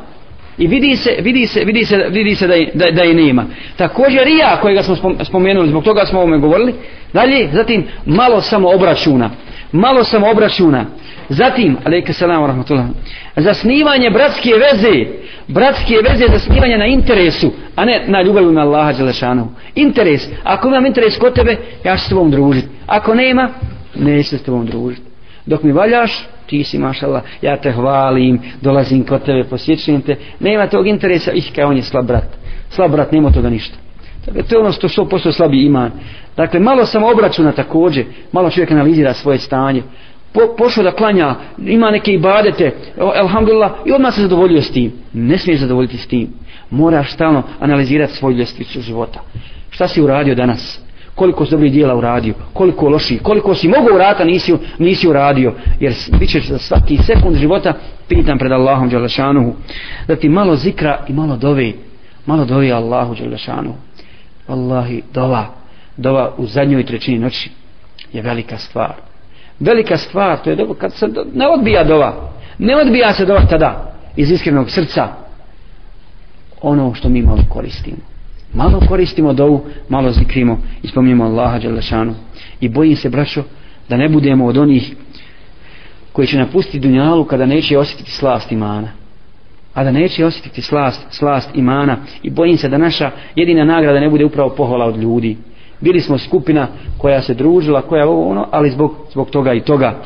I 0.60 0.68
vidi 0.68 0.96
se, 0.96 1.16
vidi 1.22 1.48
se, 1.48 1.66
vidi 1.66 1.86
se, 1.86 2.06
vidi 2.10 2.36
se 2.36 2.48
da, 2.48 2.54
je, 2.54 2.72
da, 2.74 2.92
da 2.92 3.04
je 3.04 3.14
nema. 3.14 3.46
Također 3.78 4.24
rija 4.24 4.62
kojega 4.62 4.84
smo 4.84 4.96
spomenuli, 5.24 5.70
zbog 5.70 5.84
toga 5.84 6.06
smo 6.06 6.20
ovome 6.20 6.38
govorili. 6.38 6.74
Dalje, 7.14 7.50
zatim, 7.54 7.84
malo 8.06 8.42
samo 8.42 8.70
obračuna. 8.70 9.30
Malo 9.72 10.04
samo 10.04 10.30
obračuna. 10.30 10.86
Zatim, 11.30 11.78
alejke 11.86 12.14
selam 12.14 12.46
rahmetullah. 12.46 12.86
Zasnivanje 13.36 14.10
bratske 14.10 14.50
veze, 14.50 15.06
bratske 15.48 15.96
veze 16.10 16.26
zasnivanje 16.34 16.78
na 16.78 16.86
interesu, 16.86 17.52
a 17.76 17.86
ne 17.86 18.04
na 18.08 18.22
ljubavi 18.22 18.54
na 18.54 18.62
Allaha 18.62 18.94
Đelešanu. 18.94 19.48
Interes. 19.76 20.28
Ako 20.44 20.68
imam 20.68 20.86
interes 20.86 21.18
kod 21.18 21.36
tebe, 21.36 21.58
ja 21.84 21.98
ću 21.98 22.06
s 22.06 22.10
tobom 22.10 22.32
družiti. 22.32 22.68
Ako 22.88 23.16
nema, 23.16 23.50
neću 23.96 24.38
s 24.38 24.44
tobom 24.44 24.66
družiti. 24.66 25.02
Dok 25.46 25.64
mi 25.64 25.72
valjaš, 25.72 26.26
ti 26.50 26.64
si 26.64 26.78
mašallah, 26.78 27.24
ja 27.42 27.58
te 27.58 27.72
hvalim, 27.72 28.40
dolazim 28.62 29.06
kod 29.06 29.26
tebe, 29.26 29.44
posjećujem 29.44 30.02
te. 30.02 30.16
Nema 30.40 30.68
tog 30.68 30.88
interesa, 30.88 31.32
ih 31.32 31.52
kao 31.56 31.70
on 31.70 31.78
je 31.78 31.84
slab 31.84 32.06
brat. 32.06 32.38
Slab 32.70 32.92
brat, 32.92 33.12
nema 33.12 33.32
toga 33.32 33.50
ništa. 33.50 33.78
Dakle, 34.26 34.44
to 34.44 34.56
je 34.56 34.60
ono 34.60 34.72
što 34.72 34.88
100% 34.88 35.32
slabi 35.32 35.66
iman. 35.66 35.92
Dakle, 36.38 36.60
malo 36.60 36.86
sam 36.86 37.04
obračuna 37.04 37.52
također, 37.52 38.06
malo 38.32 38.50
čovjek 38.50 38.72
analizira 38.72 39.14
svoje 39.14 39.38
stanje 39.38 39.84
po, 40.34 40.42
pošao 40.58 40.84
da 40.84 40.92
klanja, 40.92 41.36
ima 41.58 41.92
neke 41.92 42.14
ibadete, 42.14 42.72
alhamdulillah, 42.98 43.72
i 43.86 43.92
odmah 43.92 44.14
se 44.14 44.22
zadovoljio 44.22 44.62
s 44.62 44.72
tim. 44.72 44.92
Ne 45.14 45.38
smiješ 45.38 45.60
zadovoljiti 45.60 45.98
s 45.98 46.08
tim. 46.08 46.28
Moraš 46.70 47.14
stalno 47.14 47.44
analizirati 47.60 48.14
svoju 48.14 48.38
ljestvicu 48.38 48.82
života. 48.82 49.20
Šta 49.70 49.88
si 49.88 50.02
uradio 50.02 50.36
danas? 50.36 50.82
Koliko 51.20 51.46
si 51.46 51.52
dobrih 51.52 51.72
dijela 51.72 51.96
uradio? 51.96 52.34
Koliko 52.54 52.90
loši? 52.90 53.18
Koliko 53.18 53.56
si 53.56 53.68
mogu 53.68 53.96
urata 53.96 54.24
nisi, 54.24 54.54
nisi 54.78 55.08
uradio? 55.08 55.54
Jer 55.80 55.94
bit 56.20 56.30
ćeš 56.30 56.48
za 56.48 56.58
svaki 56.58 56.98
sekund 56.98 57.36
života 57.36 57.74
pitan 58.08 58.38
pred 58.38 58.52
Allahom 58.52 58.90
Đalešanuhu. 58.90 59.54
Da 60.08 60.16
ti 60.16 60.30
malo 60.30 60.56
zikra 60.56 61.06
i 61.08 61.14
malo 61.14 61.38
dove. 61.38 61.72
Malo 62.26 62.46
dove 62.46 62.72
Allahu 62.72 63.16
Đalešanuhu. 63.16 63.78
Allahi, 64.48 65.02
dova. 65.14 65.46
Dova 65.98 66.34
u 66.38 66.46
zadnjoj 66.46 66.86
trećini 66.86 67.20
noći 67.20 67.50
je 68.14 68.22
velika 68.22 68.58
stvar 68.58 69.10
velika 69.60 69.98
stvar, 69.98 70.38
to 70.44 70.50
je 70.50 70.56
dobro, 70.56 70.74
kad 70.74 70.94
se 70.94 71.08
ne 71.34 71.48
odbija 71.48 71.84
dova, 71.84 72.32
ne 72.58 72.76
odbija 72.76 73.14
se 73.14 73.26
dova 73.26 73.46
tada 73.46 73.94
iz 74.16 74.32
iskrenog 74.32 74.72
srca. 74.72 75.08
ono 76.62 76.94
što 76.94 77.10
mi 77.10 77.22
malo 77.22 77.44
koristimo. 77.50 77.98
Malo 78.54 78.80
koristimo 78.88 79.34
dovu, 79.34 79.66
malo 79.90 80.12
zikrimo 80.12 80.62
i 80.84 80.88
spominjemo 80.88 81.24
Allaha 81.24 81.60
Đalešanu. 81.60 82.16
I 82.62 82.70
bojim 82.70 82.96
se, 82.96 83.10
braćo, 83.10 83.44
da 83.90 83.98
ne 83.98 84.10
budemo 84.10 84.46
od 84.46 84.58
onih 84.58 84.96
koji 86.12 86.28
će 86.28 86.38
napustiti 86.38 86.80
dunjalu 86.80 87.24
kada 87.24 87.46
neće 87.46 87.78
osjetiti 87.78 88.12
slast 88.12 88.52
imana. 88.52 88.88
A 89.74 89.84
da 89.84 89.92
neće 89.92 90.26
osjetiti 90.26 90.62
slast, 90.62 91.06
slast 91.10 91.50
imana 91.56 91.98
i 92.24 92.30
bojim 92.30 92.58
se 92.58 92.70
da 92.70 92.78
naša 92.78 93.12
jedina 93.36 93.64
nagrada 93.64 94.00
ne 94.00 94.10
bude 94.10 94.26
upravo 94.26 94.50
pohvala 94.50 94.86
od 94.86 94.98
ljudi. 94.98 95.38
Bili 95.82 96.00
smo 96.00 96.18
skupina 96.18 96.68
koja 96.98 97.22
se 97.22 97.34
družila, 97.34 97.82
koja 97.82 98.08
ovo 98.08 98.30
ono, 98.30 98.48
ali 98.52 98.70
zbog, 98.70 98.96
zbog 99.12 99.30
toga 99.30 99.54
i 99.54 99.62
toga. 99.62 100.02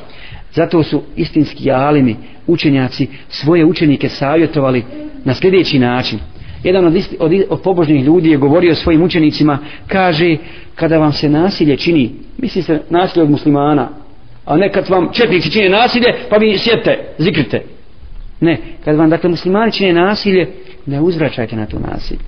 Zato 0.53 0.83
su 0.83 1.01
istinski 1.15 1.71
alimi, 1.71 2.15
učenjaci, 2.47 3.07
svoje 3.29 3.65
učenike 3.65 4.09
savjetovali 4.09 4.83
na 5.25 5.33
sljedeći 5.33 5.79
način. 5.79 6.19
Jedan 6.63 6.85
od, 6.85 6.95
isti, 6.95 7.17
od, 7.19 7.31
od 7.49 7.61
pobožnih 7.61 8.03
ljudi 8.03 8.29
je 8.29 8.37
govorio 8.37 8.75
svojim 8.75 9.03
učenicima, 9.03 9.57
kaže, 9.87 10.37
kada 10.75 10.97
vam 10.97 11.11
se 11.11 11.29
nasilje 11.29 11.77
čini, 11.77 12.11
misli 12.37 12.61
se 12.61 12.79
nasilje 12.89 13.23
od 13.23 13.29
muslimana, 13.29 13.89
a 14.45 14.57
ne 14.57 14.71
kad 14.71 14.89
vam 14.89 15.09
četnici 15.13 15.51
čine 15.51 15.69
nasilje, 15.69 16.13
pa 16.29 16.37
vi 16.37 16.57
sjete, 16.57 16.97
zikrite. 17.17 17.61
Ne, 18.39 18.57
kad 18.85 18.95
vam 18.95 19.09
dakle 19.09 19.29
muslimani 19.29 19.71
čine 19.71 19.93
nasilje, 19.93 20.47
ne 20.85 21.01
uzvraćajte 21.01 21.55
na 21.55 21.65
to 21.65 21.79
nasilje. 21.79 22.19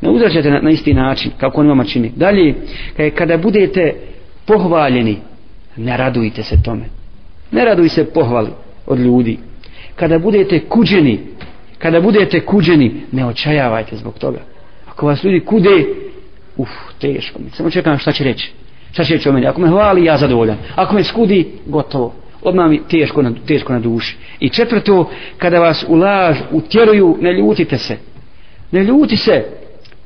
Ne 0.00 0.10
uzvraćajte 0.10 0.50
na, 0.50 0.60
na 0.60 0.70
isti 0.70 0.94
način, 0.94 1.30
kako 1.40 1.60
on 1.60 1.68
vama 1.68 1.84
čini. 1.84 2.12
Dalje, 2.16 2.54
e, 2.98 3.10
kada 3.10 3.36
budete 3.36 3.94
pohvaljeni, 4.46 5.16
ne 5.76 5.96
radujte 5.96 6.42
se 6.42 6.62
tome. 6.62 6.84
Ne 7.50 7.64
raduj 7.64 7.88
se 7.88 8.04
pohvali 8.04 8.50
od 8.86 8.98
ljudi. 8.98 9.38
Kada 9.94 10.18
budete 10.18 10.60
kuđeni, 10.60 11.20
kada 11.84 12.00
budete 12.00 12.40
kuđeni, 12.40 12.92
ne 13.12 13.26
očajavajte 13.26 13.96
zbog 13.96 14.18
toga. 14.18 14.38
Ako 14.88 15.06
vas 15.06 15.24
ljudi 15.24 15.40
kude, 15.40 15.84
uf, 16.56 16.68
teško 16.98 17.38
mi. 17.38 17.50
Samo 17.50 17.70
čekam 17.70 17.98
šta 17.98 18.12
će 18.12 18.24
reći. 18.24 18.52
Šta 18.92 19.04
će 19.04 19.14
reći 19.14 19.28
o 19.28 19.32
meni? 19.32 19.46
Ako 19.46 19.60
me 19.60 19.68
hvali, 19.68 20.04
ja 20.04 20.16
zadovoljan. 20.16 20.56
Ako 20.74 20.94
me 20.94 21.04
skudi, 21.04 21.46
gotovo. 21.66 22.14
Odmah 22.42 22.70
mi 22.70 22.80
teško 22.88 23.22
na, 23.22 23.32
teško 23.46 23.72
na 23.72 23.78
duši. 23.78 24.16
I 24.40 24.48
četvrto, 24.48 25.10
kada 25.38 25.60
vas 25.60 25.84
u 25.88 25.94
laž 25.94 26.36
utjeruju, 26.50 27.18
ne 27.20 27.32
ljutite 27.32 27.78
se. 27.78 27.96
Ne 28.72 28.84
ljuti 28.84 29.16
se. 29.16 29.44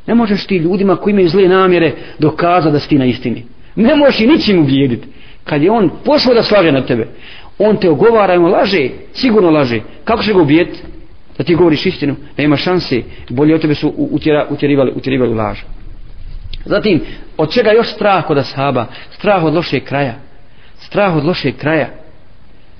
Ne 0.06 0.14
možeš 0.14 0.46
ti 0.46 0.56
ljudima 0.56 0.96
koji 0.96 1.12
imaju 1.12 1.28
zle 1.28 1.48
namjere 1.48 1.92
dokazati 2.18 2.72
da 2.72 2.78
si 2.78 2.88
ti 2.88 2.98
na 2.98 3.04
istini. 3.04 3.44
Ne 3.76 3.96
možeš 3.96 4.20
i 4.20 4.26
ničim 4.26 4.62
ubijediti. 4.62 5.08
Kad 5.44 5.62
je 5.62 5.70
on 5.70 5.90
pošao 6.04 6.34
da 6.34 6.42
slaže 6.42 6.72
na 6.72 6.86
tebe, 6.86 7.06
on 7.58 7.76
te 7.76 7.90
ogovara 7.90 8.34
i 8.34 8.38
laže, 8.38 8.88
sigurno 9.12 9.50
laže. 9.50 9.80
Kako 10.04 10.22
će 10.22 10.32
ga 10.32 10.40
ubijeti? 10.40 10.78
Da 11.38 11.44
ti 11.44 11.54
govoriš 11.54 11.86
istinu, 11.86 12.16
da 12.36 12.42
ima 12.42 12.56
šanse, 12.56 13.02
bolje 13.28 13.54
od 13.54 13.60
tebe 13.60 13.74
su 13.74 13.94
utjera, 13.96 14.46
utjerivali, 14.50 14.92
utjerivali 14.96 15.34
laž. 15.34 15.58
Zatim, 16.64 17.00
od 17.36 17.52
čega 17.52 17.70
još 17.70 17.92
strah 17.94 18.26
kod 18.26 18.38
ashaba? 18.38 18.86
Strah 19.10 19.44
od 19.44 19.54
lošeg 19.54 19.84
kraja. 19.84 20.14
Strah 20.78 21.16
od 21.16 21.24
lošeg 21.24 21.56
kraja. 21.56 21.88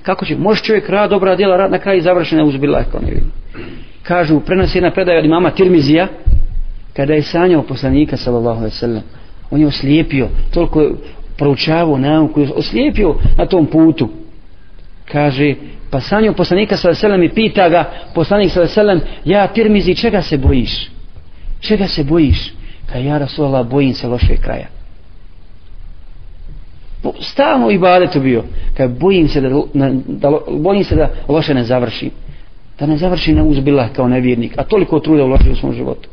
Kako 0.03 0.25
će, 0.25 0.37
može 0.37 0.63
čovjek 0.63 0.89
rad, 0.89 1.11
dobra 1.11 1.37
djela, 1.37 1.57
rad 1.57 1.71
na 1.71 1.79
kraju 1.79 2.03
završena 2.03 2.45
uzbila, 2.45 2.85
kao 2.93 3.01
ne 3.01 3.11
vidim. 3.11 3.33
Kažu, 4.03 4.41
prenos 4.41 4.75
jedna 4.75 4.91
predaja 4.91 5.19
od 5.19 5.25
imama 5.25 5.51
Tirmizija, 5.51 6.09
kada 6.97 7.15
je 7.15 7.23
sanjao 7.23 7.63
poslanika, 7.63 8.17
sallallahu 8.17 8.59
alaihi 8.59 8.77
sallam, 8.77 9.03
on 9.51 9.61
je 9.61 9.67
oslijepio, 9.67 10.29
toliko 10.55 10.81
je 10.81 10.91
proučavao 11.37 11.99
nauku, 11.99 12.47
oslijepio 12.55 13.15
na 13.39 13.47
tom 13.47 13.67
putu. 13.67 14.09
Kaže, 15.13 15.55
pa 15.91 16.01
sanjao 16.01 16.35
poslanika, 16.35 16.77
sa 16.77 16.89
alaihi 16.89 17.27
i 17.27 17.35
pita 17.35 17.69
ga, 17.69 17.85
poslanik, 18.15 18.51
sa 18.51 18.61
alaihi 18.61 19.03
ja 19.25 19.47
Tirmizi, 19.47 19.95
čega 19.95 20.23
se 20.23 20.39
bojiš? 20.39 20.91
Čega 21.61 21.89
se 21.89 22.05
bojiš? 22.05 22.53
Kaj 22.93 23.05
ja 23.05 23.19
Rasulallah 23.19 23.67
bojim 23.67 23.95
se 23.95 24.09
loše 24.09 24.37
kraja. 24.37 24.67
Stalno 27.21 27.71
i 27.71 27.79
badetu 27.79 28.21
bio. 28.21 28.45
Kaj 28.77 28.89
bojim 28.89 29.29
se 29.29 29.41
da, 29.41 29.49
da, 29.75 29.91
da, 30.07 30.31
bojim 30.51 30.85
se 30.85 30.97
da 30.97 31.11
loše 31.29 31.55
ne 31.55 31.65
završi. 31.65 32.11
Da 32.79 32.87
ne 32.87 32.97
završi 32.97 33.33
na 33.33 33.45
uzbila 33.45 33.89
kao 33.89 34.09
nevjernik. 34.09 34.59
A 34.59 34.65
toliko 34.65 35.01
truda 35.01 35.25
uloži 35.25 35.51
u 35.51 35.57
svom 35.57 35.73
životu. 35.73 36.09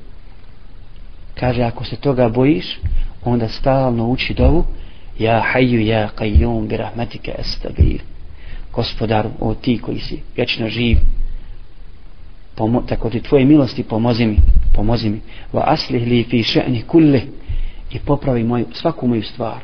Kaže, 1.40 1.64
ako 1.64 1.84
se 1.84 1.96
toga 1.96 2.30
bojiš, 2.30 2.80
onda 3.26 3.48
stalno 3.48 4.08
uči 4.08 4.34
dovu. 4.34 4.64
Ja 5.20 5.44
haju 5.52 5.82
ja 5.82 6.10
qayyum 6.18 6.68
bi 6.68 6.78
rahmatika 6.78 7.32
estabir. 7.40 8.02
Gospodaru, 8.76 9.30
o 9.40 9.54
ti 9.54 9.78
koji 9.78 10.00
si 10.00 10.20
vječno 10.36 10.70
živ, 10.70 10.98
pomo, 12.56 12.82
tako 12.82 13.10
ti 13.10 13.20
tvoje 13.20 13.46
milosti 13.46 13.84
pomozi 13.84 14.26
mi, 14.26 14.38
pomozi 14.74 15.10
mi, 15.10 15.22
va 15.54 15.64
aslih 15.68 16.08
li 16.08 16.24
fi 16.24 16.44
še'ni 16.44 16.84
kulli 16.88 17.22
i 17.92 18.00
popravi 18.00 18.44
moju, 18.44 18.66
svaku 18.74 19.08
moju 19.08 19.24
stvar. 19.24 19.60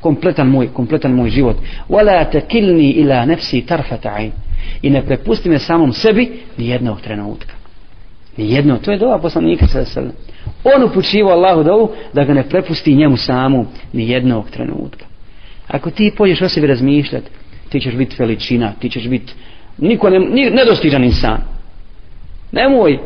Kompletan 0.00 0.48
moj, 0.48 0.68
kompletan 0.72 1.12
moj 1.12 1.30
život. 1.30 1.56
Wala 1.88 2.30
takilni 2.32 2.90
ila 2.90 3.24
nafsi 3.26 3.62
tarfata 3.66 4.08
ayn. 4.08 4.30
I 4.82 4.90
ne 4.90 5.02
prepusti 5.02 5.48
me 5.48 5.58
samom 5.58 5.92
sebi 5.92 6.30
ni 6.58 6.68
jednog 6.68 7.00
trenutka. 7.00 7.54
Ni 8.36 8.52
jedno, 8.52 8.78
to 8.78 8.92
je 8.92 8.98
dova 8.98 9.18
poslanika 9.18 9.66
sa 9.66 9.84
sel. 9.84 10.04
On 10.64 10.84
upućivo 10.84 11.30
Allahu 11.30 11.62
dovu 11.62 11.92
da 12.12 12.24
ga 12.24 12.34
ne 12.34 12.48
prepusti 12.48 12.94
njemu 12.94 13.16
samu 13.16 13.66
ni 13.92 14.08
jednog 14.08 14.50
trenutka. 14.50 15.04
Ako 15.68 15.90
ti 15.90 16.12
pođeš 16.16 16.42
o 16.42 16.48
sebi 16.48 16.66
razmišljati, 16.66 17.30
ti 17.70 17.80
ćeš 17.80 17.94
biti 17.96 18.16
veličina, 18.18 18.72
ti 18.80 18.90
ćeš 18.90 19.08
biti 19.08 19.32
niko 19.78 20.10
ne, 20.10 20.18
nedostižan 20.50 21.04
insan. 21.04 21.38
Nemoj 22.52 22.98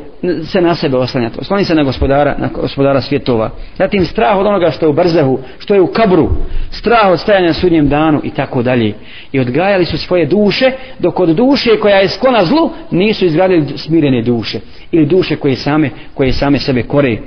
se 0.44 0.60
na 0.60 0.74
sebe 0.74 0.96
oslanjati 0.96 1.38
oslani 1.40 1.64
se 1.64 1.74
na 1.74 1.82
gospodara, 1.82 2.37
na 2.38 2.48
gospodara 2.54 3.00
svjetova 3.00 3.50
zatim 3.78 4.04
strah 4.04 4.38
od 4.38 4.46
onoga 4.46 4.70
što 4.70 4.87
je 4.87 4.90
u 4.90 4.92
brzehu 4.92 5.38
što 5.58 5.74
je 5.74 5.80
u 5.80 5.87
kabru 5.87 6.30
strah 6.70 7.10
od 7.10 7.20
stajanja 7.20 7.46
na 7.46 7.52
sudnjem 7.52 7.88
danu 7.88 8.20
i 8.24 8.30
tako 8.30 8.62
dalje 8.62 8.94
i 9.32 9.40
odgajali 9.40 9.84
su 9.84 9.98
svoje 9.98 10.26
duše 10.26 10.72
dok 10.98 11.20
od 11.20 11.28
duše 11.28 11.70
koja 11.80 11.96
je 11.96 12.08
sklona 12.08 12.44
zlu 12.44 12.70
nisu 12.90 13.24
izgradili 13.24 13.78
smirene 13.78 14.22
duše 14.22 14.60
ili 14.92 15.06
duše 15.06 15.37
koje 15.37 15.56
same, 15.56 15.90
koje 16.14 16.32
same 16.32 16.58
sebe 16.58 16.82
kore 16.82 17.18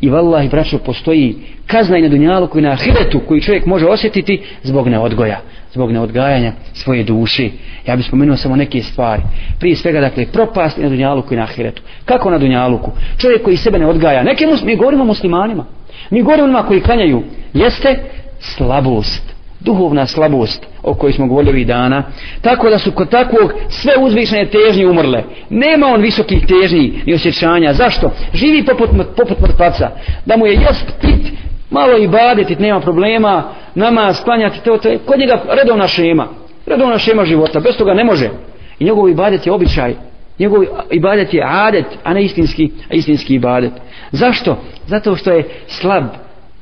i 0.00 0.08
vallahi 0.08 0.48
braćo 0.48 0.78
postoji 0.78 1.36
kazna 1.66 1.98
i 1.98 2.02
na 2.02 2.08
dunjalu 2.08 2.46
koji 2.46 2.62
na 2.62 2.70
ahiretu 2.70 3.20
koji 3.28 3.40
čovjek 3.40 3.66
može 3.66 3.86
osjetiti 3.86 4.42
zbog 4.62 4.88
neodgoja 4.88 5.40
zbog 5.72 5.92
neodgajanja 5.92 6.52
svoje 6.72 7.04
duše. 7.04 7.48
Ja 7.86 7.96
bih 7.96 8.06
spomenuo 8.06 8.36
samo 8.36 8.56
neke 8.56 8.82
stvari. 8.82 9.22
Prije 9.58 9.76
svega, 9.76 10.00
dakle, 10.00 10.26
propast 10.26 10.78
i 10.78 10.82
na 10.82 10.88
dunjalu 10.88 11.22
koji 11.22 11.38
na 11.38 11.44
ahiretu. 11.44 11.82
Kako 12.04 12.30
na 12.30 12.38
dunjaluku? 12.40 12.90
Čovjek 13.18 13.42
koji 13.42 13.56
sebe 13.56 13.78
ne 13.78 13.86
odgaja. 13.86 14.22
Neke 14.22 14.46
mus, 14.46 14.62
mi 14.62 14.76
govorimo 14.76 15.04
muslimanima. 15.04 15.64
Mi 16.10 16.22
govorimo 16.22 16.44
onima 16.44 16.62
koji 16.62 16.80
klanjaju. 16.80 17.22
Jeste 17.54 17.98
slabost. 18.40 19.30
Duhovna 19.60 20.06
slabost 20.06 20.66
o 20.82 20.94
kojoj 20.94 21.12
smo 21.12 21.26
govorili 21.26 21.50
ovih 21.50 21.66
dana. 21.66 22.02
Tako 22.40 22.70
da 22.70 22.78
su 22.78 22.92
kod 22.92 23.08
takvog 23.08 23.52
sve 23.68 23.92
uzvišene 24.00 24.46
težnje 24.46 24.86
umrle. 24.86 25.22
Nema 25.50 25.86
on 25.86 26.00
visokih 26.00 26.46
težnji 26.46 27.02
ni 27.06 27.14
osjećanja. 27.14 27.72
Zašto? 27.72 28.10
Živi 28.34 28.64
poput, 28.64 28.90
poput 29.16 29.40
mrtvaca. 29.40 29.90
Da 30.26 30.36
mu 30.36 30.46
je 30.46 30.52
jest 30.52 30.92
pit 31.00 31.32
malo 31.70 31.98
i 31.98 32.08
baditi, 32.08 32.56
nema 32.56 32.80
problema, 32.80 33.44
nama 33.74 34.14
sklanjati, 34.14 34.60
to, 34.64 34.78
to 34.78 34.88
je 34.88 34.98
kod 34.98 35.18
njega 35.18 35.42
redovna 35.48 35.88
šema, 35.88 36.28
redovna 36.66 36.98
šema 36.98 37.24
života, 37.24 37.60
bez 37.60 37.76
toga 37.76 37.94
ne 37.94 38.04
može. 38.04 38.30
I 38.78 38.84
njegov 38.84 39.08
ibadet 39.08 39.46
je 39.46 39.52
običaj, 39.52 39.94
njegov 40.40 40.64
ibadet 40.90 41.34
je 41.34 41.42
adet, 41.44 41.86
a 42.04 42.14
ne 42.14 42.24
istinski, 42.24 42.70
a 42.90 42.94
istinski 42.94 43.34
ibadet. 43.34 43.72
Zašto? 44.12 44.62
Zato 44.86 45.16
što 45.16 45.32
je 45.32 45.48
slab, 45.66 46.04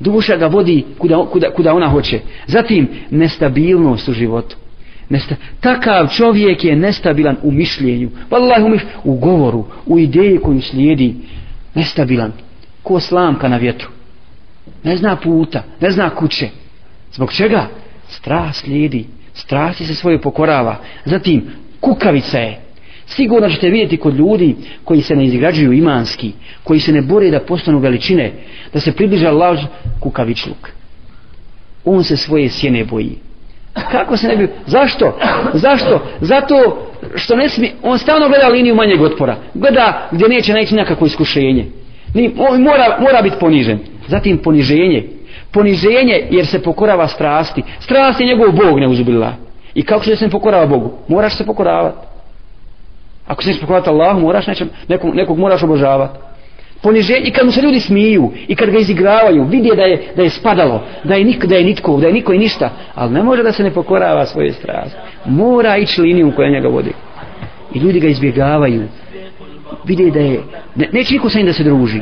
duša 0.01 0.37
ga 0.37 0.47
vodi 0.47 0.85
kuda, 0.99 1.27
kuda, 1.33 1.51
kuda 1.51 1.75
ona 1.75 1.89
hoće. 1.89 2.21
Zatim, 2.47 2.89
nestabilnost 3.11 4.09
u 4.09 4.13
životu. 4.13 4.57
Nesta, 5.09 5.35
takav 5.61 6.09
čovjek 6.09 6.65
je 6.65 6.77
nestabilan 6.77 7.37
u 7.43 7.51
mišljenju, 7.51 8.11
vallahi 8.31 8.63
u, 8.63 8.79
u 9.05 9.15
govoru, 9.15 9.65
u 9.87 9.99
ideji 9.99 10.39
koju 10.39 10.63
slijedi, 10.63 11.15
nestabilan, 11.75 12.33
ko 12.83 13.01
slamka 13.01 13.49
na 13.49 13.57
vjetru 13.57 13.89
ne 14.85 14.97
zna 14.97 15.17
puta, 15.17 15.63
ne 15.81 15.91
zna 15.91 16.11
kuće. 16.11 16.49
Zbog 17.13 17.33
čega? 17.33 17.67
Strah 18.09 18.55
slijedi, 18.55 19.07
strasti 19.35 19.87
se 19.87 19.95
svoje 19.95 20.21
pokorava. 20.21 20.77
Zatim, 21.05 21.45
kukavica 21.81 22.39
je. 22.39 22.61
Sigurno 23.09 23.49
ćete 23.49 23.69
vidjeti 23.69 23.97
kod 23.97 24.15
ljudi 24.15 24.57
koji 24.85 25.03
se 25.03 25.17
ne 25.17 25.25
izgrađuju 25.25 25.73
imanski, 25.73 26.33
koji 26.65 26.81
se 26.81 26.93
ne 26.93 27.03
bore 27.03 27.31
da 27.31 27.41
postanu 27.41 27.79
veličine, 27.79 28.33
da 28.73 28.81
se 28.81 28.93
približa 28.93 29.31
laž 29.31 29.59
kukavičluk. 30.01 30.71
On 31.85 32.05
se 32.05 32.17
svoje 32.17 32.49
sjene 32.49 32.85
boji. 32.85 33.19
Kako 33.91 34.17
se 34.17 34.29
ne 34.29 34.37
bi... 34.37 34.49
Zašto? 34.67 35.19
Zašto? 35.55 36.03
Zato 36.21 36.89
što 37.15 37.37
ne 37.37 37.49
smije... 37.49 37.73
On 37.83 37.99
stalno 37.99 38.29
gleda 38.29 38.49
liniju 38.49 38.75
manjeg 38.75 39.01
otpora. 39.01 39.37
Gleda 39.55 40.09
gdje 40.13 40.29
neće 40.29 40.53
naći 40.53 40.75
nekako 40.75 41.07
iskušenje. 41.07 41.67
Ni, 42.15 42.35
mora, 42.59 42.99
mora 43.01 43.23
biti 43.23 43.37
ponižen. 43.41 43.79
Zatim 44.07 44.39
poniženje. 44.39 45.05
Poniženje 45.53 46.27
jer 46.31 46.47
se 46.47 46.63
pokorava 46.63 47.09
strasti. 47.09 47.63
Strast 47.81 48.21
je 48.21 48.27
njegov 48.27 48.53
Bog 48.53 48.81
ne 48.81 48.89
uzubila. 48.89 49.33
I 49.75 49.83
kako 49.83 50.05
će 50.05 50.17
se 50.17 50.25
ne 50.25 50.31
pokorava 50.31 50.67
Bogu? 50.67 50.93
Moraš 51.09 51.37
se 51.37 51.47
pokoravati. 51.47 52.09
Ako 53.29 53.43
se 53.43 53.49
nećeš 53.49 53.63
Allahu, 53.87 54.21
moraš 54.21 54.47
nečem, 54.47 54.69
nekog, 54.89 55.15
nekog 55.15 55.39
moraš 55.39 55.63
obožavati. 55.63 56.19
Poniženje, 56.83 57.21
i 57.25 57.31
kad 57.31 57.47
mu 57.47 57.53
se 57.53 57.61
ljudi 57.61 57.81
smiju, 57.81 58.33
i 58.49 58.57
kad 58.57 58.71
ga 58.71 58.79
izigravaju, 58.79 59.45
vidi 59.45 59.71
da 59.77 59.83
je, 59.83 60.03
da 60.17 60.23
je 60.23 60.31
spadalo, 60.31 60.83
da 61.05 61.15
je, 61.15 61.25
nik, 61.25 61.45
da 61.45 61.57
je 61.57 61.65
nitko, 61.65 61.97
da 61.97 62.07
je 62.07 62.13
niko 62.13 62.33
i 62.33 62.39
ništa, 62.39 62.71
ali 62.95 63.13
ne 63.13 63.23
može 63.23 63.43
da 63.43 63.53
se 63.53 63.63
ne 63.63 63.71
pokorava 63.71 64.27
svoje 64.27 64.53
strast. 64.53 64.97
Mora 65.25 65.77
ići 65.77 66.01
liniju 66.01 66.33
koja 66.37 66.51
njega 66.51 66.69
vodi. 66.69 66.93
I 67.75 67.79
ljudi 67.79 68.01
ga 68.01 68.09
izbjegavaju. 68.09 68.83
Vidi 69.85 70.11
da 70.11 70.21
je, 70.21 70.41
ne, 70.75 70.89
neće 70.93 71.13
niko 71.15 71.31
sa 71.31 71.39
njim 71.39 71.47
da 71.47 71.53
se 71.53 71.65
druži, 71.65 72.01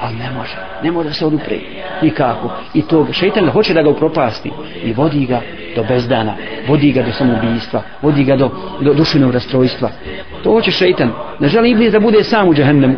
ali 0.00 0.16
ne 0.16 0.30
može, 0.30 0.56
ne 0.82 0.90
može 0.90 1.08
da 1.08 1.14
se 1.14 1.26
odupre, 1.26 1.58
nikako. 2.02 2.50
I 2.74 2.82
to 2.82 3.06
šeitan 3.12 3.44
ga 3.44 3.50
hoće 3.50 3.74
da 3.74 3.82
ga 3.82 3.90
upropasti 3.90 4.50
i 4.84 4.92
vodi 4.92 5.26
ga 5.26 5.40
do 5.76 5.84
bezdana, 5.88 6.34
vodi 6.68 6.92
ga 6.92 7.02
do 7.02 7.12
samoubistva, 7.12 7.82
vodi 8.02 8.24
ga 8.24 8.36
do, 8.36 8.50
do 8.80 8.94
dušenog 8.94 9.30
rastrojstva. 9.30 9.90
To 10.42 10.50
hoće 10.50 10.70
šeitan. 10.70 11.10
Ne 11.40 11.48
želi 11.48 11.70
iblis 11.70 11.92
da 11.92 12.00
bude 12.00 12.24
sam 12.24 12.48
u 12.48 12.54
džahennemu. 12.54 12.96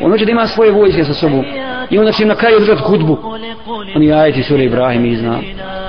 On 0.00 0.10
hoće 0.10 0.24
da 0.24 0.30
ima 0.30 0.46
svoje 0.46 0.70
vojske 0.70 1.04
sa 1.04 1.14
sobom. 1.14 1.44
I 1.90 1.98
onda 1.98 2.12
će 2.12 2.22
im 2.22 2.28
na 2.28 2.34
kraju 2.34 2.60
držati 2.60 2.82
hudbu. 2.82 3.18
Oni 3.96 4.12
ajeti 4.12 4.42
sura 4.42 4.62
Ibrahim 4.62 5.04
i 5.04 5.16
zna. 5.16 5.38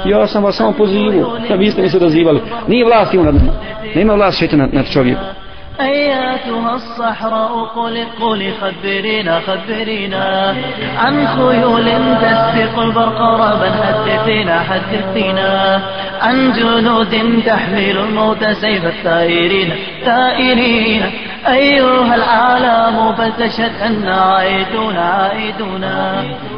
Ja 0.05 0.27
sam 0.27 0.43
vas 0.43 0.55
samo 0.55 0.71
pozivao, 0.71 1.37
Da 1.49 1.55
vi 1.55 1.71
ste 1.71 1.81
mi 1.81 1.89
se 1.89 1.97
odazivali. 1.97 2.41
Nije 2.67 2.85
vlast 2.85 3.13
ima 3.13 3.23
nad 3.23 3.35
nama. 3.35 3.53
Nema 3.95 4.13
vlast 4.13 4.39
šeitana 4.39 4.63
nad, 4.63 4.73
nad 4.73 4.89
čovjekom. 4.91 5.44
أياتها 5.79 6.75
الصحراء 6.75 7.65
قل 7.75 8.05
قل 8.21 8.53
خبرينا 8.61 9.39
خبرينا 9.39 10.55
عن 10.97 11.27
خيول 11.27 11.85
تسبق 12.21 12.79
البرق 12.79 13.21
رابا 13.21 13.71
حدثينا 13.71 14.59
حدثينا 14.59 15.81
عن 16.21 16.51
جنود 16.51 17.43
تحمل 17.45 17.97
الموت 17.97 18.43
سيف 18.45 18.85
الثائرين 18.85 19.73
ثائرين 20.05 21.11
أيها 21.47 22.15
العالم 22.15 23.13
فلتشهد 23.13 23.71
أن 23.81 24.07
عائدون 24.07 24.97
عائدون 24.97 25.83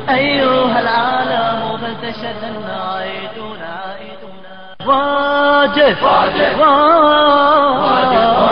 أيها 0.09 0.79
العالم 0.79 1.77
فلتشهد 1.77 2.35
أن 2.43 2.63
عائدون 2.69 3.57
عائدون. 3.61 4.43
واجب 4.85 5.97
واجب 6.03 6.59
واجب 6.59 8.46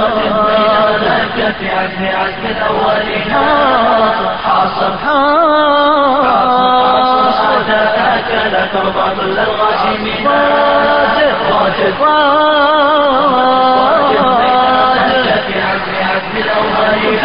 في 1.60 1.70
عزم 1.70 2.06
عزم 2.06 2.46
الأولين. 2.46 3.32
حاصر 4.44 4.94
ذاك 7.68 8.30
لا 8.52 8.66
ترضى 8.74 9.06
ظل 9.18 9.40
الغاشمين 9.40 10.28
واجب 10.28 11.38
واجب 11.52 11.96
في 15.48 15.56
عزم 15.62 15.94
عزم 16.10 16.36
الأولين 16.38 17.20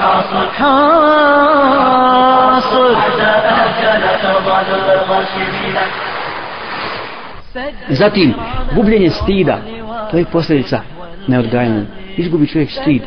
حاصر 0.00 0.46
حاصر 0.58 1.94
لا 3.98 4.12
ترضى 4.22 4.56
ظل 4.70 4.88
الغاشمين 4.90 5.76
Zatim, 7.88 8.34
gubljenje 8.74 9.10
stida, 9.10 9.58
to 10.10 10.16
je 10.16 10.24
posljedica 10.24 10.80
neodgajanja. 11.26 11.82
Izgubi 12.16 12.46
čovjek 12.46 12.70
stid. 12.70 13.02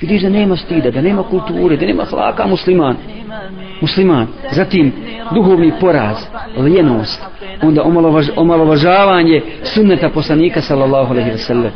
Vidiš 0.00 0.22
da 0.22 0.28
nema 0.28 0.56
stida, 0.56 0.90
da 0.90 1.00
nema 1.02 1.22
kulture, 1.22 1.76
da 1.76 1.86
nema 1.86 2.04
hlaka 2.04 2.46
musliman. 2.46 2.96
Musliman. 3.80 4.26
Zatim, 4.52 4.92
duhovni 5.34 5.72
poraz, 5.80 6.16
lijenost, 6.56 7.22
onda 7.62 7.82
omalovaž, 7.82 8.28
omalovažavanje 8.36 9.42
sunneta 9.62 10.08
poslanika 10.08 10.60
sallallahu 10.60 11.12
alejhi 11.12 11.30
ve 11.30 11.38
sellem 11.38 11.70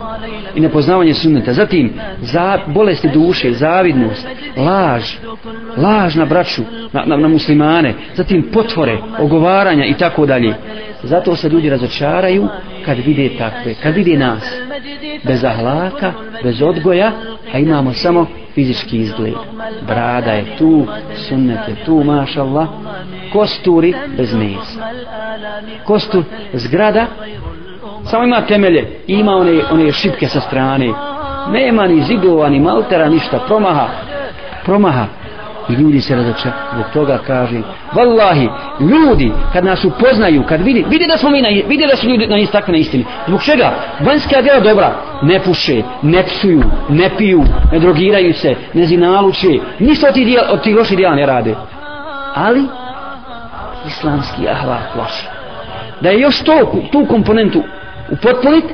i 0.55 0.61
nepoznavanje 0.61 1.15
sunneta. 1.15 1.53
Zatim, 1.53 1.93
za, 2.21 2.59
bolesti 2.67 3.09
duše, 3.09 3.53
zavidnost, 3.53 4.27
laž, 4.57 5.17
laž 5.77 6.15
na 6.15 6.25
braću, 6.25 6.63
na, 6.93 7.05
na, 7.07 7.17
na 7.17 7.29
muslimane, 7.29 7.95
zatim 8.15 8.43
potvore, 8.53 8.99
ogovaranja 9.19 9.85
i 9.87 9.95
tako 9.95 10.27
dalje. 10.27 10.55
Zato 11.03 11.37
se 11.37 11.49
ljudi 11.49 11.71
razočaraju 11.71 12.49
kad 12.85 12.99
vide 12.99 13.29
takve, 13.39 13.75
kad 13.83 13.95
vide 13.95 14.19
nas 14.19 14.43
bez 15.25 15.45
ahlaka, 15.45 16.13
bez 16.43 16.63
odgoja, 16.63 17.13
a 17.55 17.59
imamo 17.59 17.93
samo 17.93 18.27
fizički 18.55 18.97
izgled. 18.97 19.35
Brada 19.87 20.31
je 20.31 20.57
tu, 20.59 20.87
sunnet 21.29 21.69
je 21.69 21.75
tu, 21.85 22.05
mašallah. 22.05 22.69
Kosturi 23.33 23.95
bez 24.17 24.35
mesa. 24.35 24.89
Kostur 25.85 26.25
zgrada, 26.53 27.07
samo 28.05 28.25
ima 28.25 28.41
temelje, 28.41 29.01
ima 29.07 29.37
one, 29.37 29.61
one 29.71 29.93
šipke 29.93 30.29
sa 30.29 30.41
strane. 30.41 30.93
Nema 31.53 31.87
ni 31.87 32.03
zidova, 32.03 32.49
ni 32.49 32.61
maltera, 32.61 33.09
ništa, 33.09 33.39
promaha, 33.47 33.89
promaha. 34.65 35.07
I 35.69 35.73
ljudi 35.73 36.01
se 36.01 36.17
razoče, 36.17 36.49
zbog 36.75 36.85
toga 36.93 37.19
kaže, 37.27 37.61
vallahi, 37.93 38.49
ljudi, 38.81 39.33
kad 39.53 39.65
nas 39.65 39.85
upoznaju, 39.85 40.43
kad 40.49 40.61
vidi, 40.61 40.85
vidi 40.89 41.07
da 41.07 41.17
smo 41.17 41.31
mi, 41.31 41.43
na, 41.43 41.49
vidi 41.49 41.87
da 41.91 41.97
su 41.97 42.09
ljudi 42.09 42.27
na 42.27 42.39
isti 42.39 42.57
na 42.67 42.77
istini. 42.77 43.05
Zbog 43.27 43.43
čega? 43.43 43.73
Vanjska 44.01 44.43
djela 44.43 44.61
dobra, 44.61 44.95
ne 45.23 45.41
puše, 45.41 45.83
ne 46.03 46.23
psuju, 46.23 46.63
ne 46.89 47.11
piju, 47.19 47.45
ne 47.73 47.79
drogiraju 47.79 48.35
se, 48.35 48.55
ne 48.75 48.87
zinaluče, 48.87 49.49
ništa 49.79 50.09
od 50.09 50.15
tih, 50.15 50.27
djela, 50.27 50.49
od 50.51 50.63
tih 50.63 50.77
loših 50.77 50.97
djela 50.97 51.15
ne 51.15 51.27
rade. 51.27 51.55
Ali, 52.35 52.65
islamski 53.87 54.49
ahlak 54.49 54.97
loš. 54.97 55.27
Da 56.01 56.09
je 56.09 56.21
još 56.21 56.43
to, 56.43 56.73
tu 56.93 57.07
komponentu 57.07 57.63
upotpunit, 58.11 58.65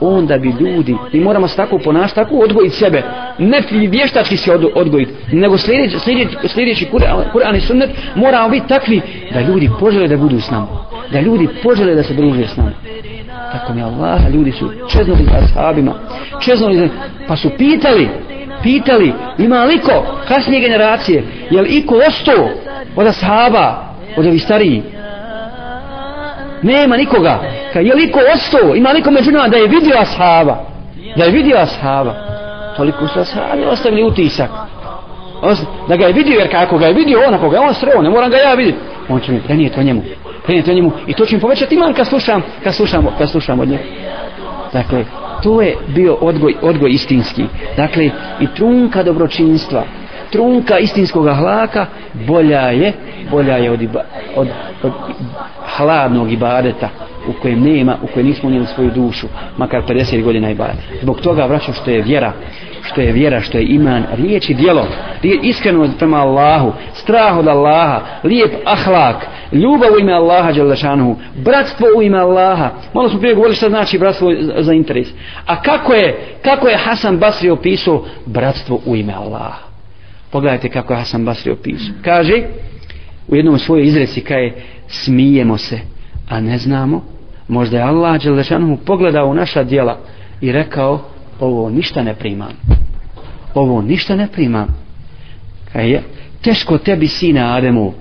onda 0.00 0.38
bi 0.38 0.48
ljudi, 0.60 0.96
mi 1.12 1.20
moramo 1.20 1.48
se 1.48 1.56
tako 1.56 1.78
ponašati, 1.78 2.14
tako 2.14 2.34
odgojiti 2.34 2.76
sebe, 2.76 3.02
ne 3.40 3.62
vještački 3.70 4.36
se 4.36 4.52
od, 4.52 4.64
odgojiti, 4.74 5.12
nego 5.32 5.58
sljedeći, 5.58 5.98
sljedeći, 5.98 6.36
sljedeći 6.48 6.88
Kur'an 7.32 7.56
i 7.56 7.60
sunnet, 7.60 7.90
moramo 8.14 8.48
biti 8.48 8.68
takvi 8.68 9.00
da 9.34 9.40
ljudi 9.40 9.70
požele 9.80 10.08
da 10.08 10.16
budu 10.16 10.40
s 10.40 10.50
nama, 10.50 10.66
da 11.12 11.20
ljudi 11.20 11.48
požele 11.62 11.94
da 11.94 12.02
se 12.02 12.14
druže 12.14 12.46
s 12.46 12.56
nama. 12.56 12.72
Tako 13.52 13.74
mi 13.74 13.82
Allah, 13.82 14.20
ljudi 14.34 14.52
su 14.52 14.70
čeznuli 14.88 15.24
za 15.24 15.38
ashabima, 15.38 15.94
čeznuli 16.40 16.90
pa 17.28 17.36
su 17.36 17.50
pitali, 17.58 18.08
pitali, 18.62 19.12
ima 19.38 19.64
li 19.64 19.78
ko, 19.78 20.18
kasnije 20.28 20.60
generacije, 20.60 21.24
je 21.50 21.62
li 21.62 21.68
iko 21.68 21.94
ostao 22.08 22.48
od 22.96 23.06
ashaba, 23.06 23.94
od 24.16 24.26
ovih 24.26 24.42
stariji? 24.42 24.82
nema 26.62 26.96
nikoga 26.96 27.40
Ka, 27.72 27.80
je 27.80 27.94
liko 27.94 28.20
ostao 28.34 28.76
ima 28.76 28.92
liko 28.92 29.10
među 29.10 29.32
nama 29.32 29.48
da 29.48 29.56
je 29.56 29.68
vidio 29.68 29.96
ashaba 29.98 30.64
da 31.16 31.24
je 31.24 31.30
vidio 31.30 31.56
ashaba 31.56 32.29
toliko 32.80 33.08
su 33.08 33.20
ashabi 33.20 33.64
ostavili 33.64 34.02
utisak. 34.04 34.50
Da 35.88 35.96
ga 35.96 36.06
je 36.06 36.12
vidio 36.12 36.38
jer 36.38 36.50
kako 36.50 36.78
ga 36.78 36.86
je 36.86 36.94
vidio 36.94 37.18
on 37.26 37.34
ako 37.34 37.48
ga 37.48 37.56
je 37.56 37.62
on 37.62 37.74
sreo 37.74 38.02
ne 38.02 38.10
moram 38.10 38.30
ga 38.30 38.36
ja 38.36 38.54
vidjeti 38.54 38.78
on 39.08 39.20
će 39.20 39.32
mi 39.32 39.40
prenijeti 39.40 39.80
o 39.80 39.82
njemu 39.82 40.02
prenijeti 40.44 40.70
o 40.70 40.74
njemu 40.74 40.92
i 41.06 41.12
to 41.12 41.26
će 41.26 41.34
mi 41.36 41.40
povećati 41.40 41.74
iman 41.74 41.94
kad 41.94 42.06
slušam 42.06 42.42
kad 42.64 42.74
slušam, 42.74 43.06
kad 43.18 43.30
slušam 43.30 43.60
od 43.60 43.68
njega. 43.68 43.82
Dakle 44.72 45.04
to 45.42 45.62
je 45.62 45.76
bio 45.88 46.14
odgoj, 46.14 46.54
odgoj 46.62 46.90
istinski. 46.90 47.44
Dakle 47.76 48.10
i 48.40 48.46
trunka 48.56 49.02
dobročinstva 49.02 49.84
trunka 50.30 50.78
istinskog 50.78 51.24
hlaka 51.24 51.86
bolja 52.26 52.60
je 52.60 52.92
bolja 53.30 53.56
je 53.56 53.70
od, 53.70 53.82
iba, 53.82 54.00
od, 54.36 54.48
od 54.82 54.92
hladnog 55.76 56.32
ibadeta 56.32 56.88
u 57.28 57.32
kojem 57.42 57.62
nema, 57.62 57.96
u 58.02 58.06
kojem 58.06 58.26
nismo 58.26 58.46
unijeli 58.48 58.66
svoju 58.66 58.90
dušu 58.90 59.26
makar 59.56 59.82
50 59.88 60.22
godina 60.22 60.50
ibadeta. 60.50 60.82
Zbog 61.02 61.20
toga 61.20 61.46
vraćam 61.46 61.74
što 61.74 61.90
je 61.90 62.02
vjera 62.02 62.32
što 62.90 63.00
je 63.00 63.12
vjera, 63.12 63.40
što 63.40 63.58
je 63.58 63.66
iman, 63.66 64.04
riječ 64.12 64.50
i 64.50 64.54
djelo. 64.54 64.86
Iskrenost 65.22 65.44
iskreno 65.44 65.88
prema 65.98 66.16
Allahu 66.16 66.72
strah 66.94 67.38
od 67.38 67.48
Allaha, 67.48 68.00
lijep 68.24 68.52
ahlak 68.64 69.26
ljubav 69.52 69.92
u 69.96 70.00
ime 70.00 70.12
Allaha 70.12 70.52
Đalešanuhu, 70.52 71.16
bratstvo 71.44 71.86
u 71.96 72.02
ime 72.02 72.18
Allaha. 72.18 72.70
Malo 72.94 73.08
smo 73.08 73.18
prije 73.18 73.34
govorili 73.34 73.56
šta 73.56 73.68
znači 73.68 73.98
bratstvo 73.98 74.32
za 74.58 74.72
interes. 74.72 75.08
A 75.46 75.62
kako 75.62 75.92
je, 75.92 76.18
kako 76.42 76.68
je 76.68 76.76
Hasan 76.76 77.18
Basri 77.18 77.50
opisao 77.50 78.04
bratstvo 78.26 78.80
u 78.86 78.96
ime 78.96 79.12
Allaha? 79.12 79.62
Pogledajte 80.30 80.68
kako 80.68 80.92
je 80.92 80.98
Hasan 80.98 81.24
Basri 81.24 81.52
opisao. 81.52 81.94
Kaže, 82.04 82.42
u 83.28 83.36
jednom 83.36 83.58
svojoj 83.58 83.86
izreci 83.86 84.20
kaže, 84.20 84.50
smijemo 84.88 85.58
se, 85.58 85.80
a 86.28 86.40
ne 86.40 86.58
znamo, 86.58 87.04
možda 87.48 87.76
je 87.76 87.82
Allah 87.82 88.22
Đelešanu 88.22 88.78
pogledao 88.86 89.26
u 89.26 89.34
naša 89.34 89.64
djela 89.64 89.98
i 90.40 90.52
rekao, 90.52 91.00
ovo 91.40 91.70
ništa 91.70 92.02
ne 92.02 92.14
primam. 92.14 92.52
Ovo 93.54 93.82
ništa 93.82 94.16
ne 94.16 94.28
primam. 94.32 94.66
Kaže, 95.72 96.00
teško 96.42 96.78
tebi 96.78 97.08
sina 97.08 97.56
Ademu, 97.56 97.92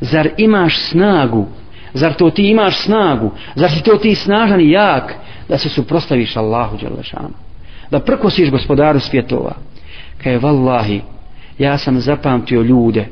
zar 0.00 0.28
imaš 0.38 0.78
snagu, 0.78 1.46
zar 1.94 2.14
to 2.14 2.30
ti 2.30 2.50
imaš 2.50 2.78
snagu, 2.78 3.30
zar 3.54 3.70
si 3.70 3.82
to 3.82 3.96
ti 3.96 4.14
snažan 4.14 4.60
i 4.60 4.70
jak, 4.70 5.14
da 5.48 5.58
se 5.58 5.68
suprostaviš 5.68 6.36
Allahu 6.36 6.76
Đelešanu, 6.76 7.34
da 7.90 8.00
prkosiš 8.00 8.50
gospodaru 8.50 9.00
svjetova. 9.00 9.54
Kaže, 10.22 10.38
vallahi, 10.38 11.00
ja 11.58 11.78
sam 11.78 12.00
zapamtio 12.00 12.62
ljude 12.62 13.06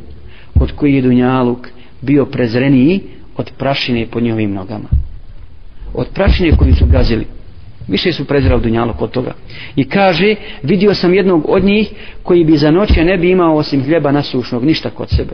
od 0.60 0.72
koji 0.72 0.94
je 0.94 1.02
Dunjaluk 1.02 1.68
bio 2.00 2.26
prezreniji 2.26 3.00
od 3.36 3.50
prašine 3.58 4.06
po 4.06 4.20
njihovim 4.20 4.54
nogama. 4.54 4.88
Od 5.94 6.06
prašine 6.14 6.56
koju 6.56 6.74
su 6.74 6.86
gazili. 6.86 7.26
Više 7.88 8.12
su 8.12 8.24
prezirali 8.24 8.62
dunjalog 8.62 9.02
od 9.02 9.10
toga. 9.10 9.34
I 9.76 9.88
kaže, 9.88 10.34
vidio 10.62 10.94
sam 10.94 11.14
jednog 11.14 11.44
od 11.48 11.64
njih 11.64 11.90
koji 12.22 12.44
bi 12.44 12.56
za 12.56 12.70
noće 12.70 13.04
ne 13.04 13.16
bi 13.16 13.30
imao 13.30 13.56
osim 13.56 13.84
hljeba 13.84 14.12
nasušnog, 14.12 14.64
ništa 14.64 14.90
kod 14.90 15.08
sebe. 15.10 15.32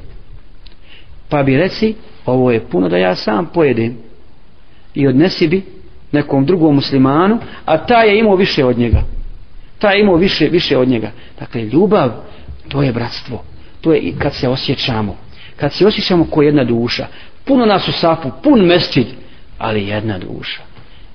Pa 1.28 1.42
bi 1.42 1.56
reci, 1.56 1.94
ovo 2.26 2.50
je 2.50 2.60
puno 2.60 2.88
da 2.88 2.96
ja 2.96 3.14
sam 3.14 3.46
pojedem. 3.54 3.96
I 4.94 5.06
odnesi 5.06 5.48
bi 5.48 5.62
nekom 6.12 6.46
drugom 6.46 6.74
muslimanu, 6.74 7.38
a 7.64 7.86
ta 7.86 8.02
je 8.02 8.18
imao 8.18 8.36
više 8.36 8.64
od 8.64 8.78
njega. 8.78 9.02
Ta 9.78 9.90
je 9.90 10.00
imao 10.00 10.16
više, 10.16 10.48
više 10.48 10.78
od 10.78 10.88
njega. 10.88 11.10
Dakle, 11.40 11.62
ljubav, 11.62 12.10
to 12.68 12.82
je 12.82 12.92
bratstvo. 12.92 13.44
To 13.80 13.92
je 13.92 14.12
kad 14.18 14.34
se 14.34 14.48
osjećamo. 14.48 15.16
Kad 15.56 15.72
se 15.72 15.86
osjećamo 15.86 16.24
ko 16.24 16.42
jedna 16.42 16.64
duša. 16.64 17.06
Puno 17.44 17.66
nas 17.66 17.88
u 17.88 17.92
safu, 17.92 18.30
pun 18.42 18.60
mesčid, 18.60 19.06
ali 19.58 19.88
jedna 19.88 20.18
duša. 20.18 20.62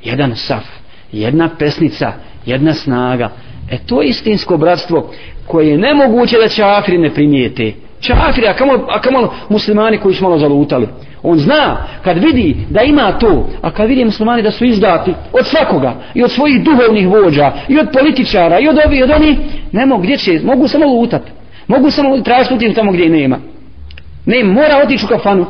Jedan 0.04 0.36
saf 0.36 0.85
jedna 1.22 1.50
pesnica, 1.60 2.14
jedna 2.46 2.74
snaga. 2.74 3.30
E 3.72 3.78
to 3.86 4.02
je 4.02 4.10
istinsko 4.10 4.58
bratstvo 4.58 5.12
koje 5.48 5.70
je 5.70 5.78
nemoguće 5.78 6.38
da 6.38 6.50
čafiri 6.50 6.98
ne 6.98 7.14
primijete. 7.14 7.74
Čafiri, 8.00 8.48
a 8.48 8.54
kamo, 8.54 8.74
a 8.90 9.02
kamo 9.02 9.34
muslimani 9.50 9.98
koji 9.98 10.16
su 10.16 10.24
malo 10.24 10.38
zalutali. 10.38 10.88
On 11.24 11.38
zna, 11.38 11.78
kad 12.04 12.18
vidi 12.18 12.56
da 12.70 12.82
ima 12.82 13.12
to, 13.12 13.48
a 13.62 13.72
kad 13.72 13.88
vidi 13.88 14.06
muslimani 14.06 14.42
da 14.42 14.52
su 14.52 14.66
izdati 14.66 15.14
od 15.34 15.48
svakoga, 15.48 15.96
i 16.14 16.24
od 16.24 16.32
svojih 16.32 16.64
duhovnih 16.64 17.08
vođa, 17.08 17.52
i 17.68 17.80
od 17.80 17.88
političara, 17.94 18.60
i 18.60 18.68
od 18.68 18.78
ovih, 18.86 19.00
i 19.00 19.04
od 19.04 19.12
oni, 19.12 19.38
ne 19.72 19.86
mogu, 19.86 20.04
gdje 20.04 20.18
će, 20.18 20.40
mogu 20.44 20.68
samo 20.68 20.86
lutat. 20.86 21.22
Mogu 21.68 21.92
samo 21.92 22.22
tražiti 22.22 22.74
tamo 22.74 22.92
gdje 22.92 23.10
nema. 23.10 23.38
Ne, 24.26 24.44
mora 24.44 24.82
otići 24.84 25.06
u 25.06 25.08
kafanu. 25.08 25.46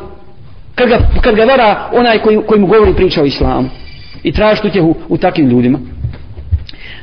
Kad 0.75 0.89
ga, 0.89 0.99
kad 1.21 1.36
ga 1.36 1.43
vara 1.43 1.89
onaj 1.93 2.19
koji, 2.19 2.39
koji 2.47 2.62
mu 2.62 2.67
govori 2.67 2.93
priča 2.93 3.21
o 3.21 3.25
islamu 3.25 3.69
i 4.25 4.31
tražiti 4.31 4.67
utjehu 4.67 4.95
u 5.09 5.17
takvim 5.17 5.49
ljudima. 5.49 5.79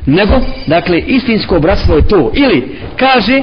Nego 0.07 0.41
dakle 0.67 0.99
istinsko 0.99 1.61
bratstvo 1.61 1.97
je 1.97 2.09
to. 2.09 2.31
Ili 2.35 2.79
kaže 2.97 3.43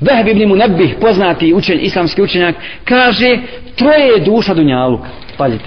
Vehb 0.00 0.28
ibn 0.28 0.48
Munebih, 0.48 0.96
poznati 1.00 1.54
učenj, 1.54 1.78
islamski 1.82 2.22
učenjak 2.22 2.54
kaže 2.84 3.38
troje 3.76 4.06
je 4.06 4.24
duša 4.24 4.54
Dunjaluka. 4.54 5.08
Pazite. 5.36 5.64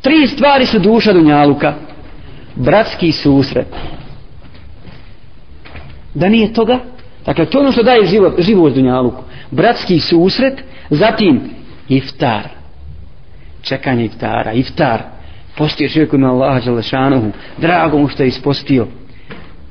Tri 0.00 0.26
stvari 0.26 0.66
su 0.66 0.78
duša 0.78 1.12
Dunjaluka. 1.12 1.74
Bratski 2.54 3.12
susret. 3.12 3.66
Da 6.14 6.28
nije 6.28 6.52
toga? 6.52 6.78
Dakle 7.26 7.46
to 7.46 7.60
ono 7.60 7.72
što 7.72 7.82
daje 7.82 8.06
život, 8.06 8.40
život 8.40 8.74
Dunjaluku. 8.74 9.22
Bratski 9.50 10.00
susret 10.00 10.62
zatim 10.90 11.40
iftar. 11.88 12.48
Čekanje 13.62 14.04
iftara 14.04 14.52
iftar 14.52 15.02
postio 15.58 15.88
čovjek 15.88 16.12
ima 16.12 16.30
Allaha 16.30 16.60
Đalešanuhu, 16.60 17.30
drago 17.58 17.98
mu 17.98 18.08
što 18.08 18.22
je 18.22 18.26
ispostio, 18.26 18.86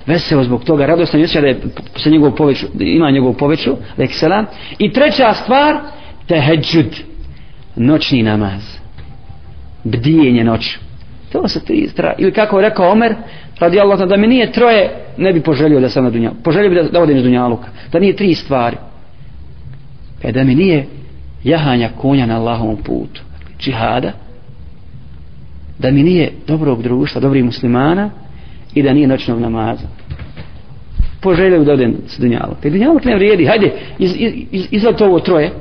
veseo 0.06 0.44
zbog 0.44 0.64
toga, 0.64 0.86
radostan 0.86 1.22
je 1.22 1.28
da 1.42 1.48
je 1.48 1.60
sa 1.96 2.10
njegov 2.10 2.36
poveću, 2.36 2.66
ima 2.80 3.12
njegovu 3.12 3.34
poveću, 3.34 3.76
leksela. 3.98 4.46
I 4.78 4.94
treća 4.94 5.34
stvar, 5.34 5.78
teheđud, 6.28 6.96
noćni 7.76 8.24
namaz, 8.24 8.62
bdijenje 9.84 10.44
noć. 10.44 10.78
To 11.32 11.48
se 11.48 11.66
tri 11.66 11.88
stra... 11.88 12.14
Ili 12.18 12.32
kako 12.32 12.60
je 12.60 12.70
rekao 12.70 12.92
Omer, 12.92 13.16
radi 13.60 13.80
Allah, 13.80 14.00
da 14.00 14.18
mi 14.18 14.28
nije 14.28 14.52
troje, 14.52 14.90
ne 15.18 15.34
bi 15.34 15.42
poželio 15.42 15.80
da 15.80 15.90
sam 15.90 16.04
na 16.04 16.10
dunjalu. 16.10 16.36
Poželio 16.44 16.70
bi 16.70 16.76
da, 16.76 16.84
da 16.84 17.02
odem 17.02 17.18
iz 17.18 17.24
dunjaluka. 17.24 17.68
Da 17.92 18.00
nije 18.00 18.16
tri 18.16 18.36
stvari. 18.36 18.78
E 20.24 20.32
da 20.32 20.44
mi 20.44 20.56
nije 20.56 20.86
jahanja 21.44 21.90
konja 21.98 22.26
na 22.26 22.40
Allahovom 22.40 22.78
putu. 22.78 23.22
Dakle, 23.32 23.56
džihada, 23.60 24.12
da 25.82 25.92
mi 25.92 26.04
nije 26.04 26.32
dobrog 26.48 26.84
društva, 26.84 27.22
dobrih 27.22 27.44
muslimana 27.44 28.10
i 28.74 28.84
da 28.84 28.94
nije 28.94 29.08
noćnog 29.08 29.40
namaza. 29.40 29.88
Poželjaju 31.22 31.64
da 31.64 31.74
odem 31.74 31.96
s 32.08 32.20
dunjalog. 32.20 32.58
Te 32.62 32.70
dunjalog 32.70 33.06
ne 33.06 33.16
vrijedi. 33.16 33.46
Hajde, 33.46 33.72
iz, 34.00 34.16
iz, 34.52 34.68
izvadite 34.72 35.06
ovo 35.06 35.20
troje. 35.20 35.52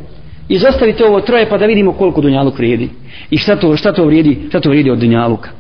Izostavite 0.49 1.05
ovo 1.05 1.21
troje 1.21 1.49
pa 1.49 1.59
da 1.59 1.67
vidimo 1.67 1.93
koliko 1.93 2.21
dunjalog 2.21 2.57
vrijedi. 2.57 2.89
I 3.31 3.39
šta 3.39 3.57
to, 3.57 3.77
šta 3.77 3.93
to 3.93 4.05
vrijedi, 4.05 4.39
šta 4.49 4.61
to 4.61 4.69
vrijedi 4.69 4.91
od 4.91 4.99
dunjaluka. 4.99 5.51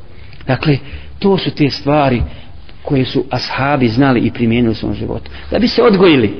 Dakle, 0.47 0.79
to 1.19 1.39
su 1.39 1.51
te 1.51 1.71
stvari 1.71 2.23
koje 2.83 3.05
su 3.05 3.25
ashabi 3.31 3.89
znali 3.89 4.21
i 4.21 4.31
primijenili 4.31 4.73
u 4.73 4.75
svom 4.75 4.95
životu. 4.95 5.31
Da 5.51 5.59
bi 5.59 5.69
se 5.69 5.83
odgojili. 5.83 6.31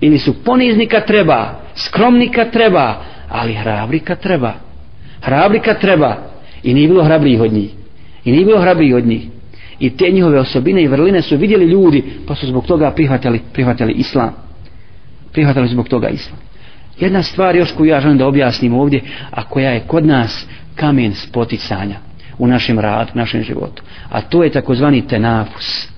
Ili 0.00 0.18
su 0.18 0.44
poniznika 0.44 1.00
treba, 1.00 1.60
skromnika 1.74 2.44
treba, 2.44 2.94
ali 3.28 3.54
hrabrika 3.54 4.14
treba. 4.14 4.52
Hrabrika 5.20 5.74
treba. 5.74 6.35
I 6.66 6.74
nije 6.74 6.88
bilo 6.88 7.04
hrabrih 7.04 7.40
od 7.40 7.52
njih. 7.52 7.70
I 8.24 8.32
nije 8.32 8.44
bilo 8.44 8.60
hrabrih 8.60 8.94
od 8.94 9.06
njih. 9.06 9.26
I 9.78 9.90
te 9.90 10.10
njihove 10.10 10.40
osobine 10.40 10.82
i 10.82 10.88
vrline 10.88 11.22
su 11.22 11.36
vidjeli 11.36 11.64
ljudi, 11.64 12.04
pa 12.26 12.34
su 12.34 12.46
zbog 12.46 12.66
toga 12.66 12.90
prihvatili, 12.90 13.40
prihvatili 13.52 13.92
islam. 13.92 14.34
prihvatili 15.32 15.68
zbog 15.68 15.88
toga 15.88 16.08
islam. 16.08 16.38
Jedna 17.00 17.22
stvar 17.22 17.56
još 17.56 17.72
koju 17.72 17.88
ja 17.88 18.00
želim 18.00 18.18
da 18.18 18.26
objasnim 18.26 18.74
ovdje, 18.74 19.00
a 19.30 19.44
koja 19.44 19.70
je 19.70 19.84
kod 19.86 20.06
nas 20.06 20.46
kamen 20.74 21.14
spoticanja 21.14 21.96
u 22.38 22.46
našem 22.46 22.78
radu, 22.78 23.10
u 23.14 23.18
našem 23.18 23.42
životu. 23.42 23.82
A 24.10 24.20
to 24.20 24.44
je 24.44 24.50
takozvani 24.50 25.06
tenafus 25.06 25.88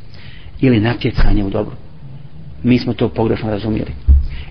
ili 0.60 0.80
natjecanje 0.80 1.44
u 1.44 1.50
dobru. 1.50 1.76
Mi 2.62 2.78
smo 2.78 2.92
to 2.92 3.08
pogrešno 3.08 3.50
razumijeli 3.50 4.07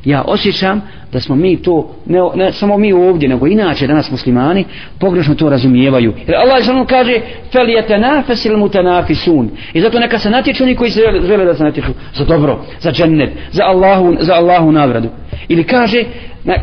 ja 0.08 0.24
osjećam 0.28 0.82
da 1.12 1.20
smo 1.20 1.36
mi 1.36 1.62
to 1.62 1.96
ne, 2.06 2.20
ne 2.36 2.52
samo 2.52 2.78
mi 2.78 2.94
ovdje 2.94 3.30
nego 3.30 3.48
inače 3.48 3.88
danas 3.88 4.12
muslimani 4.12 4.66
pogrešno 5.00 5.36
to 5.36 5.50
razumijevaju. 5.50 6.14
Jer 6.28 6.36
Allah 6.36 6.68
je 6.68 6.86
kaže 6.90 7.22
fel 7.52 7.70
je 7.70 7.88
tenafesil 7.88 8.58
mutanafisun. 8.58 9.50
I 9.74 9.82
zato 9.82 10.00
neka 10.00 10.20
se 10.20 10.30
natječu 10.30 10.64
oni 10.64 10.76
koji 10.76 10.92
se 10.92 11.02
žele 11.28 11.46
da 11.46 11.54
se 11.54 11.64
natječu 11.64 11.92
za 12.14 12.26
dobro, 12.26 12.60
za 12.80 12.92
džennet 12.92 13.30
za 13.52 13.64
Allahu, 13.64 14.16
za 14.20 14.34
Allahu 14.34 14.72
nagradu. 14.72 15.10
Ili 15.48 15.64
kaže 15.64 16.04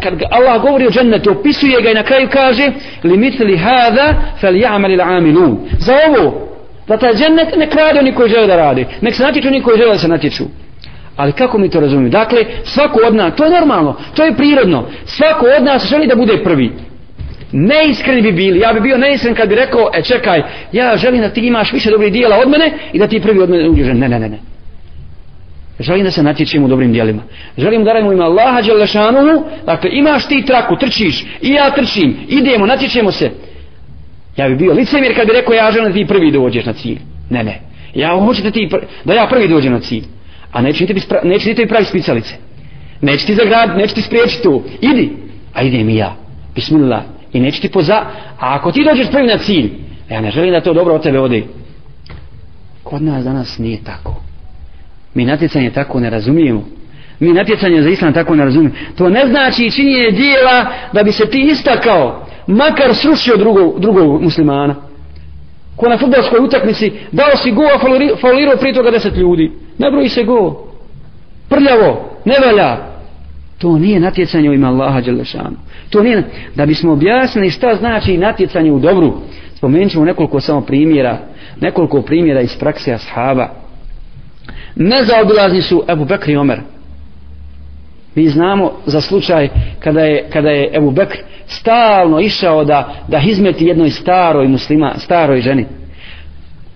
kad 0.02 0.22
Allah 0.30 0.62
govori 0.62 0.87
o 0.87 0.90
džennetu 0.90 1.30
opisuje 1.30 1.83
ga 1.83 1.90
i 1.90 1.94
na 1.94 2.02
kraju 2.02 2.28
kaže 2.33 2.72
li 3.02 3.16
mitli 3.16 3.57
hada 3.57 4.14
fel 4.40 4.54
ja'mal 4.54 4.92
il 4.92 5.00
amilun. 5.00 5.59
Za 5.78 5.94
ovo 6.09 6.48
za 6.88 6.96
taj 6.96 7.14
džennet 7.14 7.57
nek 7.57 7.74
rade 7.74 7.98
oni 7.98 8.14
koji 8.14 8.30
žele 8.30 8.46
da 8.46 8.57
rade 8.57 8.85
nek 9.00 9.14
se 9.14 9.22
natječu 9.22 9.48
oni 9.48 9.62
koji 9.62 9.78
žele 9.78 9.92
da 9.92 9.98
se 9.98 10.09
natječu. 10.09 10.44
Ali 11.16 11.33
kako 11.33 11.59
mi 11.59 11.70
to 11.70 11.81
razumijemo? 11.81 12.11
Dakle, 12.11 12.44
svako 12.64 13.00
od 13.07 13.14
nas, 13.14 13.35
to 13.37 13.44
je 13.44 13.50
normalno, 13.50 13.96
to 14.14 14.24
je 14.24 14.37
prirodno. 14.37 14.87
Svako 15.05 15.46
od 15.59 15.64
nas 15.64 15.88
želi 15.88 16.07
da 16.07 16.16
bude 16.16 16.42
prvi. 16.44 16.72
Neiskreni 17.53 18.22
bi 18.22 18.33
bili. 18.33 18.61
Ja 18.61 18.72
bi 18.72 18.81
bio 18.81 18.98
neiskren 18.98 19.35
kad 19.35 19.48
bi 19.48 19.55
rekao, 19.55 19.90
e 19.94 20.03
čekaj, 20.03 20.42
ja 20.72 20.96
želim 20.96 21.20
da 21.20 21.29
ti 21.29 21.40
imaš 21.40 21.72
više 21.72 21.90
dobrih 21.90 22.12
dijela 22.12 22.37
od 22.37 22.48
mene 22.48 22.72
i 22.92 22.98
da 22.98 23.07
ti 23.07 23.20
prvi 23.20 23.40
od 23.40 23.50
mene 23.50 23.68
uđeš. 23.68 23.87
Ne, 23.87 24.09
ne, 24.09 24.18
ne, 24.18 24.29
ne. 24.29 24.38
Želim 25.81 26.05
da 26.05 26.11
se 26.11 26.22
natječemo 26.22 26.66
u 26.66 26.68
dobrim 26.68 26.92
dijelima. 26.92 27.22
Želim 27.59 27.85
da 27.85 27.92
radimo 27.92 28.12
ima 28.12 28.24
Allaha 28.24 28.62
Đelešanuhu. 28.62 29.44
dakle 29.66 29.90
imaš 29.92 30.27
ti 30.29 30.44
traku, 30.46 30.77
trčiš, 30.77 31.27
i 31.42 31.48
ja 31.48 31.70
trčim, 31.70 32.16
idemo, 32.29 32.66
natječemo 32.66 33.12
se. 33.12 33.31
Ja 34.37 34.48
bi 34.48 34.57
bio 34.57 34.72
licemir 34.72 35.14
kad 35.16 35.27
bi 35.27 35.33
rekao 35.33 35.55
ja 35.55 35.70
želim 35.70 35.92
da 35.92 35.98
ti 35.98 36.07
prvi 36.07 36.31
dođeš 36.31 36.64
na 36.64 36.72
cilj. 36.72 36.98
Ne, 37.31 37.44
ne. 37.44 37.61
Ja 37.94 38.20
hoću 38.20 38.42
da, 38.42 38.50
ti, 38.50 38.68
da 39.05 39.14
ja 39.14 39.27
prvi 39.27 39.48
dođem 39.48 39.72
na 39.72 39.81
cilj. 39.81 40.05
A 40.55 40.62
neće 40.62 40.87
ti, 40.87 41.01
spra, 41.01 41.21
neće 41.25 41.55
ti 41.55 41.67
pravi 41.67 41.85
spicalice. 41.85 42.35
Neće 43.01 43.27
ti 43.27 43.35
zagrad, 43.35 43.77
neće 43.77 43.95
ti 43.95 44.03
spriječi 44.03 44.43
tu. 44.43 44.62
Idi. 44.81 45.12
A 45.55 45.62
idem 45.62 45.88
i 45.88 45.97
ja. 45.97 46.17
Bismillah. 46.55 47.03
I 47.33 47.40
neće 47.40 47.61
ti 47.61 47.69
poza... 47.69 47.95
A 47.95 48.55
ako 48.55 48.73
ti 48.73 48.85
dođeš 48.85 49.11
prvi 49.11 49.27
na 49.27 49.38
cilj, 49.38 49.71
ja 50.11 50.21
ne 50.21 50.31
želim 50.31 50.53
da 50.53 50.61
to 50.61 50.75
dobro 50.75 50.95
od 50.95 51.03
tebe 51.03 51.21
ode. 51.21 51.43
Kod 52.83 53.03
nas 53.03 53.25
danas 53.25 53.59
nije 53.59 53.85
tako. 53.85 54.23
Mi 55.14 55.25
natjecanje 55.25 55.71
tako 55.71 56.01
ne 56.01 56.11
razumijemo. 56.11 56.64
Mi 57.21 57.33
natjecanje 57.33 57.83
za 57.83 57.88
islam 57.88 58.12
tako 58.12 58.35
ne 58.35 58.45
razumijemo. 58.45 58.75
To 58.97 59.09
ne 59.09 59.27
znači 59.27 59.71
činjenje 59.71 60.11
dijela 60.11 60.67
da 60.93 61.03
bi 61.03 61.12
se 61.12 61.27
ti 61.27 61.49
istakao, 61.51 62.27
makar 62.47 62.95
srušio 62.95 63.37
drugog, 63.37 63.81
drugog 63.81 64.23
muslimana. 64.23 64.75
Ko 65.77 65.88
na 65.88 65.99
futbolskoj 65.99 66.38
utakmici 66.40 66.93
dao 67.12 67.37
si 67.37 67.51
gol, 67.51 67.67
faulirao 68.21 68.57
prije 68.57 68.75
toga 68.75 68.90
deset 68.90 69.17
ljudi 69.17 69.63
nabroji 69.79 70.09
se 70.09 70.25
go. 70.25 70.67
Prljavo, 71.49 72.11
ne 72.25 72.35
valja. 72.47 72.77
To 73.59 73.79
nije 73.79 74.01
natjecanje 74.01 74.51
u 74.51 74.53
ima 74.53 74.68
Allaha 74.68 75.01
Đelešanu. 75.01 75.57
To 75.91 76.03
nije, 76.03 76.22
da 76.55 76.66
bismo 76.66 76.93
objasnili 76.93 77.51
šta 77.51 77.75
znači 77.75 78.18
natjecanje 78.18 78.72
u 78.72 78.79
dobru, 78.79 79.12
spomenut 79.57 79.93
ćemo 79.93 80.05
nekoliko 80.05 80.41
samo 80.41 80.61
primjera, 80.61 81.18
nekoliko 81.61 82.03
primjera 82.03 82.41
iz 82.41 82.57
prakse 82.57 82.93
ashaba. 82.93 83.49
Nezaobilazni 84.77 85.62
su 85.62 85.85
Ebu 85.89 86.05
Bekr 86.05 86.31
i 86.31 86.37
Omer. 86.37 86.61
Mi 88.14 88.29
znamo 88.29 88.72
za 88.87 89.01
slučaj 89.01 89.49
kada 89.79 90.01
je, 90.01 90.29
kada 90.33 90.51
je 90.51 90.70
Ebu 90.77 90.91
Bekr 90.91 91.18
stalno 91.47 92.20
išao 92.20 92.64
da, 92.64 92.95
da 93.09 93.20
izmeti 93.27 93.66
jednoj 93.66 93.91
staroj 93.91 94.49
muslima, 94.49 94.95
staroj 94.99 95.41
ženi 95.41 95.66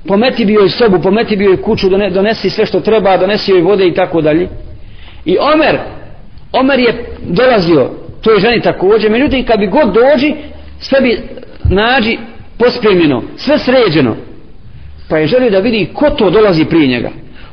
pometi 0.08 0.44
bio 0.44 0.64
i 0.64 0.68
sobu, 0.68 1.00
pometi 1.02 1.36
bio 1.36 1.52
i 1.52 1.62
kuću, 1.62 1.88
donesi 1.88 2.50
sve 2.50 2.66
što 2.66 2.80
treba, 2.80 3.16
donesi 3.16 3.50
joj 3.50 3.60
vode 3.60 3.86
i 3.86 3.94
tako 3.94 4.20
dalje. 4.20 4.48
I 5.24 5.36
Omer, 5.38 5.78
Omer 6.52 6.78
je 6.78 7.06
dolazio 7.22 7.90
toj 8.20 8.40
ženi 8.40 8.62
također, 8.62 9.10
međutim 9.10 9.44
kad 9.44 9.58
bi 9.58 9.66
god 9.66 9.94
dođi, 9.94 10.34
sve 10.80 11.00
bi 11.00 11.20
nađi 11.70 12.18
pospremljeno, 12.58 13.22
sve 13.36 13.58
sređeno. 13.58 14.16
pa 15.08 15.18
je 15.18 15.26
želio 15.26 15.50
da 15.50 15.58
vidi 15.58 15.88
ko 15.94 16.10
to 16.10 16.30
dolazi 16.30 16.64
prije 16.64 16.86
njega 16.86 17.10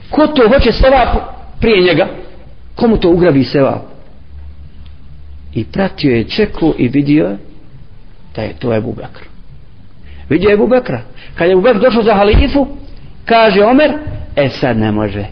ko 0.09 0.27
to 0.27 0.47
hoće 0.47 0.71
sevap 0.71 1.15
prije 1.59 1.81
njega 1.81 2.07
komu 2.75 2.97
to 2.97 3.09
ugrabi 3.09 3.43
sevap 3.43 3.81
i 5.53 5.65
pratio 5.65 6.15
je 6.15 6.23
čeku 6.23 6.73
i 6.77 6.87
vidio 6.87 7.37
da 8.35 8.41
je 8.41 8.53
to 8.59 8.75
Ebu 8.75 8.93
Bekr 8.93 9.34
vidio 10.29 10.49
je 10.49 10.53
Ebu 10.53 10.67
Bekra. 10.67 11.01
Kad 11.35 11.47
je 11.47 11.51
Ebu 11.51 11.61
Bekr 11.61 11.79
došao 11.79 12.03
za 12.03 12.13
halifu 12.13 12.67
kaže 13.25 13.63
Omer 13.63 13.91
e 14.35 14.49
sad 14.49 14.77
ne 14.77 14.91
može. 14.91 15.25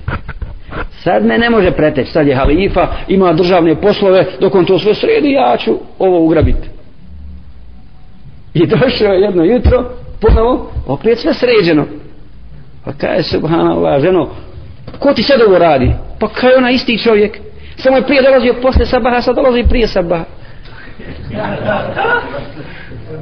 Sad 1.03 1.25
me 1.25 1.37
ne 1.37 1.49
može 1.49 1.71
preteći. 1.71 2.11
Sad 2.11 2.27
je 2.27 2.35
halifa 2.35 2.87
ima 3.07 3.33
državne 3.33 3.81
poslove 3.81 4.25
dok 4.39 4.55
on 4.55 4.65
to 4.65 4.79
sve 4.79 4.93
sredi 4.93 5.31
ja 5.31 5.57
ću 5.57 5.71
ovo 5.99 6.25
ugrabiti. 6.25 6.69
I 8.53 8.67
došao 8.67 9.13
jedno 9.13 9.43
jutro 9.43 9.89
ponovo 10.21 10.71
opet 10.87 11.19
sve 11.19 11.33
sređeno. 11.33 11.85
Pa 12.85 12.93
kaže 12.93 13.23
subhanallah 13.23 14.01
ženo 14.01 14.29
ko 14.99 15.13
ti 15.13 15.23
sad 15.23 15.41
ovo 15.47 15.57
radi? 15.57 15.91
Pa 16.19 16.27
kaj 16.27 16.53
ona 16.53 16.71
isti 16.71 16.97
čovjek. 16.97 17.39
Samo 17.77 17.97
je 17.97 18.03
prije 18.03 18.21
dolazio 18.21 18.55
posle 18.61 18.85
sabaha 18.85 19.21
sad 19.21 19.35
dolazi 19.35 19.63
prije 19.69 19.87
sabaha. 19.87 20.23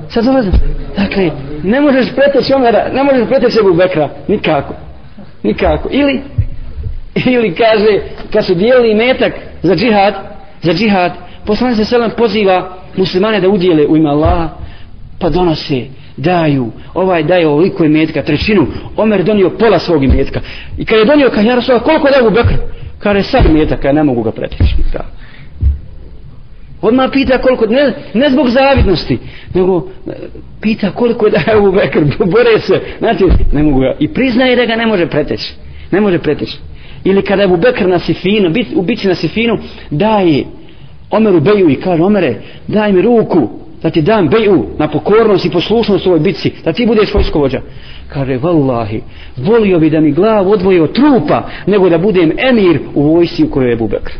Sad 0.09 0.26
dolazim 0.26 0.51
dakle 0.97 1.32
ne 1.64 1.82
možeš 1.82 2.16
preteći 2.16 2.53
omera 2.53 2.89
ne 2.93 3.03
možeš 3.03 3.28
preteći 3.28 3.59
Ebu 3.59 3.74
bekra 3.74 4.09
nikako 4.28 4.74
nikako. 5.43 5.89
Ili 5.91 6.22
ili 7.26 7.55
kaže 7.55 7.99
kad 8.34 8.45
su 8.45 8.55
dijelili 8.55 8.95
metak 8.95 9.34
za 9.62 9.76
džihad 9.76 10.14
za 10.62 10.74
džihad 10.74 11.12
poslanik 11.45 11.78
se 11.78 11.86
selam 11.86 12.12
poziva 12.18 12.78
muslimane 12.97 13.41
da 13.41 13.49
udjele 13.49 13.88
u 13.88 13.97
ime 13.97 14.09
Allaha 14.09 14.49
pa 15.20 15.30
donose 15.30 15.86
daju 16.18 16.72
ovaj 16.93 17.24
daje 17.24 17.47
ovoliko 17.47 17.86
imetka 17.86 18.24
trećinu. 18.24 18.68
Omer 18.97 19.24
donio 19.24 19.49
pola 19.49 19.80
svog 19.80 20.03
imetka. 20.03 20.39
I 20.78 20.86
kad 20.86 20.99
je 20.99 21.05
donio 21.05 21.30
kaže, 21.30 21.47
ja 21.47 21.80
koliko 21.80 22.07
je 22.07 22.14
dao 22.20 22.28
u 22.28 22.32
Bekr? 22.32 22.55
Kaže, 22.99 23.24
sad 23.24 23.45
imetak 23.45 23.86
ja 23.86 23.91
ne 23.91 24.03
mogu 24.03 24.24
ga 24.24 24.32
preteći. 24.32 24.76
Da 24.93 25.05
odmah 26.82 27.10
pita 27.12 27.38
koliko 27.38 27.66
ne, 27.66 27.94
ne 28.14 28.30
zbog 28.30 28.50
zavidnosti 28.50 29.18
nego 29.54 29.88
e, 30.08 30.12
pita 30.62 30.92
koliko 30.92 31.26
je 31.26 31.32
dao 31.32 31.70
u 31.70 31.72
Bekr 31.72 32.00
bore 32.20 32.60
se 32.60 32.82
znači 33.00 33.24
ne 33.54 33.64
mogu 33.64 33.80
ga 33.80 33.96
i 34.00 34.08
priznaje 34.08 34.56
da 34.56 34.66
ga 34.66 34.76
ne 34.76 34.86
može 34.86 35.08
preteći 35.08 35.54
ne 35.92 36.02
može 36.02 36.20
preteći 36.20 36.58
ili 37.04 37.22
kada 37.22 37.42
je 37.42 37.48
u 37.48 37.58
Bekr 37.58 37.88
na 37.88 38.00
Sifinu 38.00 38.54
u 38.76 38.82
bici 38.82 39.08
na 39.08 39.16
Sifinu 39.16 39.58
daje 39.90 40.46
Omeru 41.10 41.40
Beju 41.40 41.70
i 41.70 41.76
kaže 41.76 42.04
Omere 42.04 42.36
daj 42.68 42.92
mi 42.92 43.02
ruku 43.02 43.62
da 43.82 43.90
ti 43.90 44.02
dam 44.02 44.30
beju 44.30 44.66
na 44.78 44.88
pokornost 44.88 45.46
i 45.46 45.50
poslušnost 45.50 46.06
u 46.06 46.10
ovoj 46.10 46.20
bitci, 46.20 46.52
da 46.66 46.74
ti 46.74 46.86
budeš 46.86 47.14
vojskovođa. 47.14 47.62
Kaže, 48.08 48.38
vallahi, 48.38 49.02
volio 49.38 49.80
bi 49.80 49.90
da 49.90 50.00
mi 50.00 50.12
glavu 50.12 50.52
odvoje 50.52 50.82
od 50.82 50.94
trupa, 50.94 51.50
nego 51.68 51.90
da 51.90 51.98
budem 51.98 52.32
emir 52.38 52.80
u 52.96 53.14
vojsci 53.14 53.44
u 53.44 53.50
kojoj 53.50 53.70
je 53.70 53.76
Bubekr. 53.76 54.14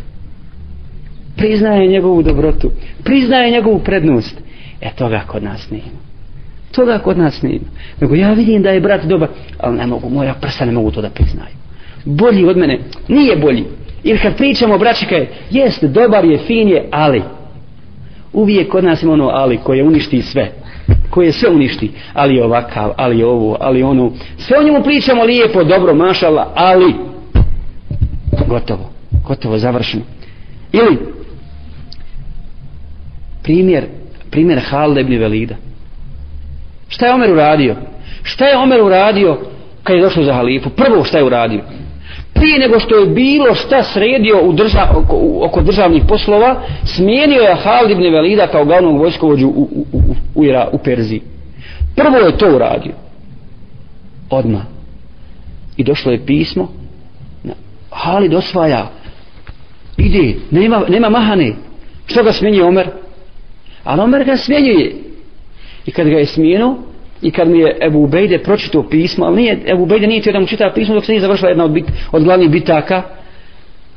Priznaje 1.42 1.86
njegovu 1.88 2.22
dobrotu, 2.22 2.70
priznaje 3.04 3.50
njegovu 3.50 3.78
prednost. 3.78 4.40
E 4.80 4.90
toga 4.98 5.20
kod 5.26 5.42
nas 5.42 5.70
nema. 5.70 5.98
Toga 6.74 6.98
kod 6.98 7.18
nas 7.18 7.42
nema. 7.42 7.64
Nego 8.00 8.14
ja 8.14 8.32
vidim 8.32 8.62
da 8.62 8.70
je 8.70 8.80
brat 8.80 9.04
dobar, 9.04 9.28
ali 9.58 9.76
ne 9.76 9.86
mogu, 9.86 10.08
moja 10.08 10.34
prsa 10.34 10.64
ne 10.64 10.72
mogu 10.72 10.90
to 10.90 11.02
da 11.02 11.10
priznaju. 11.10 11.54
Bolji 12.04 12.44
od 12.44 12.56
mene, 12.56 12.78
nije 13.08 13.36
bolji. 13.36 13.64
Ili 14.04 14.18
kad 14.18 14.36
pričamo 14.36 14.74
o 14.74 14.78
braćika 14.78 15.16
je, 15.16 15.30
jest, 15.50 15.84
dobar 15.84 16.24
je, 16.24 16.38
fin 16.38 16.68
je, 16.68 16.88
ali 16.90 17.22
uvijek 18.32 18.68
kod 18.70 18.84
nas 18.84 19.02
ima 19.02 19.12
ono 19.12 19.28
ali 19.28 19.56
koje 19.56 19.84
uništi 19.84 20.22
sve 20.22 20.52
koje 21.10 21.32
sve 21.32 21.50
uništi 21.50 21.90
ali 22.12 22.40
ovakav, 22.40 22.92
ali 22.96 23.22
ovo, 23.22 23.56
ali 23.60 23.82
ono 23.82 24.12
sve 24.36 24.58
o 24.58 24.62
njemu 24.62 24.82
pričamo 24.82 25.24
lijepo, 25.24 25.64
dobro, 25.64 25.94
mašala 25.94 26.52
ali 26.54 26.94
gotovo, 28.48 28.90
gotovo, 29.28 29.58
završeno 29.58 30.02
ili 30.72 31.11
primjer 33.42 33.84
primjer 34.30 34.60
Halda 34.60 35.00
ibn 35.00 35.18
Velida 35.18 35.54
šta 36.88 37.06
je 37.06 37.14
Omer 37.14 37.30
uradio 37.30 37.76
šta 38.22 38.46
je 38.46 38.58
Omer 38.58 38.82
uradio 38.82 39.38
kad 39.82 39.96
je 39.96 40.02
došao 40.02 40.24
za 40.24 40.34
halifu 40.34 40.70
prvo 40.70 41.04
šta 41.04 41.18
je 41.18 41.24
uradio 41.24 41.60
prije 42.42 42.58
nego 42.58 42.80
što 42.80 42.96
je 42.96 43.06
bilo 43.06 43.54
šta 43.54 43.82
sredio 43.82 44.40
u 44.42 44.52
drža, 44.52 44.90
oko, 44.96 45.38
oko 45.42 45.62
državnih 45.62 46.02
poslova, 46.08 46.62
smijenio 46.84 47.40
je 47.40 47.54
Halid 47.54 47.90
ibn 47.90 48.02
Velida 48.02 48.46
kao 48.46 48.64
glavnog 48.64 48.98
vojskovođu 48.98 49.48
u, 49.48 49.68
u, 49.72 49.86
u, 49.92 50.14
u, 50.34 50.44
Ira, 50.44 50.68
u 50.72 50.78
Perziji. 50.78 51.22
Prvo 51.96 52.16
je 52.16 52.38
to 52.38 52.54
uradio. 52.54 52.92
Odma. 54.30 54.64
I 55.76 55.84
došlo 55.84 56.12
je 56.12 56.26
pismo. 56.26 56.68
Halid 57.90 58.34
osvaja. 58.34 58.90
Ide, 59.96 60.34
nema, 60.50 60.82
nema 60.88 61.08
mahane. 61.08 61.52
Što 62.06 62.22
ga 62.22 62.32
smijenio 62.32 62.68
Omer? 62.68 62.88
Ali 63.84 64.00
Omer 64.00 64.24
ga 64.24 64.36
smjenjuje. 64.36 64.94
I 65.86 65.90
kad 65.90 66.08
ga 66.08 66.18
je 66.18 66.26
smijenuo, 66.26 66.78
i 67.22 67.30
kad 67.30 67.48
mi 67.48 67.58
je 67.58 67.78
Ebu 67.80 67.98
Ubejde 67.98 68.38
pročitao 68.38 68.88
pismo, 68.88 69.24
ali 69.26 69.36
nije, 69.36 69.60
Ebu 69.66 69.82
Ubejde 69.82 70.06
nije 70.06 70.20
htio 70.20 70.32
da 70.32 70.40
mu 70.40 70.46
čita 70.46 70.72
pismo 70.74 70.94
dok 70.94 71.04
se 71.04 71.12
nije 71.12 71.20
završila 71.20 71.48
jedna 71.48 71.64
od, 71.64 71.70
bit, 71.70 71.84
od 72.12 72.24
glavnih 72.24 72.50
bitaka, 72.50 73.02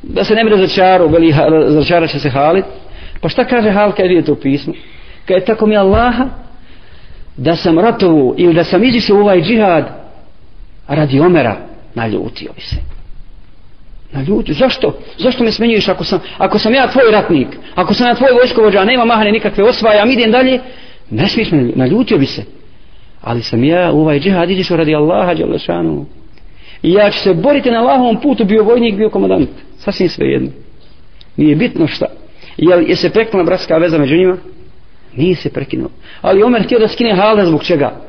da 0.04 0.24
se 0.24 0.36
ne 0.36 0.44
bi 0.44 0.50
razočarao, 0.50 1.08
veli 1.08 1.34
razočarat 1.50 2.10
će 2.10 2.20
se 2.20 2.30
Halid. 2.30 2.64
Pa 3.22 3.30
šta 3.30 3.46
kaže 3.46 3.70
Halid 3.70 3.96
kad 3.96 4.12
je 4.12 4.22
to 4.22 4.36
pismo? 4.36 4.74
Kad 5.26 5.38
je 5.38 5.46
tako 5.46 5.68
mi 5.68 5.78
Allaha, 5.78 6.26
da 7.38 7.56
sam 7.56 7.80
ratovu 7.80 8.36
ili 8.38 8.54
da 8.54 8.64
sam 8.64 8.84
izišao 8.84 9.18
u 9.18 9.20
ovaj 9.20 9.42
džihad 9.42 9.86
radi 10.88 11.20
Omera, 11.20 11.58
naljutio 11.96 12.52
bi 12.56 12.62
se. 12.62 12.95
Naljutio. 14.16 14.56
Zašto? 14.56 15.00
Zašto 15.18 15.44
me 15.44 15.52
smenjuješ 15.52 15.88
ako 15.88 16.04
sam, 16.04 16.20
ako 16.38 16.60
sam 16.60 16.74
ja 16.74 16.88
tvoj 16.88 17.12
ratnik, 17.12 17.48
ako 17.76 17.94
sam 17.94 18.08
ja 18.08 18.16
tvoj 18.16 18.32
vojskovođa, 18.32 18.86
nema 18.86 19.06
mahane 19.06 19.32
nikakve 19.32 19.64
osvaja, 19.64 20.04
a 20.04 20.12
idem 20.12 20.32
dalje, 20.32 20.60
ne 21.10 21.28
smiješ 21.28 21.52
me, 21.52 21.64
naljutio 21.76 22.18
bi 22.18 22.26
se. 22.26 22.44
Ali 23.22 23.44
sam 23.44 23.64
ja 23.64 23.92
u 23.92 24.02
ovaj 24.02 24.20
džihad 24.20 24.50
izišao 24.50 24.78
radi 24.78 24.96
Allaha 24.96 25.34
Đalešanu 25.34 26.06
i 26.84 26.92
ja 26.92 27.12
ću 27.12 27.20
se 27.20 27.34
boriti 27.34 27.72
na 27.72 27.80
Allahovom 27.80 28.22
putu 28.22 28.46
bio 28.46 28.64
vojnik, 28.64 28.96
bio 28.96 29.10
komandant 29.10 29.50
sasvim 29.78 30.10
sve 30.10 30.28
jedno 30.28 30.50
nije 31.38 31.56
bitno 31.56 31.88
šta. 31.88 32.06
Je, 32.58 32.86
je 32.88 32.96
se 32.96 33.10
prekla 33.10 33.44
bratska 33.44 33.78
veza 33.78 33.98
među 33.98 34.16
njima? 34.16 34.38
Nije 35.16 35.36
se 35.36 35.50
prekinuo. 35.50 35.90
Ali 36.22 36.44
Omer 36.44 36.64
htio 36.64 36.80
da 36.80 36.88
skine 36.88 37.16
halda 37.16 37.46
zbog 37.46 37.64
čega? 37.64 38.02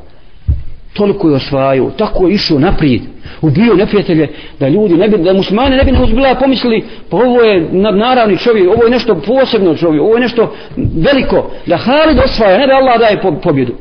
Toliko 0.97 1.29
je 1.29 1.35
osvajao 1.35 1.91
tako 1.91 2.27
je 2.27 2.35
išao 2.35 2.59
naprijed 2.59 3.01
ubio 3.41 3.75
neprijatelje 3.75 4.29
da 4.61 4.69
ljudi 4.69 4.95
ne 4.95 5.09
bi, 5.09 5.19
da 5.19 5.33
muslimani 5.33 5.77
ne 5.77 5.85
bi 5.85 5.93
neuzbila 5.93 6.35
pomislili 6.35 6.85
pa 7.11 7.17
ovo 7.17 7.43
je 7.43 7.69
nadnaravni 7.73 8.39
čovjek 8.39 8.69
ovo 8.71 8.85
je 8.85 8.91
nešto 8.91 9.15
posebno 9.15 9.77
čovjek 9.77 10.03
ovo 10.03 10.15
je 10.15 10.21
nešto 10.21 10.55
veliko 10.77 11.51
da 11.67 11.77
Halid 11.77 12.19
osvaja 12.25 12.59
ne 12.59 12.67
da 12.67 12.75
Allah 12.75 12.99
daje 12.99 13.41
pobjedu 13.43 13.73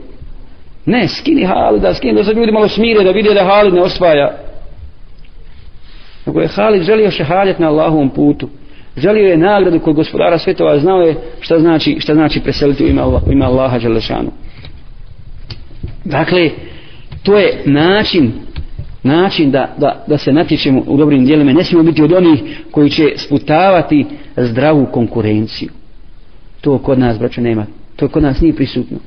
Ne, 0.86 1.08
skini 1.08 1.46
Halid, 1.46 1.82
da 1.82 1.94
skini 1.94 2.14
da 2.14 2.24
se 2.24 2.34
ljudi 2.34 2.52
malo 2.52 2.68
smire, 2.68 3.04
da 3.04 3.12
vide 3.12 3.34
da 3.34 3.46
Halid 3.46 3.74
ne 3.74 3.82
osvaja. 3.82 4.38
Nego 6.26 6.42
je 6.42 6.48
Halid 6.48 6.84
želio 6.84 7.12
šehadjet 7.12 7.60
na 7.60 7.68
Allahovom 7.68 8.10
putu. 8.10 8.50
Želio 8.98 9.28
je 9.28 9.38
nagradu 9.38 9.80
kod 9.80 9.96
gospodara 9.96 10.38
svetova, 10.38 10.80
znao 10.80 11.02
je 11.02 11.16
šta 11.40 11.60
znači, 11.60 11.98
šta 12.00 12.14
znači 12.14 12.40
preseliti 12.40 12.84
u 12.84 12.88
ime, 12.88 13.02
Allah, 13.02 13.28
u 13.28 13.32
ime 13.32 13.46
Allaha 13.46 13.80
Đelešanu. 13.80 14.32
Dakle, 16.04 16.50
to 17.26 17.38
je 17.38 17.62
način 17.66 18.32
način 19.04 19.52
da, 19.52 19.76
da, 19.78 20.04
da 20.08 20.18
se 20.18 20.34
natječemo 20.34 20.84
u 20.88 20.98
dobrim 20.98 21.26
dijelima. 21.26 21.54
Ne 21.54 21.64
smijemo 21.64 21.84
biti 21.84 22.04
od 22.04 22.14
onih 22.14 22.44
koji 22.72 22.90
će 22.90 23.14
sputavati 23.16 24.06
zdravu 24.38 24.86
konkurenciju. 24.86 25.70
To 26.62 26.78
kod 26.78 27.00
nas, 27.00 27.20
braćo, 27.20 27.42
nema. 27.42 27.66
To 27.96 28.08
kod 28.08 28.24
nas 28.24 28.42
nije 28.42 28.56
prisutno 28.56 28.98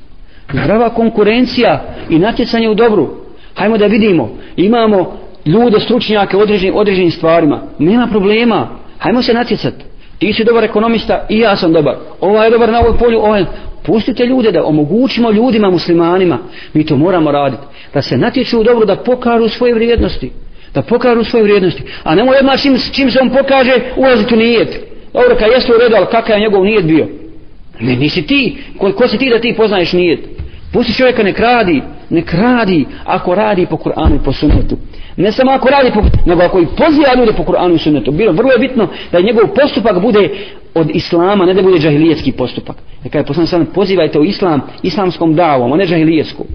zdrava 0.53 0.89
konkurencija 0.89 1.83
i 2.09 2.19
natjecanje 2.19 2.69
u 2.69 2.75
dobru 2.75 3.09
hajmo 3.55 3.77
da 3.77 3.85
vidimo 3.85 4.29
imamo 4.57 5.17
ljude 5.45 5.79
stručnjake 5.79 6.37
u 6.37 6.39
određenim, 6.39 6.75
određenim 6.75 7.11
stvarima 7.11 7.61
nema 7.79 8.07
problema 8.07 8.69
hajmo 8.97 9.21
se 9.21 9.33
natjecati 9.33 9.85
ti 10.19 10.33
si 10.33 10.43
dobar 10.43 10.63
ekonomista 10.63 11.25
i 11.29 11.39
ja 11.39 11.55
sam 11.55 11.73
dobar. 11.73 11.95
Ovaj 12.19 12.47
je 12.47 12.51
dobar 12.51 12.71
na 12.71 12.79
ovoj 12.79 12.97
polju 12.97 13.19
ovaj. 13.19 13.45
Pustite 13.85 14.25
ljude 14.25 14.51
da 14.51 14.65
omogućimo 14.65 15.31
ljudima 15.31 15.69
muslimanima. 15.69 16.37
Mi 16.73 16.85
to 16.85 16.95
moramo 16.95 17.31
raditi 17.31 17.63
da 17.93 18.01
se 18.01 18.17
natječu 18.17 18.59
u 18.59 18.63
dobro, 18.63 18.85
da 18.85 18.95
pokažu 18.95 19.49
svoje 19.49 19.73
vrijednosti. 19.73 20.31
Da 20.73 20.81
pokažu 20.81 21.23
svoje 21.23 21.43
vrijednosti. 21.43 21.83
A 22.03 22.15
nemoj 22.15 22.37
odmah 22.39 22.61
čim, 22.61 22.77
čim 22.91 23.11
se 23.11 23.19
on 23.21 23.29
pokaže 23.29 23.73
ulaziti 23.95 24.33
u 24.33 24.37
nijet. 24.37 24.79
Dobro 25.13 25.35
kad 25.35 25.51
jeste 25.51 25.73
u 25.73 25.77
redu 25.77 25.95
ali 25.95 26.05
kakav 26.11 26.35
je 26.35 26.41
njegov 26.41 26.63
nijet 26.63 26.85
bio? 26.85 27.07
Ne 27.79 27.95
nisi 27.95 28.27
ti. 28.27 28.57
Ko, 28.77 28.91
ko 28.91 29.07
si 29.07 29.17
ti 29.17 29.29
da 29.29 29.39
ti 29.39 29.55
poznaješ 29.57 29.93
nijet? 29.93 30.19
Pusti 30.73 30.93
čovjeka 30.93 31.23
ne 31.23 31.33
kradi, 31.33 31.81
nek 32.09 32.33
radi 32.33 32.85
ako 33.05 33.35
radi 33.35 33.65
po 33.65 33.77
Kur'anu 33.77 34.15
i 34.15 34.23
po 34.25 34.33
sunnetu. 34.33 34.77
Ne 35.17 35.31
samo 35.31 35.51
ako 35.51 35.69
radi 35.69 35.91
po 35.93 36.01
nego 36.25 36.41
ako 36.41 36.59
i 36.59 36.67
poziva 36.77 37.15
ljude 37.17 37.33
po 37.33 37.43
Kur'anu 37.43 37.75
i 37.75 37.77
sunnetu. 37.77 38.11
Bilo, 38.11 38.31
vrlo 38.31 38.51
je 38.51 38.59
bitno 38.59 38.87
da 39.11 39.21
njegov 39.21 39.43
postupak 39.55 40.01
bude 40.01 40.29
od 40.75 40.89
Islama, 40.93 41.45
ne 41.45 41.53
da 41.53 41.61
bude 41.61 41.79
džahilijetski 41.79 42.31
postupak. 42.31 42.75
Neka 43.03 43.17
je 43.17 43.25
poslan 43.25 43.47
sam 43.47 43.65
pozivajte 43.65 44.19
u 44.19 44.23
Islam, 44.23 44.61
islamskom 44.83 45.35
davom, 45.35 45.73
a 45.73 45.77
ne 45.77 45.85
džahilijetskom. 45.85 46.45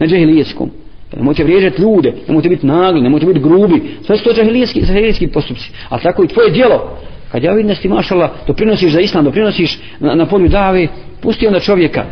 Ne 0.00 0.06
džahilijetskom. 0.06 0.70
E, 1.12 1.16
nemojte 1.16 1.44
vrijeđati 1.44 1.82
ljude, 1.82 2.12
nemojte 2.28 2.48
biti 2.48 2.66
nagli, 2.66 3.02
nemojte 3.02 3.26
biti 3.26 3.40
grubi. 3.40 3.82
Sve 4.06 4.16
su 4.16 4.24
to 4.24 4.32
džahilijski, 4.32 4.80
džahilijski 4.80 5.26
postupci. 5.26 5.70
A 5.88 5.98
tako 5.98 6.24
i 6.24 6.28
tvoje 6.28 6.50
djelo. 6.50 6.98
Kad 7.32 7.42
ja 7.42 7.52
vidim 7.52 7.68
da 7.68 7.74
si 7.74 7.88
mašala, 7.88 8.32
doprinosiš 8.46 8.92
za 8.92 9.00
islam, 9.00 9.24
doprinosiš 9.24 9.78
na, 10.00 10.14
na 10.14 10.26
polju 10.26 10.48
dave, 10.48 10.88
pusti 11.20 11.46
onda 11.46 11.60
čovjeka. 11.60 12.04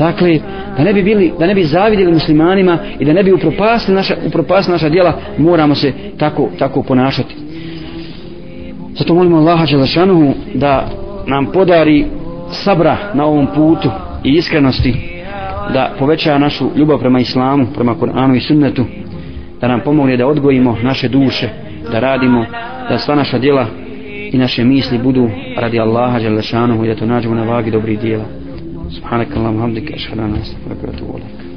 Dakle, 0.00 0.40
da 0.76 0.84
ne 0.84 0.92
bi 0.92 1.02
bili, 1.02 1.32
da 1.38 1.46
ne 1.46 1.54
bi 1.54 1.64
zavidjeli 1.64 2.12
muslimanima 2.12 2.78
i 2.98 3.04
da 3.04 3.12
ne 3.12 3.22
bi 3.22 3.32
upropastili 3.32 3.96
naša, 3.96 4.14
upropasili 4.26 4.72
naša 4.72 4.88
djela, 4.88 5.12
moramo 5.38 5.74
se 5.74 5.92
tako, 6.18 6.48
tako 6.58 6.82
ponašati. 6.82 7.34
Zato 8.98 9.14
molimo 9.14 9.36
Allaha 9.36 9.66
Đelešanuhu 9.66 10.34
da 10.54 10.88
nam 11.26 11.46
podari 11.46 12.06
sabra 12.50 12.96
na 13.14 13.24
ovom 13.24 13.46
putu 13.54 13.90
i 14.24 14.30
iskrenosti 14.30 14.94
da 15.72 15.90
poveća 15.98 16.38
našu 16.38 16.70
ljubav 16.76 16.98
prema 16.98 17.20
islamu, 17.20 17.66
prema 17.74 17.94
Koranu 17.94 18.34
i 18.34 18.40
sunnetu, 18.40 18.84
da 19.60 19.68
nam 19.68 19.80
pomogne 19.80 20.16
da 20.16 20.26
odgojimo 20.26 20.76
naše 20.82 21.08
duše, 21.08 21.48
da 21.92 22.00
radimo, 22.00 22.46
da 22.88 22.98
sva 22.98 23.14
naša 23.14 23.38
djela 23.38 23.66
i 24.32 24.38
naše 24.38 24.64
misli 24.64 24.98
budu 24.98 25.30
radi 25.56 25.80
Allaha 25.80 26.18
Đelešanuhu 26.18 26.84
i 26.84 26.88
da 26.88 26.94
to 26.94 27.06
nađemo 27.06 27.34
na 27.34 27.42
vagi 27.42 27.70
dobrih 27.70 28.00
djela. 28.00 28.24
Subhanak 28.90 29.30
لا 29.36 29.50
اله 29.50 29.64
الا 30.12 30.24
انت 30.24 30.46
wa 30.46 30.86
واتوب 30.86 31.16
اليك 31.16 31.49